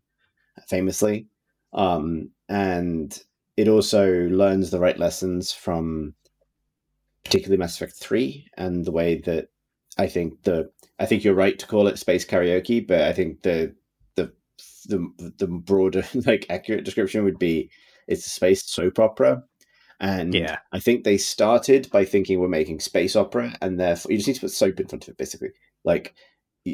[0.68, 1.28] famously.
[1.74, 3.18] Um, and
[3.58, 6.14] it also learns the right lessons from
[7.24, 9.48] particularly Mass Effect Three and the way that
[9.98, 13.42] I think the I think you're right to call it space karaoke, but I think
[13.42, 13.76] the
[14.16, 14.32] the
[14.88, 17.70] the the broader like accurate description would be
[18.08, 19.44] it's a space soap opera.
[20.04, 20.58] And Yeah.
[20.74, 24.36] I think they started by thinking we're making space opera, and therefore you just need
[24.36, 25.52] to put soap in front of it, basically.
[25.86, 26.14] Like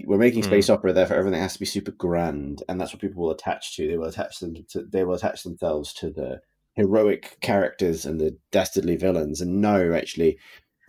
[0.05, 0.47] we're making hmm.
[0.47, 3.75] space opera, therefore everything has to be super grand, and that's what people will attach
[3.75, 3.87] to.
[3.87, 4.81] They will attach them to.
[4.83, 6.41] They will attach themselves to the
[6.73, 9.41] heroic characters and the dastardly villains.
[9.41, 10.39] And no, actually,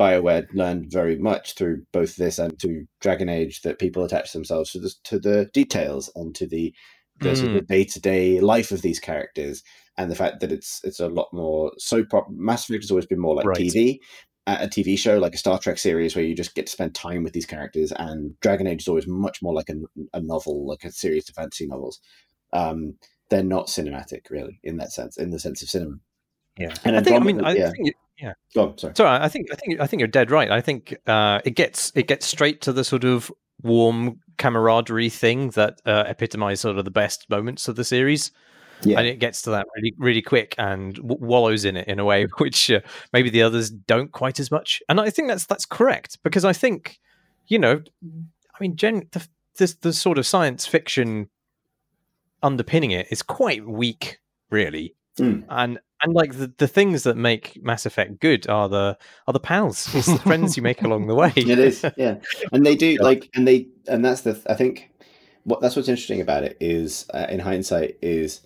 [0.01, 4.73] Bioware learned very much through both this and to Dragon Age that people attach themselves
[4.73, 6.75] to the to the details and to the
[7.21, 9.63] the sort of day to day life of these characters,
[10.01, 12.33] and the fact that it's it's a lot more soap opera.
[12.33, 13.59] Mass Effect has always been more like Right.
[13.59, 13.99] TV,
[14.47, 17.23] a TV show like a Star Trek series where you just get to spend time
[17.23, 19.75] with these characters, and Dragon Age is always much more like a,
[20.15, 22.01] a novel, like a series of fantasy novels.
[22.55, 22.95] Um,
[23.29, 25.97] they're not cinematic, really, in that sense, in the sense of cinema.
[26.59, 26.75] Yeah.
[26.85, 27.21] And I think.
[27.21, 27.71] I mean, I yeah.
[27.71, 27.95] think.
[28.55, 28.95] Go on, sorry.
[28.97, 30.51] Sorry, I think I think I think you're dead right.
[30.51, 33.31] I think uh, it gets it gets straight to the sort of
[33.63, 38.31] warm camaraderie thing that uh, epitomize sort of the best moments of the series,
[38.83, 38.99] Yeah.
[38.99, 42.05] and it gets to that really really quick and w- wallows in it in a
[42.05, 42.81] way which uh,
[43.13, 44.83] maybe the others don't quite as much.
[44.89, 46.99] And I think that's that's correct because I think
[47.47, 49.27] you know, I mean, gen the
[49.57, 51.29] this the sort of science fiction
[52.43, 54.19] underpinning it is quite weak,
[54.51, 55.45] really Mm.
[55.51, 59.41] and and like the, the things that make Mass Effect good are the are the
[59.41, 61.33] pals, it's the friends you make along the way.
[61.37, 62.17] it is yeah
[62.53, 64.91] and they do like and they and that's the i think
[65.45, 68.41] what that's what's interesting about it is uh, in hindsight is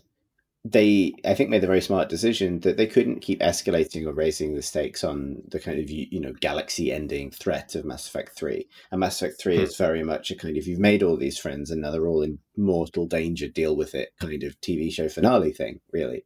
[0.67, 4.55] they i think made the very smart decision that they couldn't keep escalating or raising
[4.55, 8.35] the stakes on the kind of you you know galaxy ending threat of mass effect
[8.35, 9.63] 3 and mass effect 3 Hmm.
[9.63, 12.23] is very much a kind of you've made all these friends and now they're all
[12.23, 16.25] in mortal danger deal with it kind of tv show finale thing really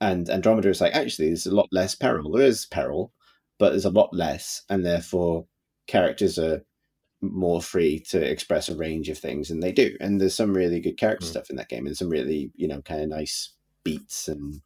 [0.00, 3.12] and andromeda is like actually there's a lot less peril there is peril
[3.60, 5.46] but there's a lot less and therefore
[5.86, 6.60] characters are
[7.22, 10.80] more free to express a range of things and they do and there's some really
[10.80, 11.30] good character Mm.
[11.30, 13.52] stuff in that game and some really you know kind of nice
[13.84, 14.60] beats and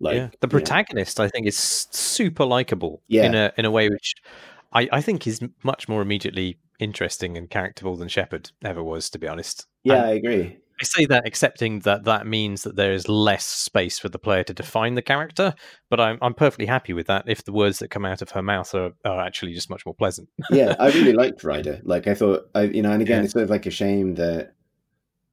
[0.00, 3.26] like yeah, the you know, protagonist I think is super likable Yeah.
[3.26, 4.14] in a in a way which
[4.72, 9.18] I, I think is much more immediately interesting and characterful than Shepard ever was, to
[9.18, 9.66] be honest.
[9.84, 13.44] yeah And i agree I say that accepting that that means that there is less
[13.46, 15.54] space for the player to define the character,
[15.88, 18.42] but I'm I'm perfectly happy with that if the words that come out of her
[18.42, 20.28] mouth are, are actually just much more pleasant.
[20.50, 23.24] yeah i really liked ryder like i thought i you know and again Yeah.
[23.24, 24.54] it's sort of like a shame that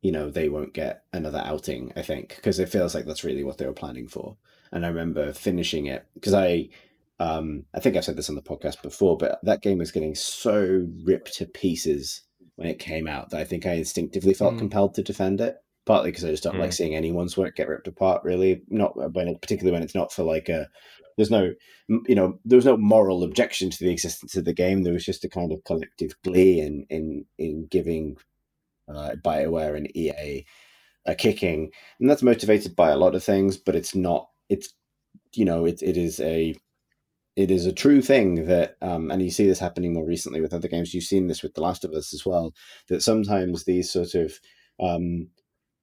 [0.01, 3.43] you know they won't get another outing i think because it feels like that's really
[3.43, 4.35] what they were planning for
[4.71, 6.67] and i remember finishing it because i
[7.19, 10.15] um i think i've said this on the podcast before but that game was getting
[10.15, 12.23] so ripped to pieces
[12.55, 14.59] when it came out that i think i instinctively felt Mm.
[14.59, 16.73] compelled to defend it partly because i just don't like Mm.
[16.75, 20.23] seeing anyone's work get ripped apart really not when it, particularly when it's not for
[20.23, 20.67] like a
[21.17, 21.51] there's no
[22.07, 25.05] you know there was no moral objection to the existence of the game there was
[25.05, 28.15] just a kind of collective glee in in in giving
[28.87, 30.45] uh, bioware and ea
[31.07, 34.73] are kicking and that's motivated by a lot of things but it's not it's
[35.33, 36.55] you know it, it is a
[37.35, 40.53] it is a true thing that, um, and you see this happening more recently with
[40.53, 40.93] other games.
[40.93, 42.53] You've seen this with The Last of Us as well.
[42.89, 44.37] That sometimes these sort of
[44.79, 45.29] um,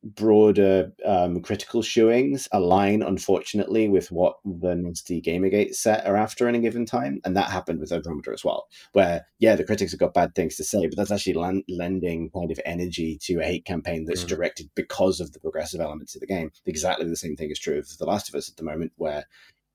[0.04, 6.54] broader um, critical showings align, unfortunately, with what the nasty Gamergate set are after in
[6.54, 8.66] a given time, and that happened with Andromeda as well.
[8.92, 12.50] Where yeah, the critics have got bad things to say, but that's actually lending kind
[12.50, 14.28] of energy to a hate campaign that's mm.
[14.28, 16.50] directed because of the progressive elements of the game.
[16.66, 19.24] Exactly the same thing is true of The Last of Us at the moment, where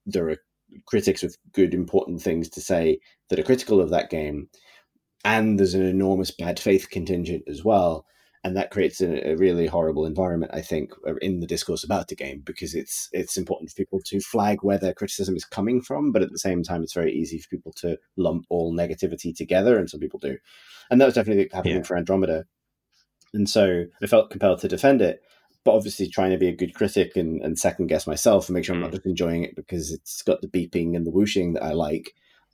[0.06, 0.38] there are
[0.86, 3.00] critics with good, important things to say
[3.30, 4.48] that are critical of that game,
[5.26, 8.06] and there's an enormous bad faith contingent as well
[8.44, 12.10] and that creates a, a, really horrible environment, I think, uh, in the discourse about
[12.10, 15.82] the game because it's it's important for people to flag where their criticism is coming
[15.82, 19.36] from, but at the same time, it's very easy for people to lump all negativity
[19.36, 20.38] together, and some people do,
[20.92, 21.84] and that was definitely happening yeah.
[21.84, 22.46] for Andromeda,
[23.34, 25.22] and so I felt compelled to defend it,
[25.64, 28.66] but obviously trying to be a good critic and, and second guess myself and make
[28.66, 28.96] sure I'm not mm.
[28.96, 32.12] just enjoying it because it's got the beeping and the whooshing that I like,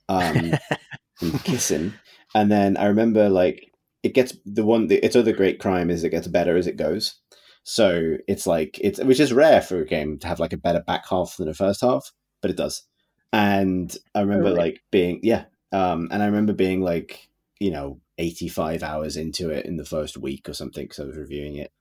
[0.07, 0.53] um,
[1.21, 1.93] and kissing,
[2.35, 3.68] and then I remember like
[4.03, 6.77] it gets the one the, its other great crime is it gets better as it
[6.77, 7.15] goes.
[7.63, 10.81] So it's like it's which is rare for a game to have like a better
[10.81, 12.83] back half than a first half, but it does.
[13.31, 14.57] And I remember really?
[14.57, 17.29] like being yeah, um, and I remember being like
[17.59, 21.05] you know eighty five hours into it in the first week or something because I
[21.05, 21.71] was reviewing it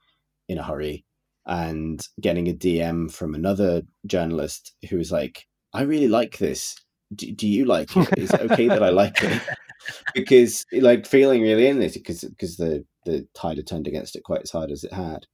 [0.48, 1.04] in a hurry
[1.46, 6.76] and getting a DM from another journalist who was like, "I really like this.
[7.14, 8.18] Do, do you like it?
[8.18, 9.40] Is it okay that I like it?"
[10.14, 14.24] because like feeling really in this because because the the tide had turned against it
[14.24, 15.26] quite as hard as it had.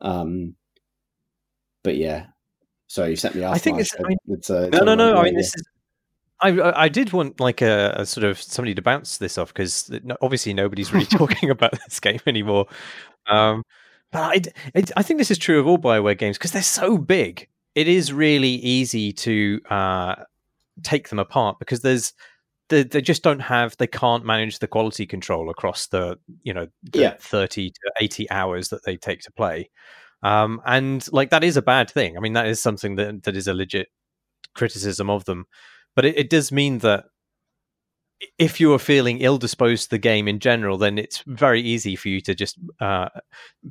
[0.00, 0.54] Um,
[1.82, 2.26] but yeah,
[2.86, 3.54] sorry, you sent me off.
[3.54, 5.16] I think it's, I mean, it's, uh, no, no, no.
[5.16, 5.62] I mean, this is.
[6.42, 9.90] I I did want like a, a sort of somebody to bounce this off because
[10.22, 12.66] obviously nobody's really talking about this game anymore.
[13.26, 13.62] Um,
[14.10, 14.40] but I,
[14.74, 17.46] it, I think this is true of all Bioware games because they're so big.
[17.74, 20.14] It is really easy to uh,
[20.82, 22.12] take them apart because there's
[22.70, 26.66] they, they just don't have they can't manage the quality control across the you know
[26.84, 27.16] the yeah.
[27.20, 29.68] 30 to 80 hours that they take to play.
[30.22, 32.16] Um, and like that is a bad thing.
[32.16, 33.88] I mean that is something that that is a legit
[34.54, 35.46] criticism of them.
[35.94, 37.04] But it, it does mean that
[38.38, 41.96] if you are feeling ill disposed to the game in general, then it's very easy
[41.96, 43.08] for you to just uh,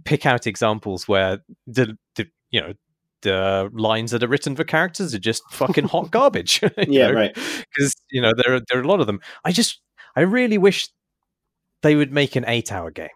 [0.06, 2.74] pick out examples where the, the you know
[3.22, 6.62] the lines that are written for characters are just fucking hot garbage.
[6.78, 7.14] yeah, know?
[7.14, 7.34] right.
[7.34, 9.20] Because you know there are there are a lot of them.
[9.44, 9.82] I just
[10.16, 10.90] I really wish
[11.82, 13.08] they would make an eight-hour game,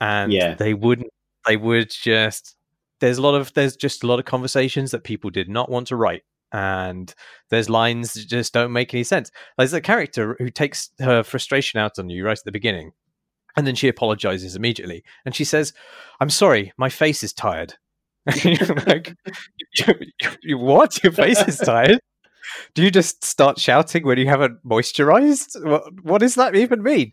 [0.00, 0.54] and yeah.
[0.54, 1.10] they wouldn't.
[1.46, 2.56] They would just.
[3.00, 5.86] There's a lot of there's just a lot of conversations that people did not want
[5.88, 6.22] to write,
[6.52, 7.14] and
[7.48, 9.30] there's lines that just don't make any sense.
[9.56, 12.92] There's a character who takes her frustration out on you right at the beginning,
[13.56, 15.72] and then she apologizes immediately, and she says,
[16.20, 17.74] "I'm sorry, my face is tired."
[18.86, 19.14] like,
[19.74, 19.94] you,
[20.42, 21.02] you, what?
[21.02, 22.00] Your face is tired?
[22.74, 25.64] Do you just start shouting when you haven't moisturized?
[25.64, 27.12] What, what does that even mean?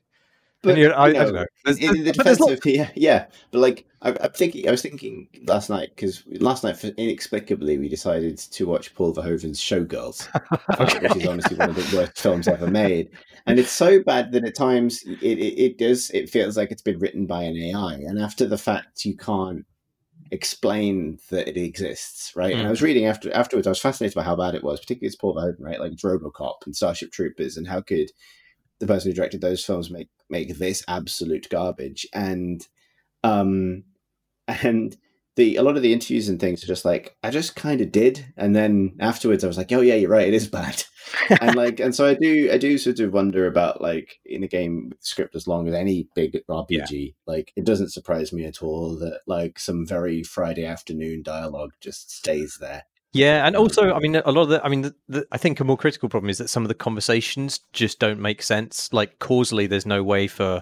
[0.64, 1.46] But you know, I, I, don't know.
[1.66, 5.28] There's, in the defense of yeah, yeah, but like I, am thinking, I was thinking
[5.46, 10.28] last night because last night inexplicably we decided to watch Paul Verhoeven's Showgirls,
[10.80, 11.08] okay.
[11.08, 13.10] which is honestly one of the worst films ever made,
[13.46, 16.82] and it's so bad that at times it, it, it does it feels like it's
[16.82, 19.64] been written by an AI, and after the fact you can't
[20.32, 22.54] explain that it exists, right?
[22.54, 22.60] Mm.
[22.60, 22.72] And I mm.
[22.72, 25.36] was reading after afterwards, I was fascinated by how bad it was, particularly it's Paul
[25.36, 25.80] Verhoeven, right?
[25.80, 28.12] Like RoboCop and Starship Troopers, and how could
[28.80, 32.08] the person who directed those films make make this absolute garbage?
[32.14, 32.68] And
[33.24, 33.84] um,
[34.48, 34.98] and
[35.38, 37.92] the a lot of the interviews and things are just like I just kind of
[37.92, 40.84] did, and then afterwards I was like, oh yeah, you're right, it is bad.
[41.42, 44.48] and like and so I do I do sort of wonder about like in a
[44.48, 47.12] game with script as long as any big RPG, yeah.
[47.26, 52.12] like it doesn't surprise me at all that like some very Friday afternoon dialogue just
[52.12, 52.84] stays there.
[53.14, 55.38] Yeah, and um, also, I mean, a lot of the, I mean, the, the, I
[55.38, 58.92] think a more critical problem is that some of the conversations just don't make sense.
[58.92, 60.62] Like causally, there's no way for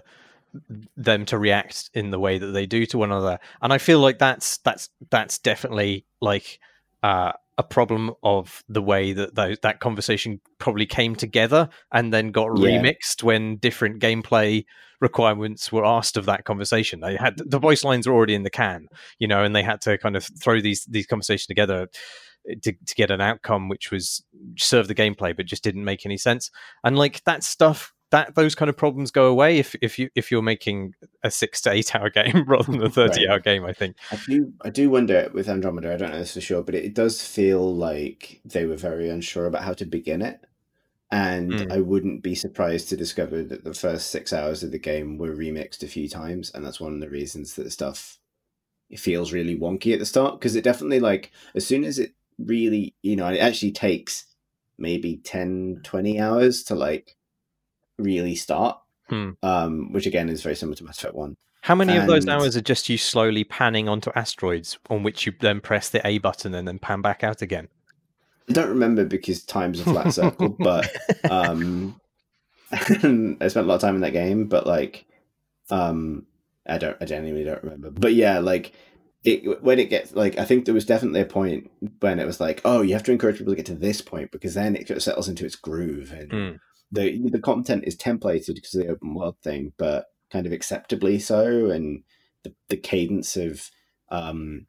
[0.96, 4.00] them to react in the way that they do to one another, and I feel
[4.00, 6.60] like that's that's that's definitely like
[7.04, 12.32] uh, a problem of the way that those, that conversation probably came together and then
[12.32, 12.70] got yeah.
[12.70, 14.66] remixed when different gameplay
[15.02, 17.00] requirements were asked of that conversation.
[17.00, 18.88] They had the voice lines were already in the can,
[19.20, 21.88] you know, and they had to kind of throw these these conversations together
[22.62, 24.24] to, to get an outcome which was
[24.58, 26.52] serve the gameplay but just didn't make any sense.
[26.84, 30.32] And like that stuff that those kind of problems go away if if you if
[30.32, 30.94] you're making
[31.24, 33.34] a six to eight hour game rather than a thirty right.
[33.34, 33.66] hour game.
[33.66, 35.94] I think I do I do wonder with Andromeda.
[35.94, 39.10] I don't know this for sure, but it, it does feel like they were very
[39.10, 40.40] unsure about how to begin it.
[41.12, 41.72] And mm.
[41.72, 45.36] I wouldn't be surprised to discover that the first six hours of the game were
[45.36, 48.18] remixed a few times, and that's one of the reasons that stuff
[48.90, 52.14] it feels really wonky at the start because it definitely like as soon as it
[52.38, 54.28] really you know it actually takes
[54.78, 57.15] maybe 10, 20 hours to like
[57.98, 58.80] really start.
[59.10, 59.32] Hmm.
[59.44, 61.38] Um, which again is very similar to Mass Effect One.
[61.62, 65.34] How many of those hours are just you slowly panning onto asteroids on which you
[65.40, 67.68] then press the A button and then pan back out again?
[68.48, 70.88] I don't remember because time's a flat circle, but
[71.32, 72.00] um,
[72.72, 74.46] I spent a lot of time in that game.
[74.46, 75.06] But like,
[75.72, 76.28] um,
[76.68, 77.90] I don't, I genuinely don't remember.
[77.90, 78.74] But yeah, like
[79.24, 82.40] it when it gets like, I think there was definitely a point when it was
[82.40, 84.88] like, oh, you have to encourage people to get to this point because then it
[84.88, 86.60] sort of settles into its groove and Mm.
[86.96, 91.20] The the content is templated because of the open world thing, but kind of acceptably
[91.20, 92.04] so, and
[92.44, 93.70] the the cadence of
[94.10, 94.68] um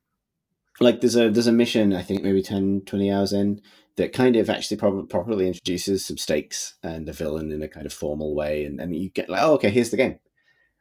[0.81, 3.61] like there's a there's a mission I think maybe 10, 20 hours in
[3.97, 7.87] that kind of actually prob- properly introduces some stakes and a villain in a kind
[7.87, 10.19] of formal way, and and you get like, oh, okay, here's the game,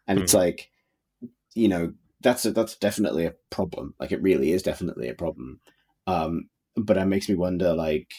[0.08, 0.70] and it's like,
[1.54, 3.94] you know, that's a, that's definitely a problem.
[4.00, 5.62] Like it really is definitely a problem.
[6.08, 8.12] Um, but it makes me wonder, like,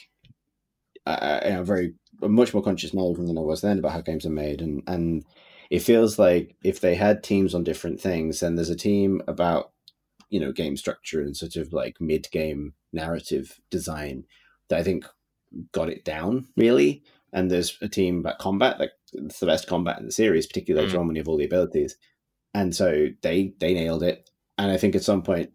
[1.04, 3.92] I, I, I'm very I'm much more conscious now even than I was then about
[3.92, 5.24] how games are made, and and
[5.70, 9.72] it feels like if they had teams on different things, then there's a team about
[10.30, 14.24] you know game structure and sort of like mid game narrative design
[14.68, 15.04] that I think
[15.72, 17.02] got it down really,
[17.32, 20.88] and there's a team about combat like it's the best combat in the series, particularly
[20.88, 20.94] Mm.
[20.94, 21.06] mm.
[21.06, 21.96] when you have all the abilities,
[22.54, 25.50] and so they they nailed it, and I think at some point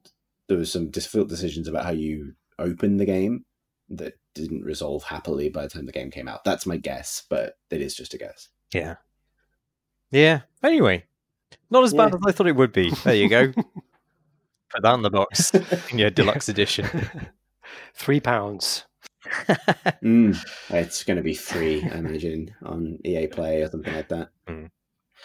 [0.47, 3.45] there was some difficult decisions about how you open the game
[3.89, 6.43] that didn't resolve happily by the time the game came out.
[6.43, 8.49] That's my guess, but it is just a guess.
[8.73, 8.95] Yeah.
[10.11, 10.41] Yeah.
[10.63, 11.05] Anyway,
[11.69, 12.17] not as bad Yeah.
[12.17, 12.91] as I thought it would be.
[13.03, 13.51] There you go.
[14.69, 15.53] Put that in the box
[15.91, 16.87] in your deluxe edition.
[17.93, 18.85] Three pounds.
[20.03, 20.37] Mm,
[20.69, 24.29] it's going to be free, I imagine, on EA Play or something like that.
[24.47, 24.69] Mm.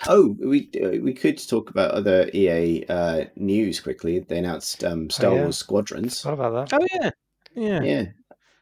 [0.09, 4.19] Oh, we uh, we could talk about other EA uh, news quickly.
[4.19, 5.43] They announced um, Star yeah.
[5.43, 6.23] Wars Squadrons.
[6.25, 6.79] What about that?
[6.79, 7.11] oh yeah.
[7.55, 7.83] Yeah.
[7.83, 8.05] Yeah,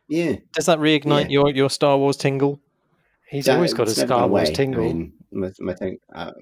[0.08, 0.36] yeah.
[0.52, 1.28] Does that reignite Yeah.
[1.30, 2.60] your, your Star Wars tingle?
[3.28, 4.54] He's That- always got a Star Wars away.
[4.54, 4.84] tingle.
[4.84, 6.32] I mean, my, my thing, uh,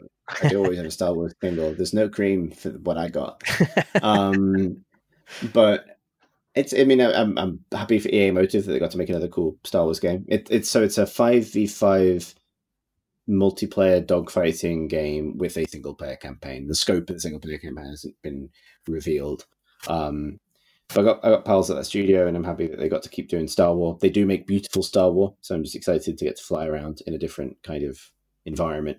[0.42, 1.74] I do always have a Star Wars tingle.
[1.74, 3.42] There's no cream for what I got.
[4.02, 4.84] um,
[5.54, 5.86] but
[6.54, 6.74] it's.
[6.74, 9.28] I mean, I- I'm I'm happy for EA Motive that they got to make another
[9.28, 10.24] cool Star Wars game.
[10.28, 12.34] It, it's so it's a five v five
[13.28, 16.68] multiplayer dogfighting game with a single player campaign.
[16.68, 18.50] The scope of the single player campaign hasn't been
[18.86, 19.46] revealed.
[19.88, 20.51] Um, but
[20.96, 23.08] I got I got pals at that studio, and I'm happy that they got to
[23.08, 24.00] keep doing Star Wars.
[24.00, 27.02] They do make beautiful Star Wars, so I'm just excited to get to fly around
[27.06, 28.00] in a different kind of
[28.44, 28.98] environment.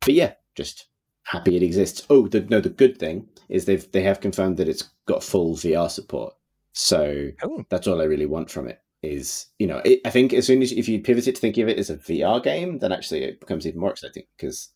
[0.00, 0.86] But yeah, just
[1.24, 2.06] happy it exists.
[2.10, 5.54] Oh, the, no, the good thing is they've they have confirmed that it's got full
[5.56, 6.34] VR support.
[6.72, 7.64] So oh.
[7.68, 8.80] that's all I really want from it.
[9.02, 11.62] Is you know, it, I think as soon as if you pivot it to thinking
[11.62, 14.70] of it as a VR game, then actually it becomes even more exciting because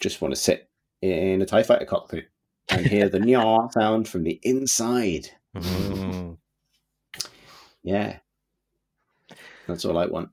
[0.00, 0.70] just want to sit
[1.02, 2.26] in a Tie Fighter cockpit
[2.70, 5.30] and hear the nya sound from the inside.
[5.56, 6.38] Mm.
[7.82, 8.18] Yeah,
[9.66, 10.30] that's all I want.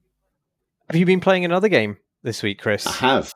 [0.89, 2.85] Have you been playing another game this week, Chris?
[2.87, 3.33] I have.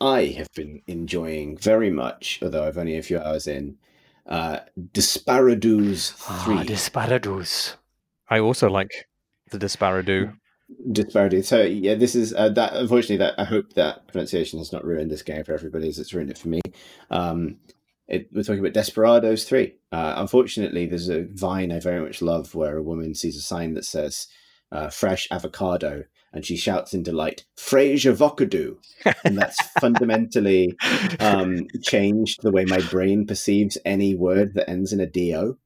[0.00, 3.76] I have been enjoying very much, although I've only a few hours in.
[4.26, 4.60] Uh,
[4.92, 6.64] Desperados Ah, three.
[6.64, 7.76] Desperados.
[8.28, 9.08] I also like
[9.50, 10.34] the Disparado.
[10.92, 11.42] Disparity.
[11.42, 12.74] So yeah, this is uh, that.
[12.74, 16.14] Unfortunately, that I hope that pronunciation has not ruined this game for everybody, as it's
[16.14, 16.60] ruined it for me.
[17.10, 17.56] Um,
[18.10, 19.74] it, we're talking about Desperados Three.
[19.92, 23.74] Uh, unfortunately, there's a vine I very much love where a woman sees a sign
[23.74, 24.26] that says
[24.72, 28.78] uh, "fresh avocado," and she shouts in delight, "Fresh avocado,"
[29.24, 30.76] and that's fundamentally
[31.20, 35.56] um, changed the way my brain perceives any word that ends in a do.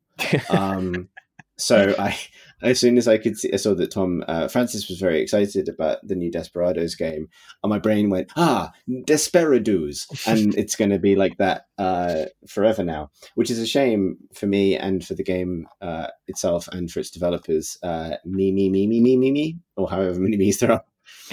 [0.51, 1.09] Um,
[1.57, 2.19] so I,
[2.65, 5.69] as soon as I could see, I saw that Tom uh, Francis was very excited
[5.69, 7.29] about the new Desperados game,
[7.63, 8.73] and my brain went, "Ah,
[9.05, 14.17] Desperados," and it's going to be like that uh, forever now, which is a shame
[14.35, 17.79] for me and for the game uh, itself and for its developers.
[17.83, 20.85] Uh, me, me, me, me, me, me, me, or however many me's there are.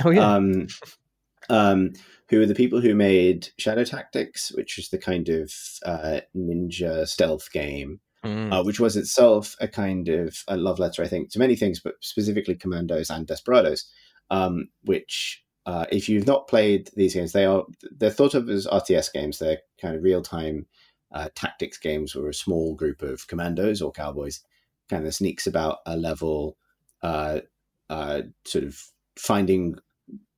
[0.05, 0.35] oh yeah.
[0.35, 0.67] Um,
[1.49, 1.93] um,
[2.29, 5.51] who are the people who made Shadow Tactics, which is the kind of
[5.85, 8.53] uh, ninja stealth game Mm.
[8.53, 11.79] uh, which was itself a kind of a love letter, I think, to many things,
[11.79, 13.85] but specifically Commandos and Desperados.
[14.29, 17.63] Um, which, uh, if you've not played these games, they are
[17.97, 19.39] they're thought of as RTS games.
[19.39, 20.67] They're kind of real time
[21.11, 24.41] uh, tactics games where a small group of commandos or cowboys
[24.89, 26.57] kind of sneaks about a level,
[27.01, 27.39] uh,
[27.89, 28.79] uh, sort of
[29.17, 29.75] finding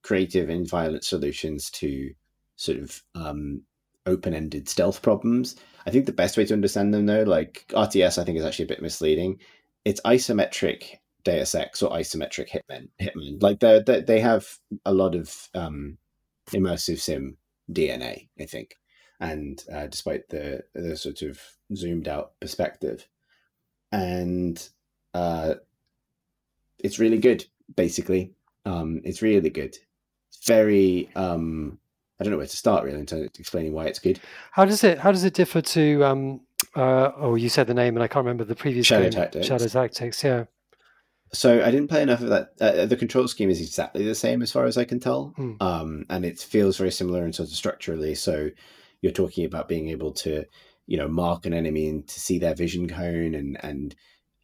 [0.04, 2.14] creative and violent solutions to
[2.56, 3.64] sort of um,
[4.06, 5.56] open-ended stealth problems.
[5.86, 8.66] I think the best way to understand them, though, like RTS, I think is actually
[8.66, 9.40] a bit misleading.
[9.86, 12.90] It's isometric Deus Ex or isometric Hitman.
[13.02, 14.48] Hitman, like they they have
[14.86, 15.98] a lot of um,
[16.52, 17.38] immersive sim
[17.72, 18.78] DNA, I think,
[19.20, 21.40] and uh, despite the the sort of
[21.76, 23.08] zoomed out perspective,
[23.92, 24.68] and
[25.14, 25.56] uh,
[26.80, 27.46] it's really good.
[27.76, 28.34] Basically,
[28.66, 29.78] Um, it's really good.
[30.30, 31.10] It's very.
[31.16, 31.80] Um,
[32.20, 34.20] I don't know where to start really in terms of explaining why it's good.
[34.52, 36.04] How does it How does it differ to?
[36.06, 36.42] Um,
[36.76, 39.12] uh, oh, you said the name, and I can't remember the previous Shadow game.
[39.12, 39.48] Tactics.
[39.48, 40.24] Shadow Tactics.
[40.24, 40.46] Yeah.
[41.34, 42.50] So I didn't play enough of that.
[42.62, 45.54] Uh, the control scheme is exactly the same as far as I can tell, Hmm.
[45.60, 48.14] um, and it feels very similar in sort of structurally.
[48.16, 48.52] So
[49.02, 50.46] you're talking about being able to,
[50.86, 53.96] you know, mark an enemy and to see their vision cone, and and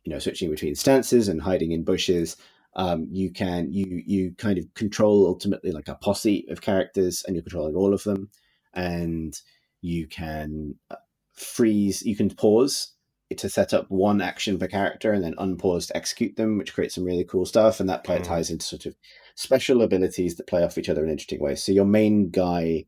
[0.04, 2.36] you know, switching between stances and hiding in bushes.
[2.76, 7.36] Um, you can you you kind of control ultimately like a posse of characters, and
[7.36, 8.30] you're controlling all of them,
[8.74, 9.34] and
[9.82, 10.96] you can uh,
[11.34, 12.04] freeze.
[12.04, 12.94] You can pause
[13.36, 16.96] to set up one action per character and then unpause to execute them, which creates
[16.96, 17.80] some really cool stuff.
[17.80, 18.24] And that play Mm.
[18.24, 18.96] ties into sort of
[19.36, 21.64] special abilities that play off each other in interesting ways.
[21.64, 22.86] So your main guy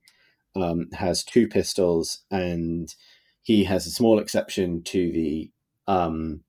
[0.55, 2.93] um, has two pistols, and
[3.43, 5.51] he has a small exception to the
[5.87, 6.41] um,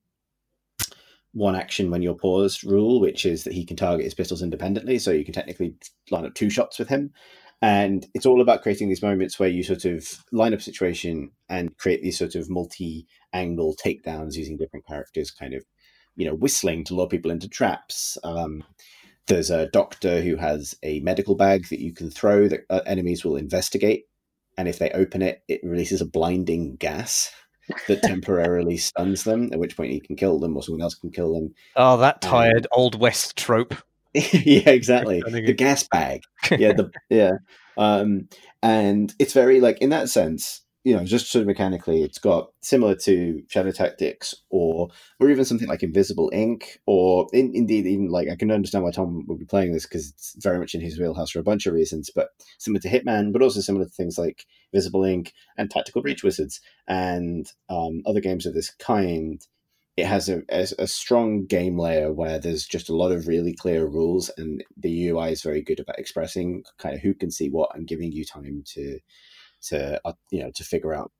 [1.33, 4.99] one action when you're paused rule, which is that he can target his pistols independently.
[4.99, 5.75] So you can technically
[6.11, 7.11] line up two shots with him.
[7.61, 11.31] And it's all about creating these moments where you sort of line up a situation
[11.49, 15.63] and create these sort of multi angle takedowns using different characters, kind of,
[16.15, 18.17] you know, whistling to lure people into traps.
[18.23, 18.63] Um,
[19.27, 23.23] there's a doctor who has a medical bag that you can throw that uh, enemies
[23.23, 24.03] will investigate.
[24.57, 27.31] And if they open it, it releases a blinding gas
[27.87, 31.11] that temporarily stuns them, at which point you can kill them or someone else can
[31.11, 31.53] kill them.
[31.75, 33.75] Oh, that tired old West trope.
[34.13, 35.21] yeah, exactly.
[35.27, 36.21] The gas bag.
[36.51, 37.31] Yeah, the yeah.
[37.77, 38.27] Um,
[38.61, 42.51] and it's very like in that sense, you know, just sort of mechanically, it's got
[42.61, 44.89] similar to Shadow Tactics or
[45.19, 48.91] or even something like Invisible Inc, or in, indeed even like I can understand why
[48.91, 51.65] Tom would be playing this because it's very much in his wheelhouse for a bunch
[51.65, 52.29] of reasons, but
[52.59, 56.59] similar to Hitman, but also similar to things like Visible Ink and Tactical Breach Wizards
[56.85, 59.41] and um, other games of this kind.
[59.95, 63.53] It has a, a, a strong game layer where there's just a lot of really
[63.53, 67.47] clear rules and the ui is very good about expressing kind of who can see
[67.47, 68.99] what and giving you time to
[69.63, 71.11] to uh, you know to figure out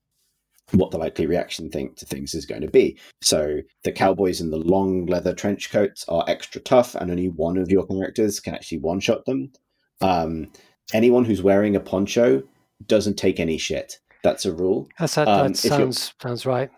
[0.72, 4.50] what the likely reaction thing to things is going to be so the cowboys in
[4.50, 8.56] the long leather trench coats are extra tough and only one of your characters can
[8.56, 9.52] actually one shot them
[10.02, 10.50] um,
[10.94, 12.42] anyone who's wearing a poncho
[12.88, 15.28] doesn't take any shit that's a rule That's that.
[15.28, 16.72] Um, that sounds sounds right.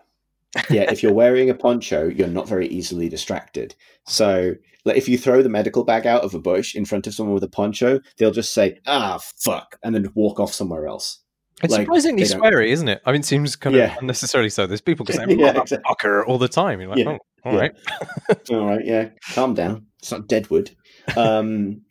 [0.68, 3.74] yeah, if you're wearing a poncho, you're not very easily distracted.
[4.06, 7.14] So, like, if you throw the medical bag out of a bush in front of
[7.14, 11.20] someone with a poncho, they'll just say "ah fuck" and then walk off somewhere else.
[11.62, 13.00] It's Like, surprisingly sweary, isn't it?
[13.06, 13.92] I mean, it seems kind Yeah.
[13.96, 14.66] of unnecessarily so.
[14.66, 15.78] There's people saying, Yeah, yeah, exactly.
[15.90, 16.80] fucker all the time.
[16.80, 17.16] You're like, Yeah.
[17.44, 17.60] oh, all Yeah.
[17.60, 17.72] right.
[18.50, 19.86] All right, yeah, calm down.
[20.00, 20.70] It's not Deadwood.
[21.16, 21.82] Um,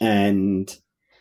[0.00, 0.74] and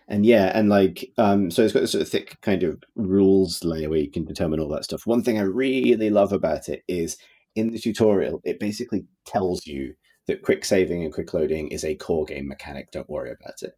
[0.08, 3.64] and yeah, and like um, so it's got this sort of thick kind of rules
[3.64, 5.06] layer where you can determine all that stuff.
[5.06, 7.18] One thing I really love about it is
[7.56, 9.94] in the tutorial, it basically tells you
[10.28, 12.92] that quick saving and quick loading is a core game mechanic.
[12.92, 13.72] Don't worry about it.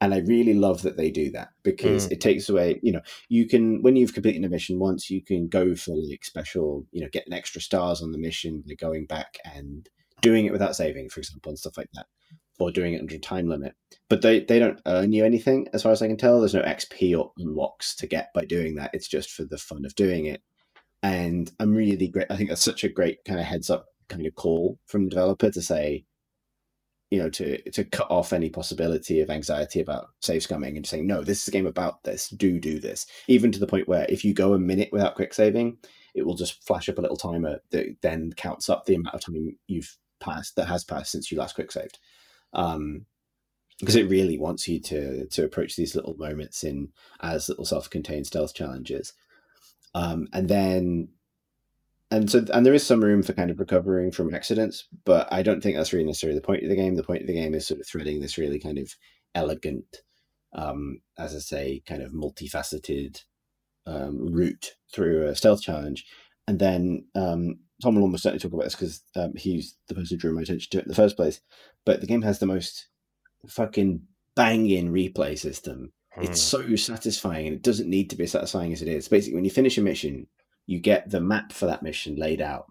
[0.00, 2.12] And I really love that they do that because mm.
[2.12, 5.48] it takes away, you know, you can when you've completed a mission once, you can
[5.48, 9.38] go for like special, you know, getting extra stars on the mission, like going back
[9.44, 9.88] and
[10.20, 12.06] doing it without saving, for example, and stuff like that,
[12.58, 13.74] or doing it under a time limit.
[14.08, 16.40] But they, they don't earn you anything, as far as I can tell.
[16.40, 18.90] There's no XP or unlocks to get by doing that.
[18.92, 20.42] It's just for the fun of doing it.
[21.02, 22.26] And I'm really great.
[22.30, 25.10] I think that's such a great kind of heads up kind of call from the
[25.10, 26.04] developer to say,
[27.10, 31.06] you know, to to cut off any possibility of anxiety about save scumming and saying,
[31.06, 32.28] no, this is a game about this.
[32.28, 33.06] Do do this.
[33.28, 35.78] Even to the point where if you go a minute without quick saving,
[36.14, 39.20] it will just flash up a little timer that then counts up the amount of
[39.20, 41.98] time you've passed that has passed since you last quick saved.
[42.52, 43.06] Um,
[43.80, 46.88] because it really wants you to to approach these little moments in
[47.20, 49.12] as little self-contained stealth challenges.
[49.94, 51.08] Um, and then
[52.10, 55.42] and so and there is some room for kind of recovering from accidents, but I
[55.42, 56.94] don't think that's really necessarily the point of the game.
[56.94, 58.94] The point of the game is sort of threading this really kind of
[59.34, 60.02] elegant,
[60.54, 63.22] um, as I say, kind of multifaceted
[63.86, 66.06] um, route through a stealth challenge.
[66.46, 70.16] And then um, Tom will almost certainly talk about this because um, he's the person
[70.16, 71.40] who drew my attention to it in the first place.
[71.84, 72.88] But the game has the most
[73.46, 74.02] fucking
[74.34, 75.92] banging replay system.
[76.20, 79.06] It's so satisfying, and it doesn't need to be as satisfying as it is.
[79.06, 80.26] Basically, when you finish a mission,
[80.68, 82.70] you get the map for that mission laid out,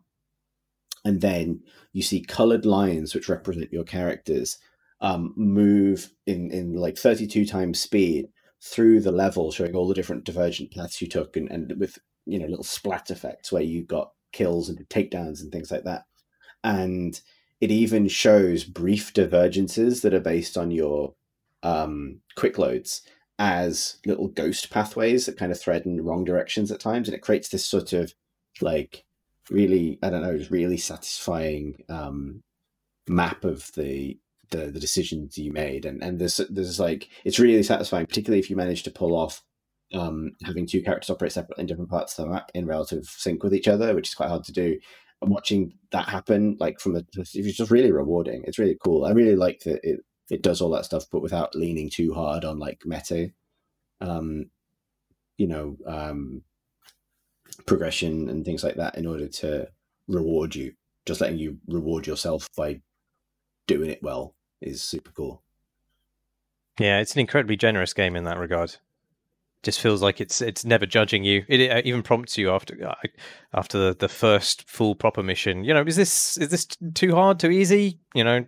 [1.04, 1.62] and then
[1.94, 4.60] you see colored lines which represent your characters
[5.02, 8.28] um, move in in like thirty two times speed
[8.64, 12.38] through the level, showing all the different divergent paths you took, and, and with you
[12.40, 16.04] know little splat effects where you got kills and takedowns and things like that,
[16.64, 17.20] and
[17.60, 21.16] it even shows brief divergences that are based on your
[21.64, 23.02] um, quick loads
[23.40, 27.22] as little ghost pathways that kind of thread in wrong directions at times, and it
[27.22, 28.14] creates this sort of
[28.62, 29.06] like
[29.50, 32.42] really I don't know, really satisfying um,
[33.08, 34.18] map of the
[34.50, 38.50] the the decisions you made, and and there's there's like it's really satisfying, particularly if
[38.50, 39.44] you manage to pull off
[39.94, 43.44] um, having two characters operate separately in different parts of the map in relative sync
[43.44, 44.78] with each other, which is quite hard to do.
[45.22, 48.44] And watching that happen, like from a, it's just really rewarding.
[48.46, 49.06] It's really cool.
[49.06, 52.44] I really like that it it does all that stuff, but without leaning too hard
[52.44, 53.32] on like meta,
[54.02, 54.50] um,
[55.38, 56.44] you know, um,
[57.66, 59.68] progression and things like that in order to
[60.08, 60.74] reward you.
[61.06, 62.82] Just letting you reward yourself by
[63.68, 65.44] doing it well is super cool.
[66.80, 68.76] Yeah, it's an incredibly generous game in that regard.
[69.64, 71.44] Just feels like it's it's never judging you.
[71.48, 72.94] It, it even prompts you after
[73.54, 75.64] after the, the first full proper mission.
[75.64, 78.00] You know, is this is this too hard, too easy?
[78.14, 78.46] You know,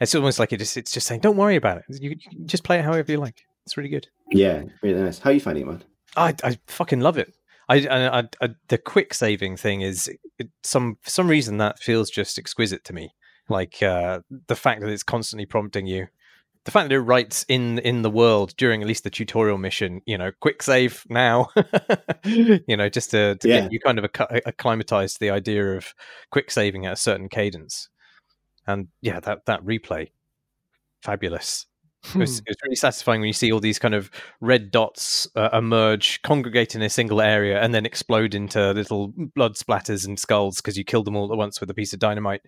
[0.00, 1.84] it's almost like it just, it's just saying, don't worry about it.
[1.88, 3.44] You, you just play it however you like.
[3.64, 4.08] It's really good.
[4.30, 5.20] Yeah, really nice.
[5.20, 5.84] How are you finding it, man?
[6.16, 7.32] I I fucking love it.
[7.70, 12.10] I, I, I, the quick saving thing is it, some for some reason that feels
[12.10, 13.10] just exquisite to me.
[13.48, 16.08] Like uh, the fact that it's constantly prompting you,
[16.68, 20.02] the fact that it writes in in the world during at least the tutorial mission.
[20.04, 21.46] You know, quick save now.
[22.26, 23.60] you know, just to, to Yeah.
[23.62, 25.94] get you kind of acc- acclimatized to the idea of
[26.30, 27.88] quick saving at a certain cadence.
[28.66, 30.08] And yeah, that that replay,
[31.02, 31.64] fabulous.
[32.14, 34.10] It was, it was really satisfying when you see all these kind of
[34.42, 39.54] red dots uh, emerge, congregate in a single area, and then explode into little blood
[39.54, 42.42] splatters and skulls because you killed them all at once with a piece of dynamite.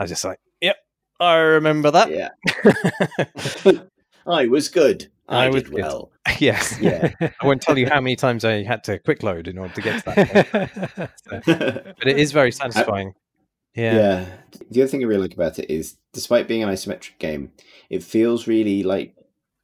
[0.00, 0.76] I was just like, yep,
[1.20, 2.10] I remember that.
[2.10, 2.30] Yeah,
[4.26, 5.08] I was good.
[5.28, 6.12] I, I was well.
[6.38, 6.78] yes.
[6.80, 7.12] Yeah.
[7.20, 9.80] I won't tell you how many times I had to quick load in order to
[9.80, 11.10] get to that.
[11.44, 11.96] point.
[11.98, 13.14] But it is very satisfying.
[13.74, 13.94] Yeah.
[13.94, 14.26] Yeah.
[14.70, 17.52] The other thing I really like about it is, despite being an isometric game,
[17.90, 19.14] it feels really like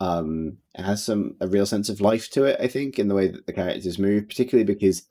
[0.01, 2.61] um, it has some a real sense of life to it.
[2.61, 5.05] I think in the way that the characters move, particularly because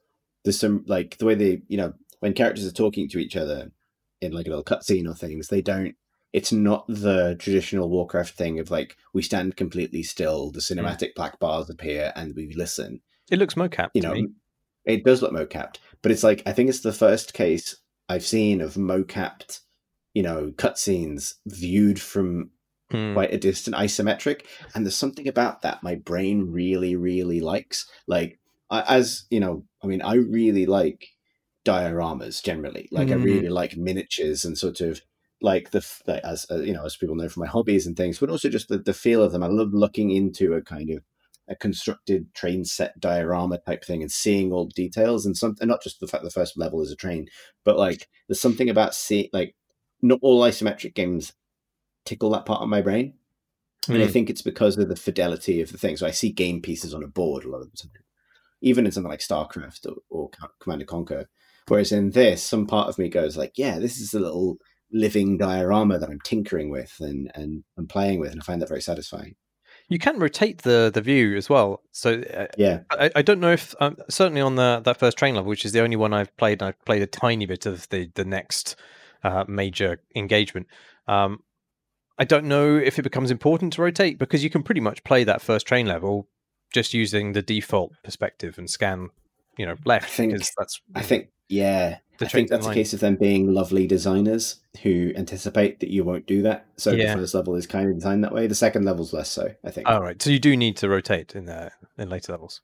[0.43, 3.71] there's some like the way they, you know, when characters are talking to each other
[4.21, 5.95] in like a little cutscene or things, they don't.
[6.33, 11.39] It's not the traditional Warcraft thing of like we stand completely still, the cinematic black
[11.39, 14.27] bars appear, and we listen It looks mocap you know, me.
[14.85, 17.75] it does look mocapped, but it's like I think it's the first case
[18.09, 19.59] I've seen of mocapped,
[20.13, 22.51] you know, cutscenes viewed from
[22.91, 23.13] Hmm.
[23.13, 24.45] quite a distant isometric,
[24.75, 27.89] and there's something about that my brain really, really likes.
[28.07, 28.39] Like,
[28.69, 31.07] I, as you know, I mean, I really like
[31.65, 32.87] dioramas generally.
[32.91, 33.23] Like, I Mhm.
[33.23, 35.01] really like miniatures and sort of
[35.41, 38.19] like the like, as uh, you know, as people know from my hobbies and things,
[38.19, 39.43] but also just the, the feel of them.
[39.43, 41.03] I love looking into a kind of
[41.47, 45.83] a constructed train set diorama type thing and seeing all the details and something not
[45.83, 47.27] just the fact the first level is a train
[47.65, 49.55] but like there's something about see like
[50.01, 51.33] not all isometric games
[52.05, 53.13] tickle that part of my brain
[53.89, 54.11] and i Hmm.
[54.11, 57.03] think it's because of the fidelity of the thing so i see game pieces on
[57.03, 57.91] a board a lot of the time
[58.61, 60.29] even in something like starcraft or, or
[60.67, 61.27] and conquer
[61.67, 64.57] whereas in this some part of me goes like yeah this is a little
[64.91, 68.69] living diorama that i'm tinkering with and and, and playing with and i find that
[68.69, 69.35] very satisfying
[69.89, 71.81] You can rotate the the view as well.
[71.91, 75.35] So uh, yeah I, I don't know if um, certainly on the that first train
[75.35, 77.87] level, which is the only one I've played, and I've played a tiny bit of
[77.89, 78.75] the the next
[79.23, 80.67] uh, major engagement.
[81.07, 81.39] Um,
[82.17, 85.23] I don't know if it becomes important to rotate because you can pretty much play
[85.25, 86.27] that first train level
[86.73, 89.09] just using the default perspective and scan,
[89.57, 90.09] you know, left.
[90.09, 94.57] think- that's I think, yeah, I think that's a case of them being lovely designers
[94.83, 96.65] who anticipate that you won't do that.
[96.77, 97.15] So Yeah.
[97.15, 98.45] the first level is kind of designed that way.
[98.47, 99.87] The second level's less so, I think.
[99.89, 100.21] all right.
[100.21, 102.61] So you do need to rotate in the in later levels.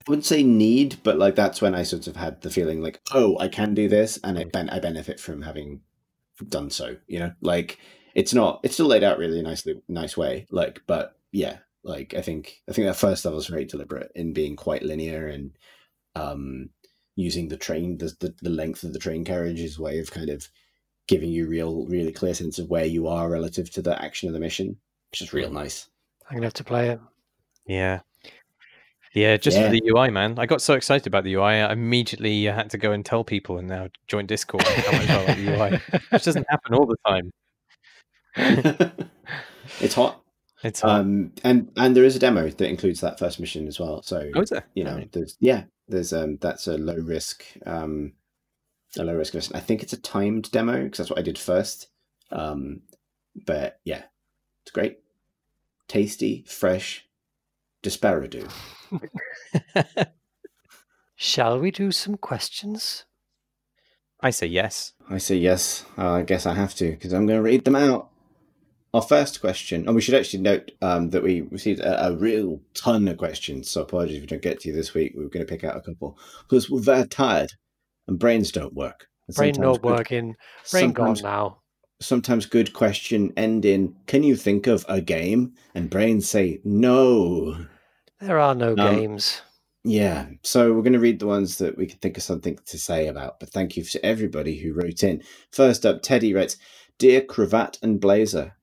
[0.00, 3.00] I wouldn't say need, but like that's when I sort of had the feeling like,
[3.12, 5.80] oh, I can do this, and I ben- I benefit from having
[6.48, 6.96] done so.
[7.06, 7.78] You know, like
[8.14, 10.46] it's not it's still laid out really nicely, nice way.
[10.50, 14.32] Like, but yeah, like I think I think that first level is very deliberate in
[14.34, 15.50] being quite linear and
[16.14, 16.70] um
[17.18, 20.10] using the train the, the the length of the train carriage as a way of
[20.10, 20.48] kind of
[21.08, 24.34] giving you real really clear sense of where you are relative to the action of
[24.34, 24.76] the mission,
[25.10, 25.88] which is real nice.
[26.30, 27.00] I'm gonna have to play it.
[27.66, 28.00] Yeah.
[29.14, 29.64] Yeah, just Yeah.
[29.64, 30.38] for the UI, man.
[30.38, 33.58] I got so excited about the UI, I immediately had to go and tell people
[33.58, 36.00] and now join Discord how much I like the UI.
[36.10, 37.32] Which doesn't happen all the time.
[39.80, 40.22] it's hot.
[40.62, 41.00] It's hard.
[41.00, 44.02] Um, and and there is a demo that includes that first mission as well.
[44.02, 44.62] So oh, is it?
[44.74, 48.12] you know, there's yeah, there's um, that's a low risk, um,
[48.98, 49.56] a low risk mission.
[49.56, 51.88] I think it's a timed demo because that's what I did first.
[52.30, 52.82] Um,
[53.46, 54.02] but yeah,
[54.62, 54.98] it's great,
[55.86, 57.06] tasty, fresh,
[57.82, 58.50] disparado.
[61.16, 63.04] Shall we do some questions?
[64.20, 64.92] I say yes.
[65.08, 65.84] I say yes.
[65.96, 68.10] Uh, I guess I have to because I'm going to read them out.
[68.94, 72.60] Our first question, and we should actually note um, that we received a, a real
[72.72, 73.68] ton of questions.
[73.70, 75.12] So apologies if we don't get to you this week.
[75.14, 77.52] We were going to pick out a couple because we're very tired
[78.06, 79.06] and brains don't work.
[79.26, 80.36] And Brain not good- working.
[80.70, 81.58] Brain gone now.
[82.00, 87.66] sometimes good question end in "Can you think of a game?" and brains say no.
[88.20, 89.42] There are no Um, games.
[89.84, 92.78] Yeah, so we're going to read the ones that we can think of something to
[92.78, 93.38] say about.
[93.38, 95.22] But thank you to everybody who wrote in.
[95.52, 96.56] First up, Teddy writes,
[96.98, 98.54] "Dear Cravat and Blazer."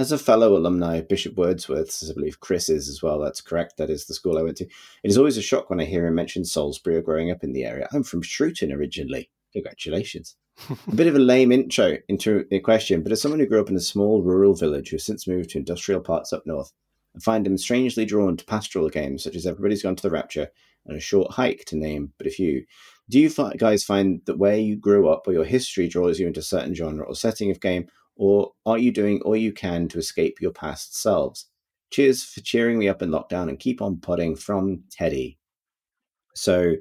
[0.00, 3.42] As a fellow alumni of Bishop Wordsworth's, as I believe Chris is as well, that's
[3.42, 3.76] correct.
[3.76, 4.64] That is the school I went to.
[4.64, 7.52] It is always a shock when I hear him mention Salisbury or growing up in
[7.52, 7.86] the area.
[7.92, 9.28] I'm from Shrewton originally.
[9.52, 10.36] Congratulations.
[10.70, 13.68] a bit of a lame intro into the question, but as someone who grew up
[13.68, 16.72] in a small rural village who has since moved to industrial parts up north,
[17.14, 20.48] I find him strangely drawn to pastoral games such as Everybody's Gone to the Rapture
[20.86, 22.64] and A Short Hike, to name but a few.
[23.10, 23.28] Do you
[23.58, 26.74] guys find that where you grew up or your history draws you into a certain
[26.74, 27.88] genre or setting of game,
[28.20, 31.46] or are you doing all you can to escape your past selves?
[31.90, 35.38] Cheers for cheering me up in lockdown and keep on podding from Teddy.
[36.34, 36.74] So,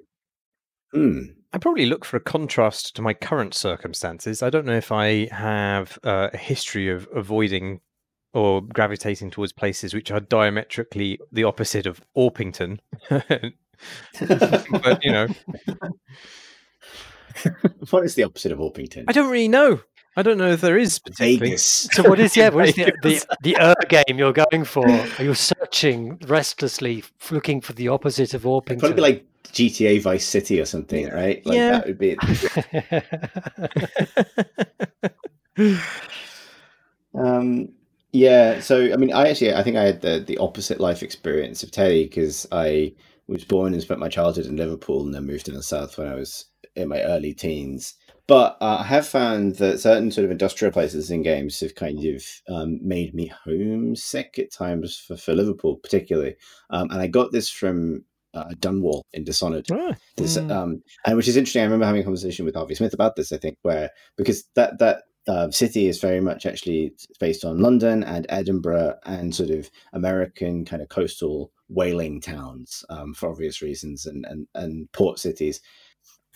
[0.91, 1.21] hmm,
[1.53, 4.43] I probably look for a contrast to my current circumstances.
[4.43, 7.79] I don't know if I have uh, a history of avoiding
[8.33, 12.79] or gravitating towards places which are diametrically the opposite of Orpington.
[13.09, 15.27] but you know,
[17.91, 19.05] what is the opposite of Orpington?
[19.07, 19.79] I don't really know.
[20.19, 20.99] I don't know if there is.
[21.17, 21.87] Vegas.
[21.93, 22.49] So what is yeah?
[22.49, 24.85] What is the the, the er game you're going for?
[25.17, 28.79] Are you searching restlessly, looking for the opposite of Orpington?
[28.79, 31.45] Probably like GTA Vice City or something, right?
[31.45, 31.71] Like Yeah.
[31.71, 32.17] that would be
[37.15, 37.69] Um,
[38.11, 41.63] yeah, so I mean, I actually I think I had the the opposite life experience
[41.63, 42.93] of Teddy because I
[43.27, 46.09] was born and spent my childhood in Liverpool and then moved to the south when
[46.09, 47.93] I was in my early teens.
[48.29, 52.05] But uh, I have found that certain sort of industrial places in games have kind
[52.05, 56.35] of um, made me homesick at times for, for Liverpool, particularly.
[56.69, 59.65] Um, and I got this from uh, Dunwall in Dishonored.
[59.71, 60.51] Ah, This, Mm.
[60.51, 61.61] um, and which is interesting.
[61.63, 63.31] I remember having a conversation with Harvey Smith about this.
[63.31, 64.97] I think where because that that
[65.27, 70.65] uh, city is very much actually based on London and Edinburgh and sort of American
[70.65, 75.61] kind of coastal whaling towns um, for obvious reasons and and and port cities,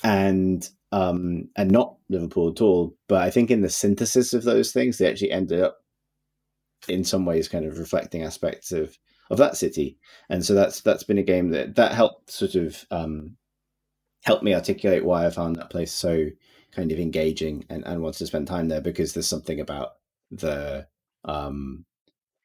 [0.03, 2.95] and um, and not Liverpool at all.
[3.07, 5.77] But I think in the synthesis of those things, they actually ended up
[6.87, 8.97] in some ways kind of reflecting aspects of
[9.31, 9.97] of that city
[10.29, 13.37] and so that's that's been a game that that helped sort of um
[14.25, 16.27] help me articulate why i found that place so
[16.73, 19.91] kind of engaging and, and want to spend time there because there's something about
[20.29, 20.85] the
[21.23, 21.85] um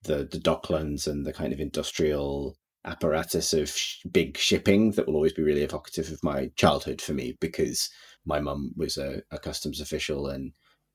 [0.05, 5.17] the the docklands and the kind of industrial apparatus of sh- big shipping that will
[5.17, 7.91] always be really evocative of my childhood for me because
[8.25, 10.53] my mum was a, a customs official and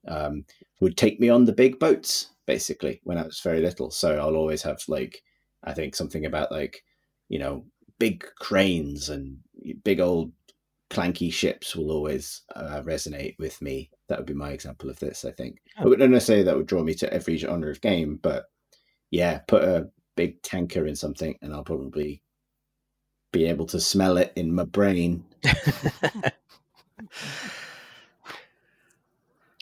[0.07, 0.45] um,
[0.79, 3.91] would take me on the big boats basically when I was very little.
[3.91, 5.21] So I'll always have like
[5.63, 6.83] I think something about like
[7.29, 7.65] you know
[7.99, 9.37] big cranes and
[9.83, 10.31] big old
[10.89, 13.89] clanky ships will always uh, resonate with me.
[14.09, 15.25] That would be my example of this.
[15.25, 18.45] I think I wouldn't necessarily that would draw me to every genre of game, but
[19.09, 22.21] yeah, put a big tanker in something and I'll probably
[23.31, 25.25] be able to smell it in my brain.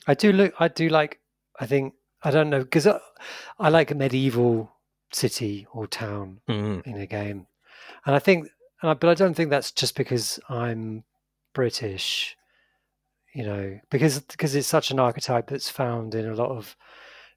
[0.07, 0.53] I do look.
[0.60, 1.19] I do like.
[1.60, 2.99] I think I don't know because I,
[3.60, 4.72] I like a medieval
[5.11, 6.86] city or town Mm.
[6.86, 7.48] in a game,
[8.06, 8.48] and I think,
[8.82, 11.03] and I, but I don't think that's just because I'm
[11.53, 12.36] British.
[13.34, 16.76] You know, because because it's such an archetype that's found in a lot of,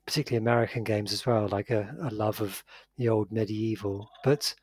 [0.06, 2.62] particularly American games as well, like a, a love of
[2.96, 4.08] the old medieval.
[4.22, 4.54] But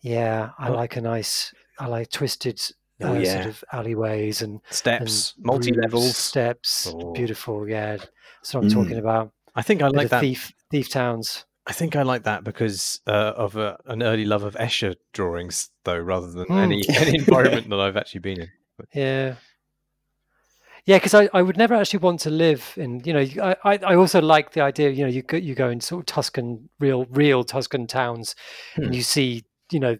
[0.00, 0.74] yeah, I Oh.
[0.74, 1.52] like a nice.
[1.78, 2.60] I like twisted.
[3.00, 3.34] Oh, uh, yeah.
[3.34, 6.16] sort of alleyways and Steps, and multi levels.
[6.16, 7.12] steps, Oh.
[7.12, 7.68] beautiful.
[7.68, 9.00] Yeah, that's what I'm talking Mm.
[9.00, 9.32] about.
[9.54, 10.20] I think I like that.
[10.20, 11.44] thief thief towns.
[11.66, 15.70] I think I like that because uh, of a, an early love of Escher drawings,
[15.84, 16.58] though, rather than Mm.
[16.62, 18.48] any any environment that I've actually been in.
[18.92, 19.34] Yeah.
[20.88, 23.94] Yeah, because I, I would never actually want to live in you know I, I
[23.94, 27.04] also like the idea you know you go you go in sort of Tuscan real
[27.10, 28.34] real Tuscan towns
[28.74, 28.84] Hmm.
[28.84, 29.98] and you see you know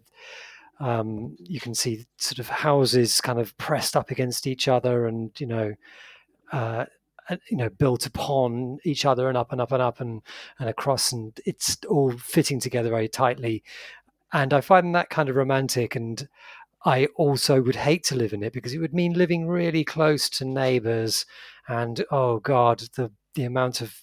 [0.80, 5.38] um, you can see sort of houses kind of pressed up against each other and
[5.38, 5.74] you know
[6.52, 6.86] uh,
[7.50, 10.22] you know built upon each other and up and up and up and
[10.58, 13.62] and across and it's all fitting together very tightly
[14.32, 16.26] and I find that kind of romantic and
[16.84, 20.28] I also would hate to live in it because it would mean living really close
[20.30, 21.26] to neighbors
[21.68, 23.94] and oh god the the amount of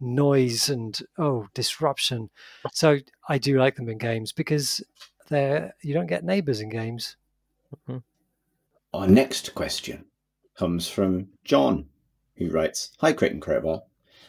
[0.00, 2.30] noise and oh disruption.
[2.72, 2.98] So
[3.28, 4.82] I do like them in games because
[5.28, 7.16] they're you don't get neighbors in games.
[7.74, 7.98] Mm-hmm.
[8.92, 10.04] Our next question
[10.56, 11.86] comes from John,
[12.36, 13.82] who writes Hi, Creighton Crowbar.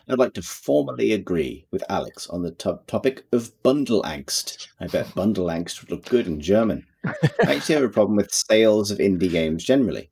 [0.08, 4.68] I'd like to formally agree with Alex on the to- topic of bundle angst.
[4.80, 6.86] I bet bundle angst would look good in German.
[7.06, 10.10] I actually have a problem with sales of indie games generally.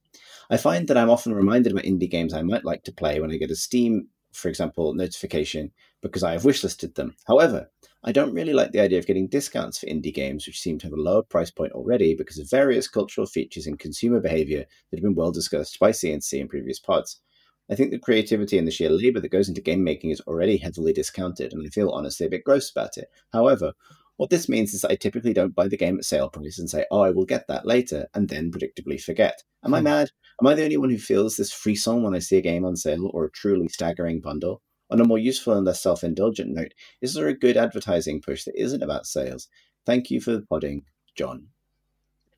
[0.49, 3.31] I find that I'm often reminded about indie games I might like to play when
[3.31, 7.15] I get a Steam for example, notification because I have wishlisted them.
[7.25, 7.71] However,
[8.03, 10.87] I don't really like the idea of getting discounts for indie games, which seem to
[10.87, 14.97] have a lower price point already because of various cultural features and consumer behavior that
[14.97, 17.21] have been well discussed by CNC in previous pods.
[17.69, 20.57] I think the creativity and the sheer labor that goes into game making is already
[20.57, 23.09] heavily discounted, and I feel honestly a bit gross about it.
[23.31, 23.73] However,
[24.17, 26.69] what this means is that I typically don't buy the game at sale price and
[26.69, 29.41] say, oh, I will get that later, and then predictably forget.
[29.63, 29.85] Am I Hmm.
[29.85, 30.11] mad?
[30.41, 32.75] Am I the only one who feels this frisson when I see a game on
[32.75, 34.61] sale or a truly staggering bundle?
[34.89, 38.43] On a more useful and less self indulgent note, is there a good advertising push
[38.43, 39.47] that isn't about sales?
[39.85, 40.83] Thank you for the podding,
[41.15, 41.47] John.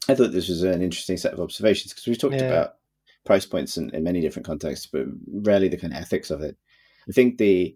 [0.07, 2.45] I thought this was an interesting set of observations because we talked Yeah.
[2.47, 2.75] about
[3.25, 6.57] price points in, in many different contexts, but rarely the kind of ethics of it.
[7.09, 7.75] I think the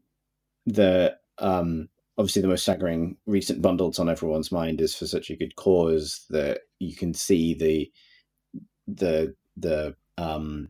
[0.65, 5.29] the um obviously the most staggering recent bundle that's on everyone's mind is for such
[5.29, 7.91] a good cause that you can see the
[8.87, 10.69] the the um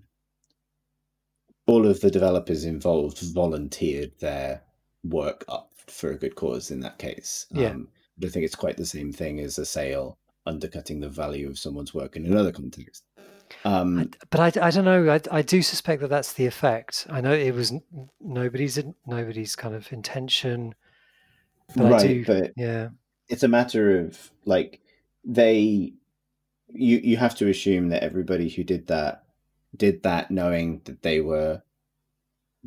[1.67, 4.61] all of the developers involved volunteered their
[5.03, 7.45] work up for a good cause in that case.
[7.51, 7.69] Yeah.
[7.69, 11.47] Um, I don't think it's quite the same thing as a sale undercutting the value
[11.47, 13.03] of someone's work in another context.
[13.65, 15.09] Um, I, but I, I don't know.
[15.09, 17.07] I, I do suspect that that's the effect.
[17.09, 17.73] I know it was
[18.21, 20.75] nobody's nobody's kind of intention,
[21.75, 22.25] but right, do.
[22.25, 22.89] but yeah,
[23.27, 24.81] it's a matter of like
[25.23, 25.93] they
[26.67, 29.23] you you have to assume that everybody who did that
[29.75, 31.61] did that knowing that they were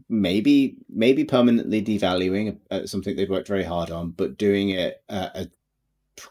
[0.08, 5.36] maybe maybe permanently devaluing uh, something they'd worked very hard on but doing it at
[5.36, 5.50] a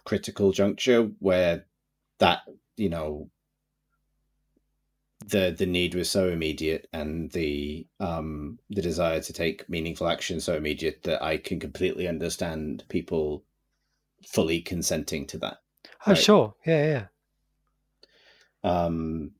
[0.05, 1.65] critical juncture where
[2.19, 2.39] that
[2.77, 3.29] you know
[5.25, 10.39] the the need was so immediate and the um the desire to take meaningful action
[10.39, 13.43] so immediate that I can completely understand people
[14.27, 15.57] fully consenting to that.
[16.07, 16.17] oh Right.
[16.17, 17.05] sure, yeah, yeah.
[18.63, 19.31] Um,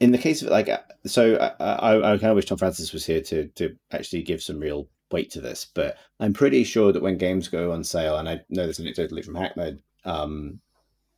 [0.00, 2.92] in the case of like, uh, so I, I, I kind of wish Tom Francis
[2.92, 6.92] was here to to actually give some real weight to this, but I'm pretty sure
[6.92, 10.60] that when games go on sale, and I know this anecdotally from Hackmode, um,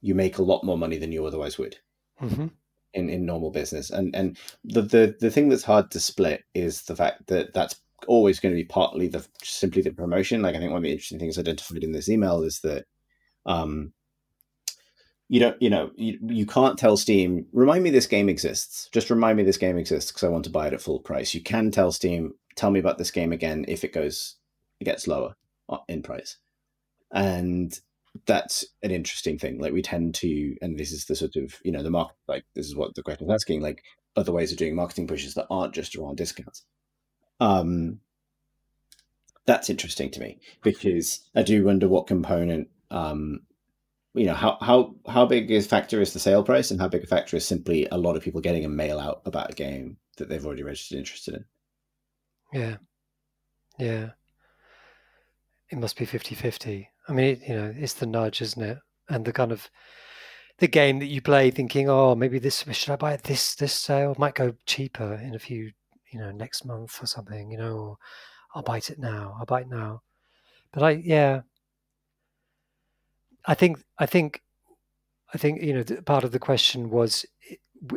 [0.01, 1.77] you make a lot more money than you otherwise would
[2.19, 2.47] hmm
[2.95, 3.91] in, in normal business.
[3.91, 7.77] And and the, the the thing that's hard to split is the fact that that's
[8.07, 10.43] always going to be partly the simply the promotion.
[10.43, 12.87] Like I think one of the interesting things identified in this email is that
[13.47, 13.93] um
[15.31, 19.09] you don't you know you, you can't tell steam remind me this game exists just
[19.09, 21.41] remind me this game exists because i want to buy it at full price you
[21.41, 24.37] can tell steam tell me about this game again if it goes
[24.81, 25.35] it gets lower
[25.69, 26.37] uh, in price
[27.13, 27.81] and
[28.27, 31.71] that's an interesting thing like we tend to and this is the sort of you
[31.71, 33.83] know the market like this is what the question is asking like
[34.17, 36.65] other ways of doing marketing pushes that aren't just around discounts
[37.39, 38.01] um
[39.47, 43.41] that's interesting to me because i do wonder what component um
[44.15, 47.05] you know how how how big is factor is the sale price and how big
[47.05, 49.97] a factor is simply a lot of people getting a mail out about a game
[50.17, 51.45] that they've already registered interested in
[52.53, 52.77] Yeah.
[53.79, 54.11] Yeah.
[55.71, 56.91] It must be 50 50.
[57.11, 58.79] I mean, it, you know, it's the nudge, isn't it?
[59.09, 59.69] And the kind of
[60.59, 63.73] the game that you play thinking, oh, maybe this, should I buy it this, this
[63.73, 64.15] sale?
[64.17, 65.73] Might go cheaper in a few,
[66.13, 67.97] you know, next month or something, you know, or
[68.55, 69.37] I'll bite it now.
[69.39, 70.03] I'll bite now.
[70.73, 71.41] But I, yeah.
[73.45, 74.43] I think, I think,
[75.35, 77.25] I think, you know, part of the question was,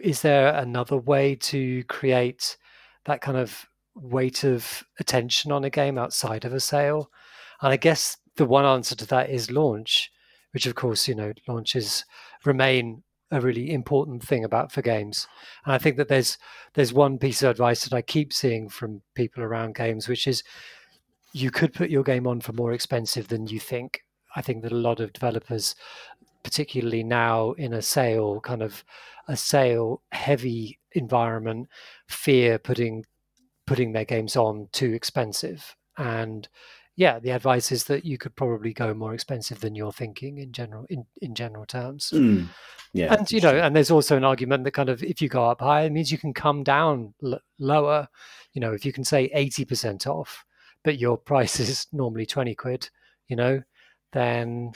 [0.01, 2.57] is there another way to create
[3.05, 7.11] that kind of weight of attention on a game outside of a sale?
[7.61, 10.11] And I guess the one answer to that is launch,
[10.51, 12.05] which of course, you know, launches
[12.45, 15.27] remain a really important thing about for games.
[15.65, 16.37] And I think that there's
[16.75, 20.43] there's one piece of advice that I keep seeing from people around games, which is
[21.33, 24.01] you could put your game on for more expensive than you think.
[24.35, 25.75] I think that a lot of developers,
[26.43, 28.83] particularly now in a sale kind of
[29.27, 31.69] a sale heavy environment,
[32.07, 33.05] fear putting
[33.65, 35.75] putting their games on too expensive.
[35.97, 36.47] And
[36.95, 40.51] yeah, the advice is that you could probably go more expensive than you're thinking in
[40.51, 42.11] general in, in general terms.
[42.93, 45.45] yeah and you know, and there's also an argument that kind of if you go
[45.49, 48.07] up high, it means you can come down l- lower.
[48.53, 50.45] You know, if you can say eighty percent off,
[50.83, 52.89] but your price is normally twenty quid,
[53.27, 53.63] you know,
[54.11, 54.73] then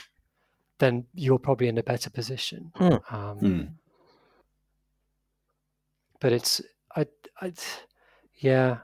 [0.78, 2.72] then you're probably in a better position.
[2.76, 2.94] Hmm.
[3.14, 3.68] Um, Mm.
[6.20, 6.60] but it's
[6.96, 7.06] I
[7.40, 7.52] I
[8.40, 8.78] yeah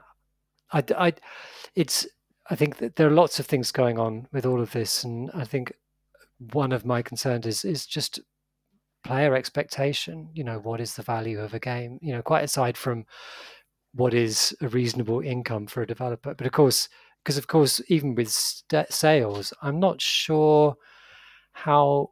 [0.71, 1.13] I I
[1.75, 2.07] it's
[2.49, 5.31] I think that there are lots of things going on with all of this, and
[5.33, 5.73] I think
[6.53, 8.19] one of my concerns is is just
[9.03, 10.29] player expectation.
[10.33, 11.99] You know, what is the value of a game?
[12.01, 13.05] You know, quite aside from
[13.93, 16.89] what is a reasonable income for a developer, but of course,
[17.23, 20.75] because of course, even with st- sales, I'm not sure
[21.53, 22.11] how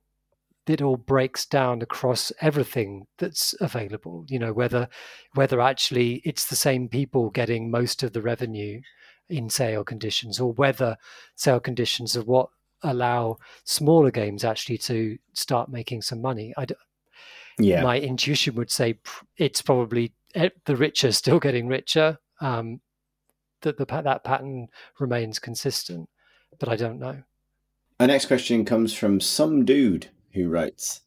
[0.67, 4.25] it all breaks down across everything that's available.
[4.29, 4.87] You know whether
[5.35, 8.81] whether actually it's the same people getting most of the revenue
[9.29, 10.97] in sale conditions, or whether
[11.35, 12.49] sale conditions are what
[12.83, 16.53] allow smaller games actually to start making some money.
[16.57, 16.65] I,
[17.59, 17.81] Yeah.
[17.81, 18.99] my intuition would say
[19.37, 22.17] it's probably eh, the richer still getting richer.
[22.41, 22.81] Um,
[23.61, 24.67] that the that pattern
[24.99, 26.09] remains consistent,
[26.59, 27.23] but I don't know.
[27.99, 31.01] Our next question comes from some dude who writes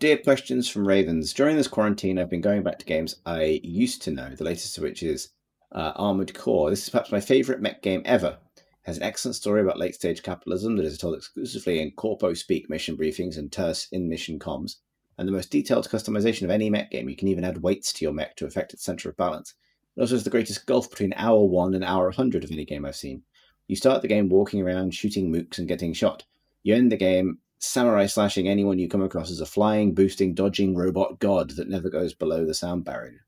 [0.00, 1.32] Dear questions from Ravens.
[1.32, 4.76] During this quarantine, I've been going back to games I used to know, the latest
[4.78, 5.28] of which is
[5.72, 6.70] uh, Armored Core.
[6.70, 8.38] This is perhaps my favourite mech game ever.
[8.56, 12.34] It has an excellent story about late stage capitalism that is told exclusively in corpo
[12.34, 14.76] speak mission briefings and terse in mission comms,
[15.18, 17.08] and the most detailed customization of any mech game.
[17.08, 19.54] You can even add weights to your mech to affect its centre of balance.
[19.96, 22.84] It also has the greatest gulf between hour one and hour 100 of any game
[22.84, 23.22] I've seen.
[23.68, 26.24] You start the game walking around, shooting mooks, and getting shot.
[26.62, 30.74] You end the game samurai slashing anyone you come across as a flying, boosting, dodging
[30.74, 33.26] robot god that never goes below the sound barrier.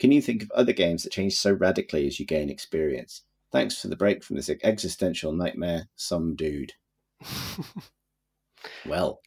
[0.00, 3.22] Can you think of other games that change so radically as you gain experience?
[3.52, 6.72] Thanks for the break from this existential nightmare, some dude.
[8.86, 9.20] Well,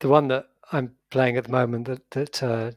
[0.00, 2.72] the one that I'm playing at the moment that that uh,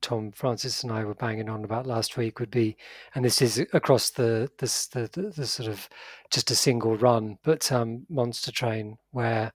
[0.00, 2.76] Tom Francis and I were banging on about last week would be,
[3.14, 5.88] and this is across the this the, the, the sort of
[6.30, 9.52] just a single run, but um, Monster Train where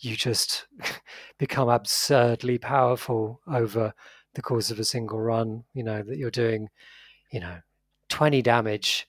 [0.00, 0.66] you just
[1.38, 3.92] become absurdly powerful over
[4.38, 5.64] the course of a single run.
[5.74, 6.68] You know that you're doing,
[7.32, 7.56] you know,
[8.08, 9.08] 20 damage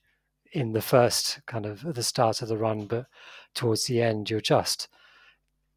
[0.52, 3.06] in the first kind of at the start of the run, but
[3.54, 4.88] towards the end you're just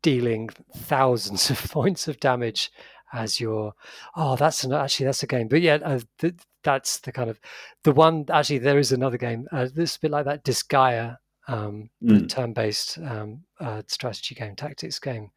[0.02, 2.72] dealing thousands of points of damage
[3.14, 3.74] as you're
[4.16, 7.40] oh that's an, actually that's a game but yeah uh, th- that's the kind of
[7.84, 11.18] the one actually there is another game uh, this is a bit like that disgaea
[11.48, 12.30] um the Mm.
[12.30, 15.30] turn-based um uh, strategy game tactics game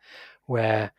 [0.47, 0.93] where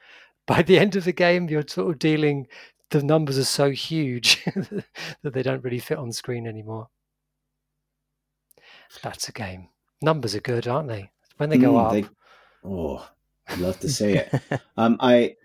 [0.45, 2.47] by the end of the game you're sort of dealing
[2.91, 4.43] the numbers are so huge
[5.21, 6.87] that they don't really fit on screen anymore
[9.03, 9.69] that's a game
[10.01, 12.05] numbers are good aren't they when they go Mm, up they-
[12.63, 13.07] oh,
[13.47, 14.33] I'd love to see it.
[14.77, 15.35] Um, I,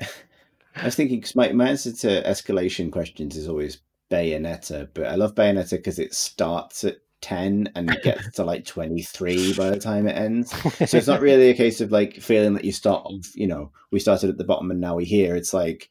[0.76, 3.78] I was thinking because my, my answer to escalation questions is always
[4.10, 8.66] Bayonetta, but I love Bayonetta because it starts at ten and it gets to like
[8.66, 10.50] twenty three by the time it ends.
[10.90, 13.34] So it's not really a case of like feeling that you start off.
[13.34, 15.34] You know, we started at the bottom and now we're here.
[15.34, 15.88] It's like,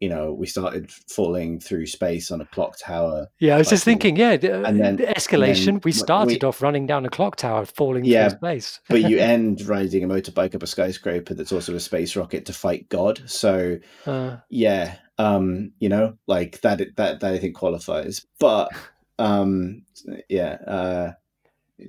[0.00, 3.26] you know, we started falling through space on a clock tower.
[3.38, 5.64] Yeah, I was just thinking, yeah, and then- the escalation.
[5.66, 8.80] then we started we- off running down a clock tower, falling Yeah, through space.
[8.88, 12.52] But you end riding a motorbike up a skyscraper that's also a space rocket to
[12.54, 13.20] fight God.
[13.26, 18.70] So Uh, yeah um you know like that that that i think qualifies but
[19.18, 19.82] um
[20.30, 21.12] yeah uh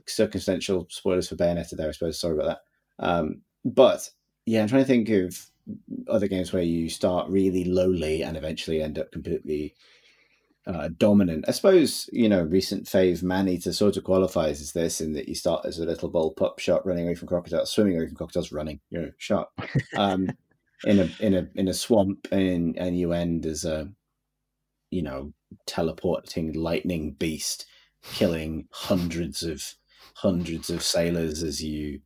[0.07, 2.57] circumstantial spoilers for bayonetta there i suppose sorry about
[2.99, 4.09] that um but
[4.45, 5.49] yeah i'm trying to think of
[6.07, 9.75] other games where you start really lowly and eventually end up completely
[10.67, 11.45] uh, dominant.
[11.47, 15.35] I suppose you know recent fave Maneater sort of qualifies as this in that you
[15.35, 18.51] start as a little bull pup shot running away from crocodiles, swimming away from crocodiles,
[18.51, 19.49] running, you know, shot
[19.97, 20.29] um,
[20.85, 23.89] in a in a in a swamp, and and you end as a
[24.91, 25.33] you know
[25.65, 27.65] teleporting lightning beast,
[28.03, 29.75] killing hundreds of
[30.15, 32.01] hundreds of sailors as you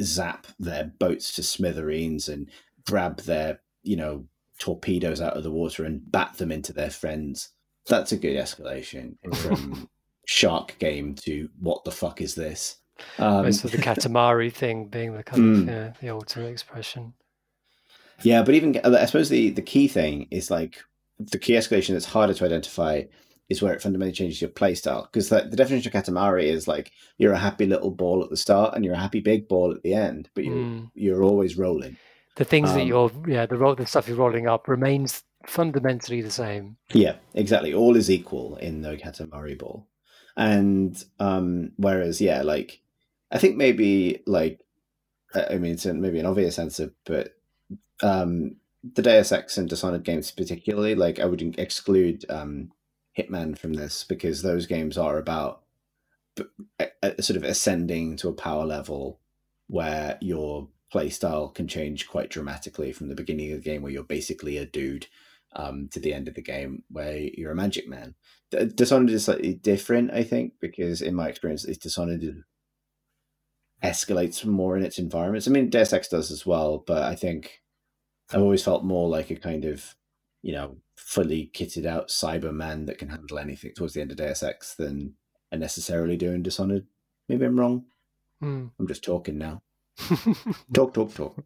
[0.00, 2.50] zap their boats to smithereens and
[2.86, 4.26] grab their you know
[4.58, 7.50] torpedoes out of the water and bat them into their friends.
[7.86, 9.88] That's a good escalation from
[10.26, 12.76] shark game to what the fuck is this?
[13.18, 15.62] Um, most of the Katamari thing being the kind Mm.
[15.62, 17.12] of yeah, the ultimate expression.
[18.22, 20.78] yeah, but even I suppose the the key thing is like
[21.18, 23.02] the key escalation that's harder to identify
[23.50, 26.92] is where it fundamentally changes your playstyle because the, the definition of Katamari is like
[27.18, 29.82] you're a happy little ball at the start and you're a happy big ball at
[29.82, 30.90] the end, but you're Mm.
[30.94, 31.96] you're always rolling.
[32.36, 36.20] The things that Um, you're yeah the roll the stuff you're rolling up remains fundamentally
[36.22, 36.76] the same.
[36.92, 37.72] Yeah, exactly.
[37.74, 39.86] All is equal in the Katamari ball.
[40.36, 42.80] And um whereas yeah, like
[43.30, 44.60] I think maybe like
[45.34, 47.36] I mean it's maybe an obvious answer, but
[48.02, 52.72] um the Deus Ex and Dishonored games particularly, like I would exclude um
[53.16, 55.62] Hitman from this because those games are about
[56.34, 56.44] b-
[56.80, 59.20] a, a sort of ascending to a power level
[59.68, 63.90] where your play style can change quite dramatically from the beginning of the game where
[63.90, 65.08] you're basically a dude
[65.56, 68.14] um, to the end of the game where you're a magic man.
[68.52, 72.44] D- Dishonored is slightly different, I think, because in my experience, least Dishonored
[73.82, 75.48] escalates more in its environments.
[75.48, 77.62] I mean, Deus Ex does as well, but I think
[78.30, 79.96] I've always felt more like a kind of,
[80.42, 84.44] you know, fully kitted out Cyberman that can handle anything towards the end of Deus
[84.44, 85.14] Ex than
[85.50, 86.86] I necessarily do in Dishonored.
[87.28, 87.86] Maybe I'm wrong.
[88.40, 88.70] Mm.
[88.78, 89.62] I'm just talking now.
[90.72, 91.44] Talk, talk, talk.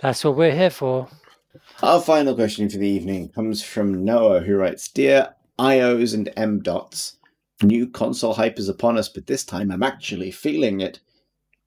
[0.00, 1.08] That's what we're here for.
[1.82, 6.60] Our final question for the evening comes from Noah, who writes Dear IOs and M
[6.60, 7.18] dots,
[7.62, 11.00] new console hype is upon us, but this time I'm actually feeling it.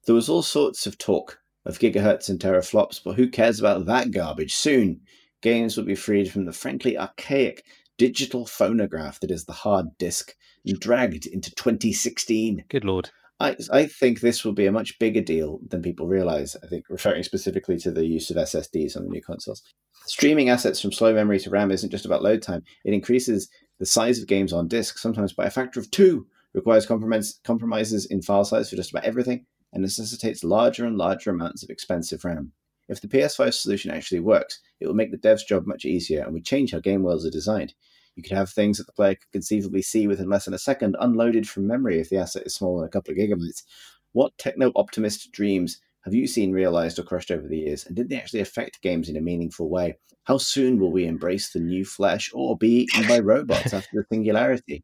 [0.05, 4.11] There was all sorts of talk of gigahertz and teraflops, but who cares about that
[4.11, 4.53] garbage?
[4.55, 5.01] Soon,
[5.41, 7.63] games will be freed from the frankly archaic
[7.97, 10.35] digital phonograph that is the hard disk
[10.65, 12.65] and dragged into 2016.
[12.69, 13.11] Good lord.
[13.43, 16.55] I, I think this will be a much bigger deal than people realize.
[16.63, 19.61] I think referring specifically to the use of SSDs on the new consoles.
[20.05, 22.63] Streaming assets from slow memory to RAM isn't just about load time.
[22.85, 23.49] It increases
[23.79, 28.05] the size of games on disk, sometimes by a factor of two, requires compromise, compromises
[28.05, 32.23] in file size for just about everything, and necessitates larger and larger amounts of expensive
[32.23, 32.53] RAM.
[32.87, 36.33] If the PS5 solution actually works, it will make the dev's job much easier and
[36.33, 37.73] would change how game worlds are designed.
[38.15, 40.95] You could have things that the player could conceivably see within less than a second
[40.99, 43.63] unloaded from memory if the asset is smaller than a couple of gigabytes.
[44.11, 47.85] What techno optimist dreams have you seen realized or crushed over the years?
[47.85, 49.97] And did they actually affect games in a meaningful way?
[50.25, 54.05] How soon will we embrace the new flesh or be eaten by robots after the
[54.11, 54.83] singularity?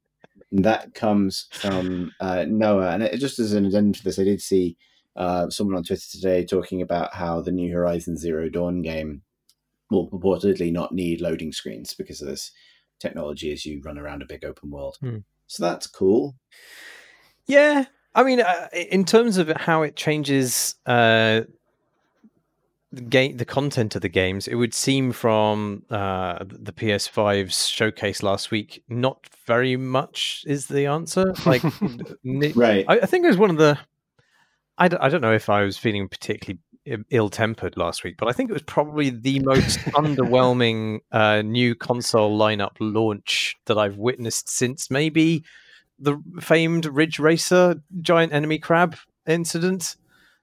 [0.51, 2.91] And that comes from uh, Noah.
[2.91, 4.77] And it, just as an addendum to this, I did see
[5.15, 9.21] uh, someone on Twitter today talking about how the new Horizon Zero Dawn game
[9.91, 12.51] will purportedly not need loading screens because of this
[12.99, 14.97] technology as you run around a big open world.
[15.01, 15.17] Hmm.
[15.47, 16.35] So that's cool.
[17.47, 21.41] Yeah, I mean, uh, in terms of how it changes uh,
[22.91, 28.23] the game, the content of the games, it would seem from uh, the PS5's showcase
[28.23, 31.33] last week, not very much is the answer.
[31.45, 31.63] Like,
[32.55, 32.85] Right.
[32.87, 33.77] I, I think it was one of the.
[34.77, 36.59] I d- I don't know if I was feeling particularly
[37.09, 41.75] ill tempered last week, but I think it was probably the most underwhelming uh, new
[41.75, 45.43] console lineup launch that I've witnessed since maybe
[45.99, 48.95] the famed Ridge Racer giant enemy crab
[49.27, 49.95] incident.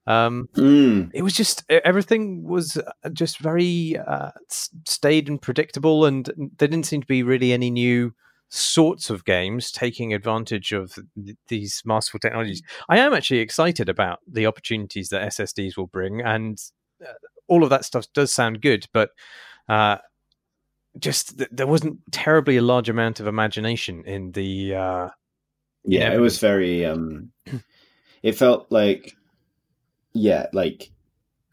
[0.06, 1.10] Um, Mm.
[1.14, 6.26] it was just everything was uh, just very uh, staid and predictable, and
[6.58, 8.14] there didn't seem to be really any new
[8.48, 12.62] sorts of games taking advantage of th- these masterful technologies.
[12.88, 16.58] I am actually excited about the opportunities that SSDs will bring, and
[17.02, 17.12] uh,
[17.48, 19.10] all of that stuff does sound good, but.
[19.68, 19.96] Uh,
[20.98, 25.08] just th- there wasn't terribly a large amount of imagination in the uh,
[25.84, 26.14] Yeah, Yeah.
[26.14, 26.86] it was very.
[26.86, 27.32] um
[28.22, 29.12] It felt like,
[30.14, 30.90] yeah, like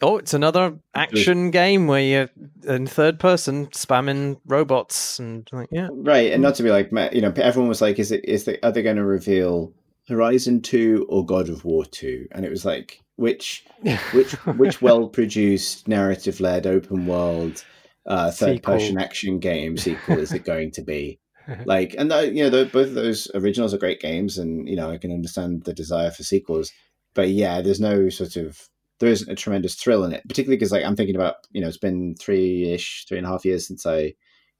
[0.03, 2.29] Oh, it's another action game where you're
[2.67, 5.87] in third person spamming robots and like, yeah.
[5.91, 8.23] right, and not to be like, you know, everyone was like, "Is it?
[8.25, 9.73] Is they are they going to reveal
[10.07, 12.27] Horizon Two or God of War Two?
[12.31, 13.65] And it was like, which
[14.11, 17.63] which which well produced narrative led open world
[18.05, 21.19] uh, third person action game sequel is it going to be?
[21.65, 24.75] like and tho- you know tho- both of those originals are great games and you
[24.77, 26.71] know i can understand the desire for sequels
[27.13, 28.69] but yeah there's no sort of
[28.99, 31.67] there isn't a tremendous thrill in it particularly because like i'm thinking about you know
[31.67, 34.13] it's been three-ish three and a half years since i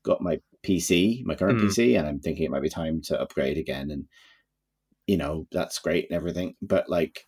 [0.03, 1.65] got my pc my current Mm.
[1.65, 4.05] pc and i'm thinking it might be time to upgrade again and
[5.07, 7.27] you know that's great and everything but like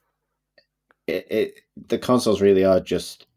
[1.07, 3.27] it, it the consoles really are just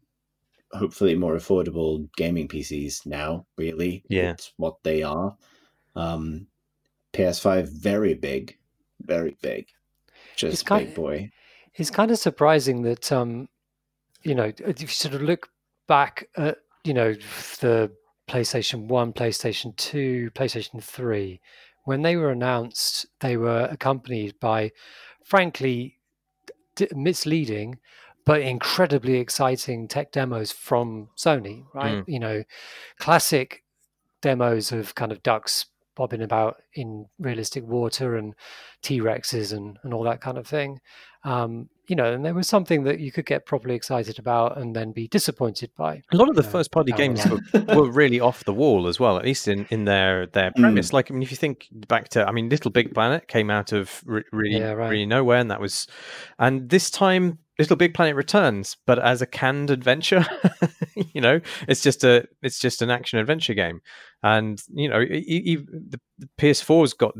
[0.71, 4.31] hopefully more affordable gaming pcs now really Yeah.
[4.31, 5.35] it's what they are
[5.95, 6.47] um
[7.13, 8.57] ps5 very big
[9.01, 9.67] very big
[10.35, 11.31] just It's kind- big boy
[11.75, 13.47] It's kind of surprising that, um,
[14.23, 15.49] you know, if you sort of look
[15.87, 17.13] back at, you know,
[17.61, 17.91] the
[18.27, 21.39] PlayStation 1, PlayStation 2, PlayStation 3,
[21.85, 24.71] when they were announced, they were accompanied by,
[25.23, 25.97] frankly,
[26.75, 27.79] d- misleading,
[28.25, 32.03] but incredibly exciting tech demos from Sony, right?
[32.07, 32.43] You know,
[32.99, 33.63] classic
[34.21, 35.65] demos of kind of ducks
[35.95, 38.35] bobbing about in realistic water and
[38.81, 40.79] T Rexes and, and all that kind of thing.
[41.23, 44.75] Um, you know, and there was something that you could get properly excited about and
[44.75, 46.01] then be disappointed by.
[46.11, 47.39] A lot of the Yeah, first party games were,
[47.75, 50.61] were really off the wall as well, at least in, in their their Mm.
[50.61, 50.93] premise.
[50.93, 53.71] Like, I mean, if you think back to, I mean, Little Big Planet came out
[53.71, 54.89] of re- really, Yeah, right.
[54.89, 55.87] really nowhere, and that was,
[56.37, 60.25] and this time Little Big Planet returns, but as a canned adventure.
[61.13, 63.81] you know, it's just a, it's just an action adventure game,
[64.23, 67.13] and you know, the, the PS4's got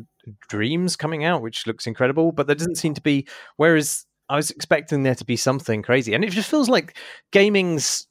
[0.48, 3.28] Dreams coming out, which looks incredible, but there doesn't seem to be.
[3.58, 6.96] Whereas I was expecting there to be something crazy, and it just feels like
[7.32, 8.08] gaming's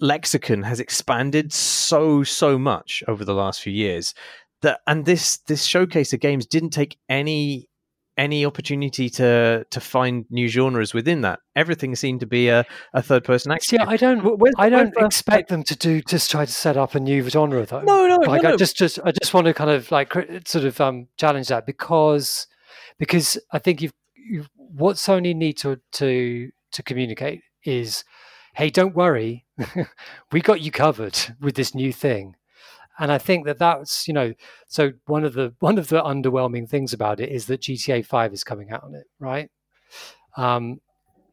[0.00, 4.12] lexicon has expanded so so much over the last few years
[4.60, 7.66] that and this this showcase of games didn't take any
[8.18, 13.02] any opportunity to to find new genres within that everything seemed to be a, a
[13.02, 13.88] third person action game.
[13.88, 17.00] I don't, where's- I don't expect them to do just try to set up a
[17.00, 17.82] new genre though.
[17.82, 18.56] no no like no, I no.
[18.58, 20.12] just, just, I just want to kind of like
[20.46, 22.46] sort of um, challenge that because,
[22.98, 23.92] because I think you've
[24.54, 28.04] what Sony need to to to communicate is,
[28.54, 29.44] hey, don't worry,
[30.32, 32.36] we got you covered with this new thing.
[32.98, 34.32] And I think that that's you know
[34.68, 38.32] so one of the one of the underwhelming things about it is that GTA Five
[38.32, 39.50] is coming out on it, right?
[40.36, 40.80] Um,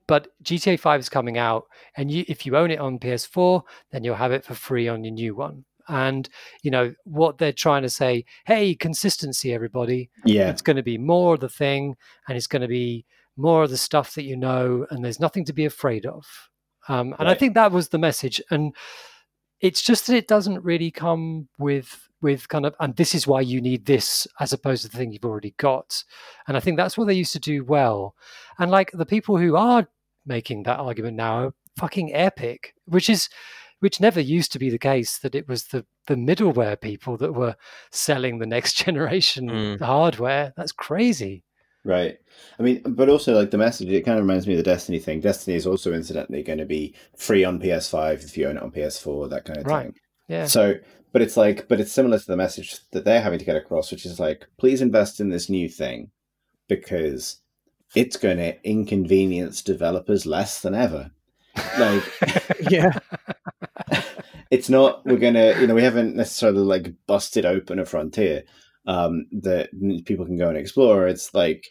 [0.08, 1.66] but GTA 5 is coming out,
[1.96, 3.62] and you, if you own it on PS4,
[3.92, 5.66] then you'll have it for free on your new one.
[5.88, 6.30] And
[6.62, 10.10] you know what they're trying to say: hey, consistency, everybody.
[10.26, 11.96] Yeah, It's going to be more of the thing,
[12.28, 13.06] and it's going to be
[13.36, 16.26] more of the stuff that you know, and there's nothing to be afraid of.
[16.88, 18.42] Um, and I think that was the message.
[18.52, 18.76] And
[19.62, 23.42] it's just that it doesn't really come with with kind of, and this is why
[23.42, 26.04] you need this as opposed to the thing you've already got.
[26.48, 28.16] And I think that's what they used to do well.
[28.58, 29.88] And like the people who are
[30.26, 33.28] making that argument now are fucking epic, which is
[33.84, 37.34] which never used to be the case that it was the the middleware people that
[37.34, 37.56] were
[37.92, 39.82] selling the next generation Mm.
[39.82, 41.44] hardware that's crazy
[41.86, 42.18] right.
[42.58, 45.00] I mean, but also like the message, it kind of reminds me of the Destiny
[45.00, 45.20] thing.
[45.20, 48.72] Destiny is also incidentally going to be free on PS5 if you own it on
[48.72, 49.84] PS4, that kind of Right.
[49.88, 49.96] thing.
[50.30, 50.76] yeah So,
[51.12, 53.92] but it's like, but it's similar to the message that they're having to get across,
[53.92, 56.10] which is like, please invest in this new thing
[56.70, 57.42] because
[57.96, 61.12] it's going to inconvenience developers less than ever.
[61.78, 62.04] Like,
[62.72, 62.98] yeah.
[64.54, 68.44] it's not we're gonna you know we haven't necessarily like busted open a frontier
[68.86, 69.72] um that
[70.06, 71.08] people can go and explore.
[71.08, 71.66] It's like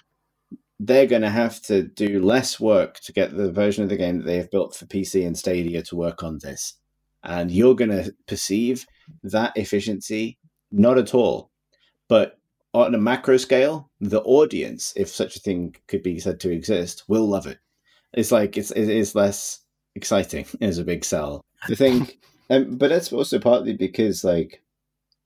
[0.80, 4.24] they're gonna have to do less work to get the version of the game that
[4.24, 6.74] they have built for pc and stadia to work on this.
[7.22, 8.84] And you're gonna perceive
[9.22, 10.38] that efficiency
[10.72, 11.52] not at all.
[12.08, 12.40] But
[12.74, 17.04] on a macro scale the audience if such a thing could be said to exist
[17.06, 17.58] will love it.
[18.12, 19.60] It's like it's it is less
[19.94, 21.44] exciting as a big sell.
[21.68, 22.08] The thing
[22.52, 24.62] um, but that's also partly because like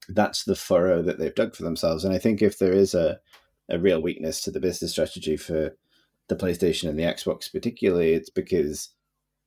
[0.08, 2.04] that's the furrow that they've dug for themselves.
[2.04, 3.18] And i think if there is a,
[3.68, 5.76] a real weakness to the business strategy for
[6.28, 8.90] the playstation and the xbox particularly it's because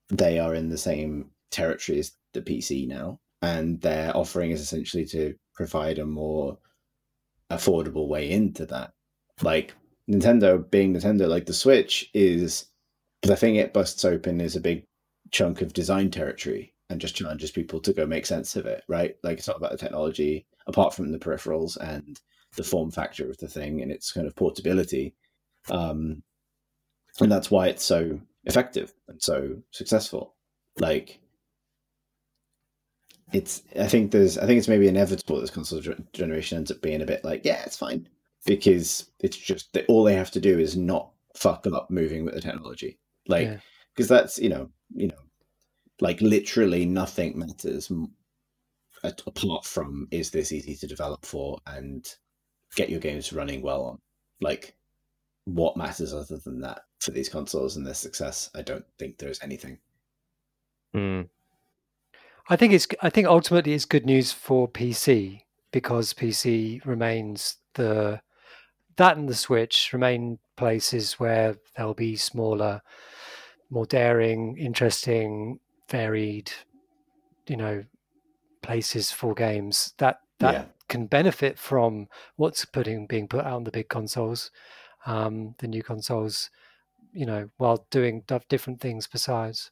[0.10, 5.06] they are in the same territory as the pc now and their offering is essentially
[5.06, 6.58] to provide a more
[7.52, 8.94] affordable way into that.
[9.42, 9.74] Like
[10.10, 12.66] nintendo being nintendo like the switch is
[13.22, 14.84] the thing it busts open is a big
[15.32, 19.16] chunk of design territory and just challenges people to go make sense of it, right?
[19.24, 22.20] Like it's not about the technology, apart from the peripherals and
[22.56, 25.14] the form factor of the thing and its kind of portability.
[25.70, 26.24] Um,
[27.20, 30.34] and that's why it's so effective and so successful.
[30.80, 31.20] Like
[33.34, 35.82] it's, I think there's, I think it's maybe inevitable that this console
[36.14, 38.08] generation ends up being a bit like, yeah, it's fine
[38.46, 42.34] because it's just that all they have to do is not fuck up moving with
[42.34, 42.98] the technology.
[43.28, 43.58] Like, Yeah.
[43.94, 45.18] because that's you know you know
[46.02, 47.92] like literally nothing matters
[49.04, 52.16] apart from is this easy to develop for and
[52.76, 54.00] get your games running well on?
[54.42, 54.76] Like
[55.46, 58.50] what matters other than that for these consoles and their success?
[58.56, 59.80] I don't think there's anything.
[60.94, 61.30] Mm.
[62.50, 68.22] I think it's I think ultimately it's good news for PC because PC remains the
[68.98, 72.82] that and the Switch remain places where there'll be smaller,
[73.70, 75.60] more daring, interesting,
[75.90, 76.52] varied,
[77.48, 77.84] you know,
[78.62, 80.66] places for games that that Yeah.
[80.88, 82.08] can benefit from
[82.38, 84.52] what's putting being put out on the big consoles,
[85.06, 86.50] um, the new consoles,
[87.12, 89.72] you know, while doing different things besides.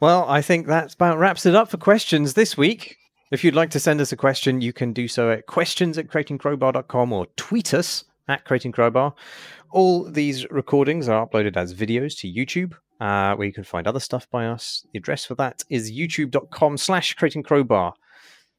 [0.00, 2.96] Well, I think that about wraps it up for questions this week.
[3.30, 6.08] If you'd like to send us a question, you can do so at questions at
[6.08, 9.14] crateandcrowbar.com or tweet us at creatingcrowbar.
[9.70, 14.00] All these recordings are uploaded as videos to YouTube, uh, where you can find other
[14.00, 14.86] stuff by us.
[14.92, 17.94] The address for that is youtube.com slash crate and crowbar.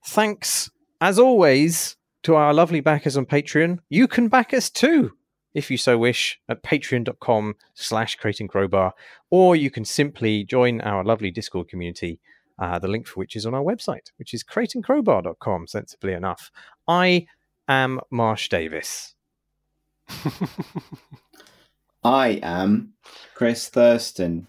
[0.04, 3.80] Thanks, as always, to our lovely backers on Patreon.
[3.90, 5.12] You can back us too,
[5.54, 8.94] if you so wish, at patreon.com slash crate and crowbar,
[9.30, 12.20] or you can simply join our lovely Discord community,
[12.58, 16.52] uh, the link for which is on our website, which is crateandcrowbar.com, sensibly enough.
[16.88, 17.28] I
[17.68, 19.14] am Marsh Davis.
[22.04, 22.94] i am
[23.36, 24.48] chris thursten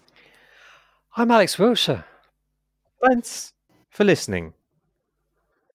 [1.15, 2.05] I'm Alex Wiltshire.
[3.05, 3.53] Thanks
[3.91, 4.53] for listening.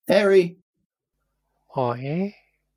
[0.08, 0.56] harry
[1.76, 2.30] yeah.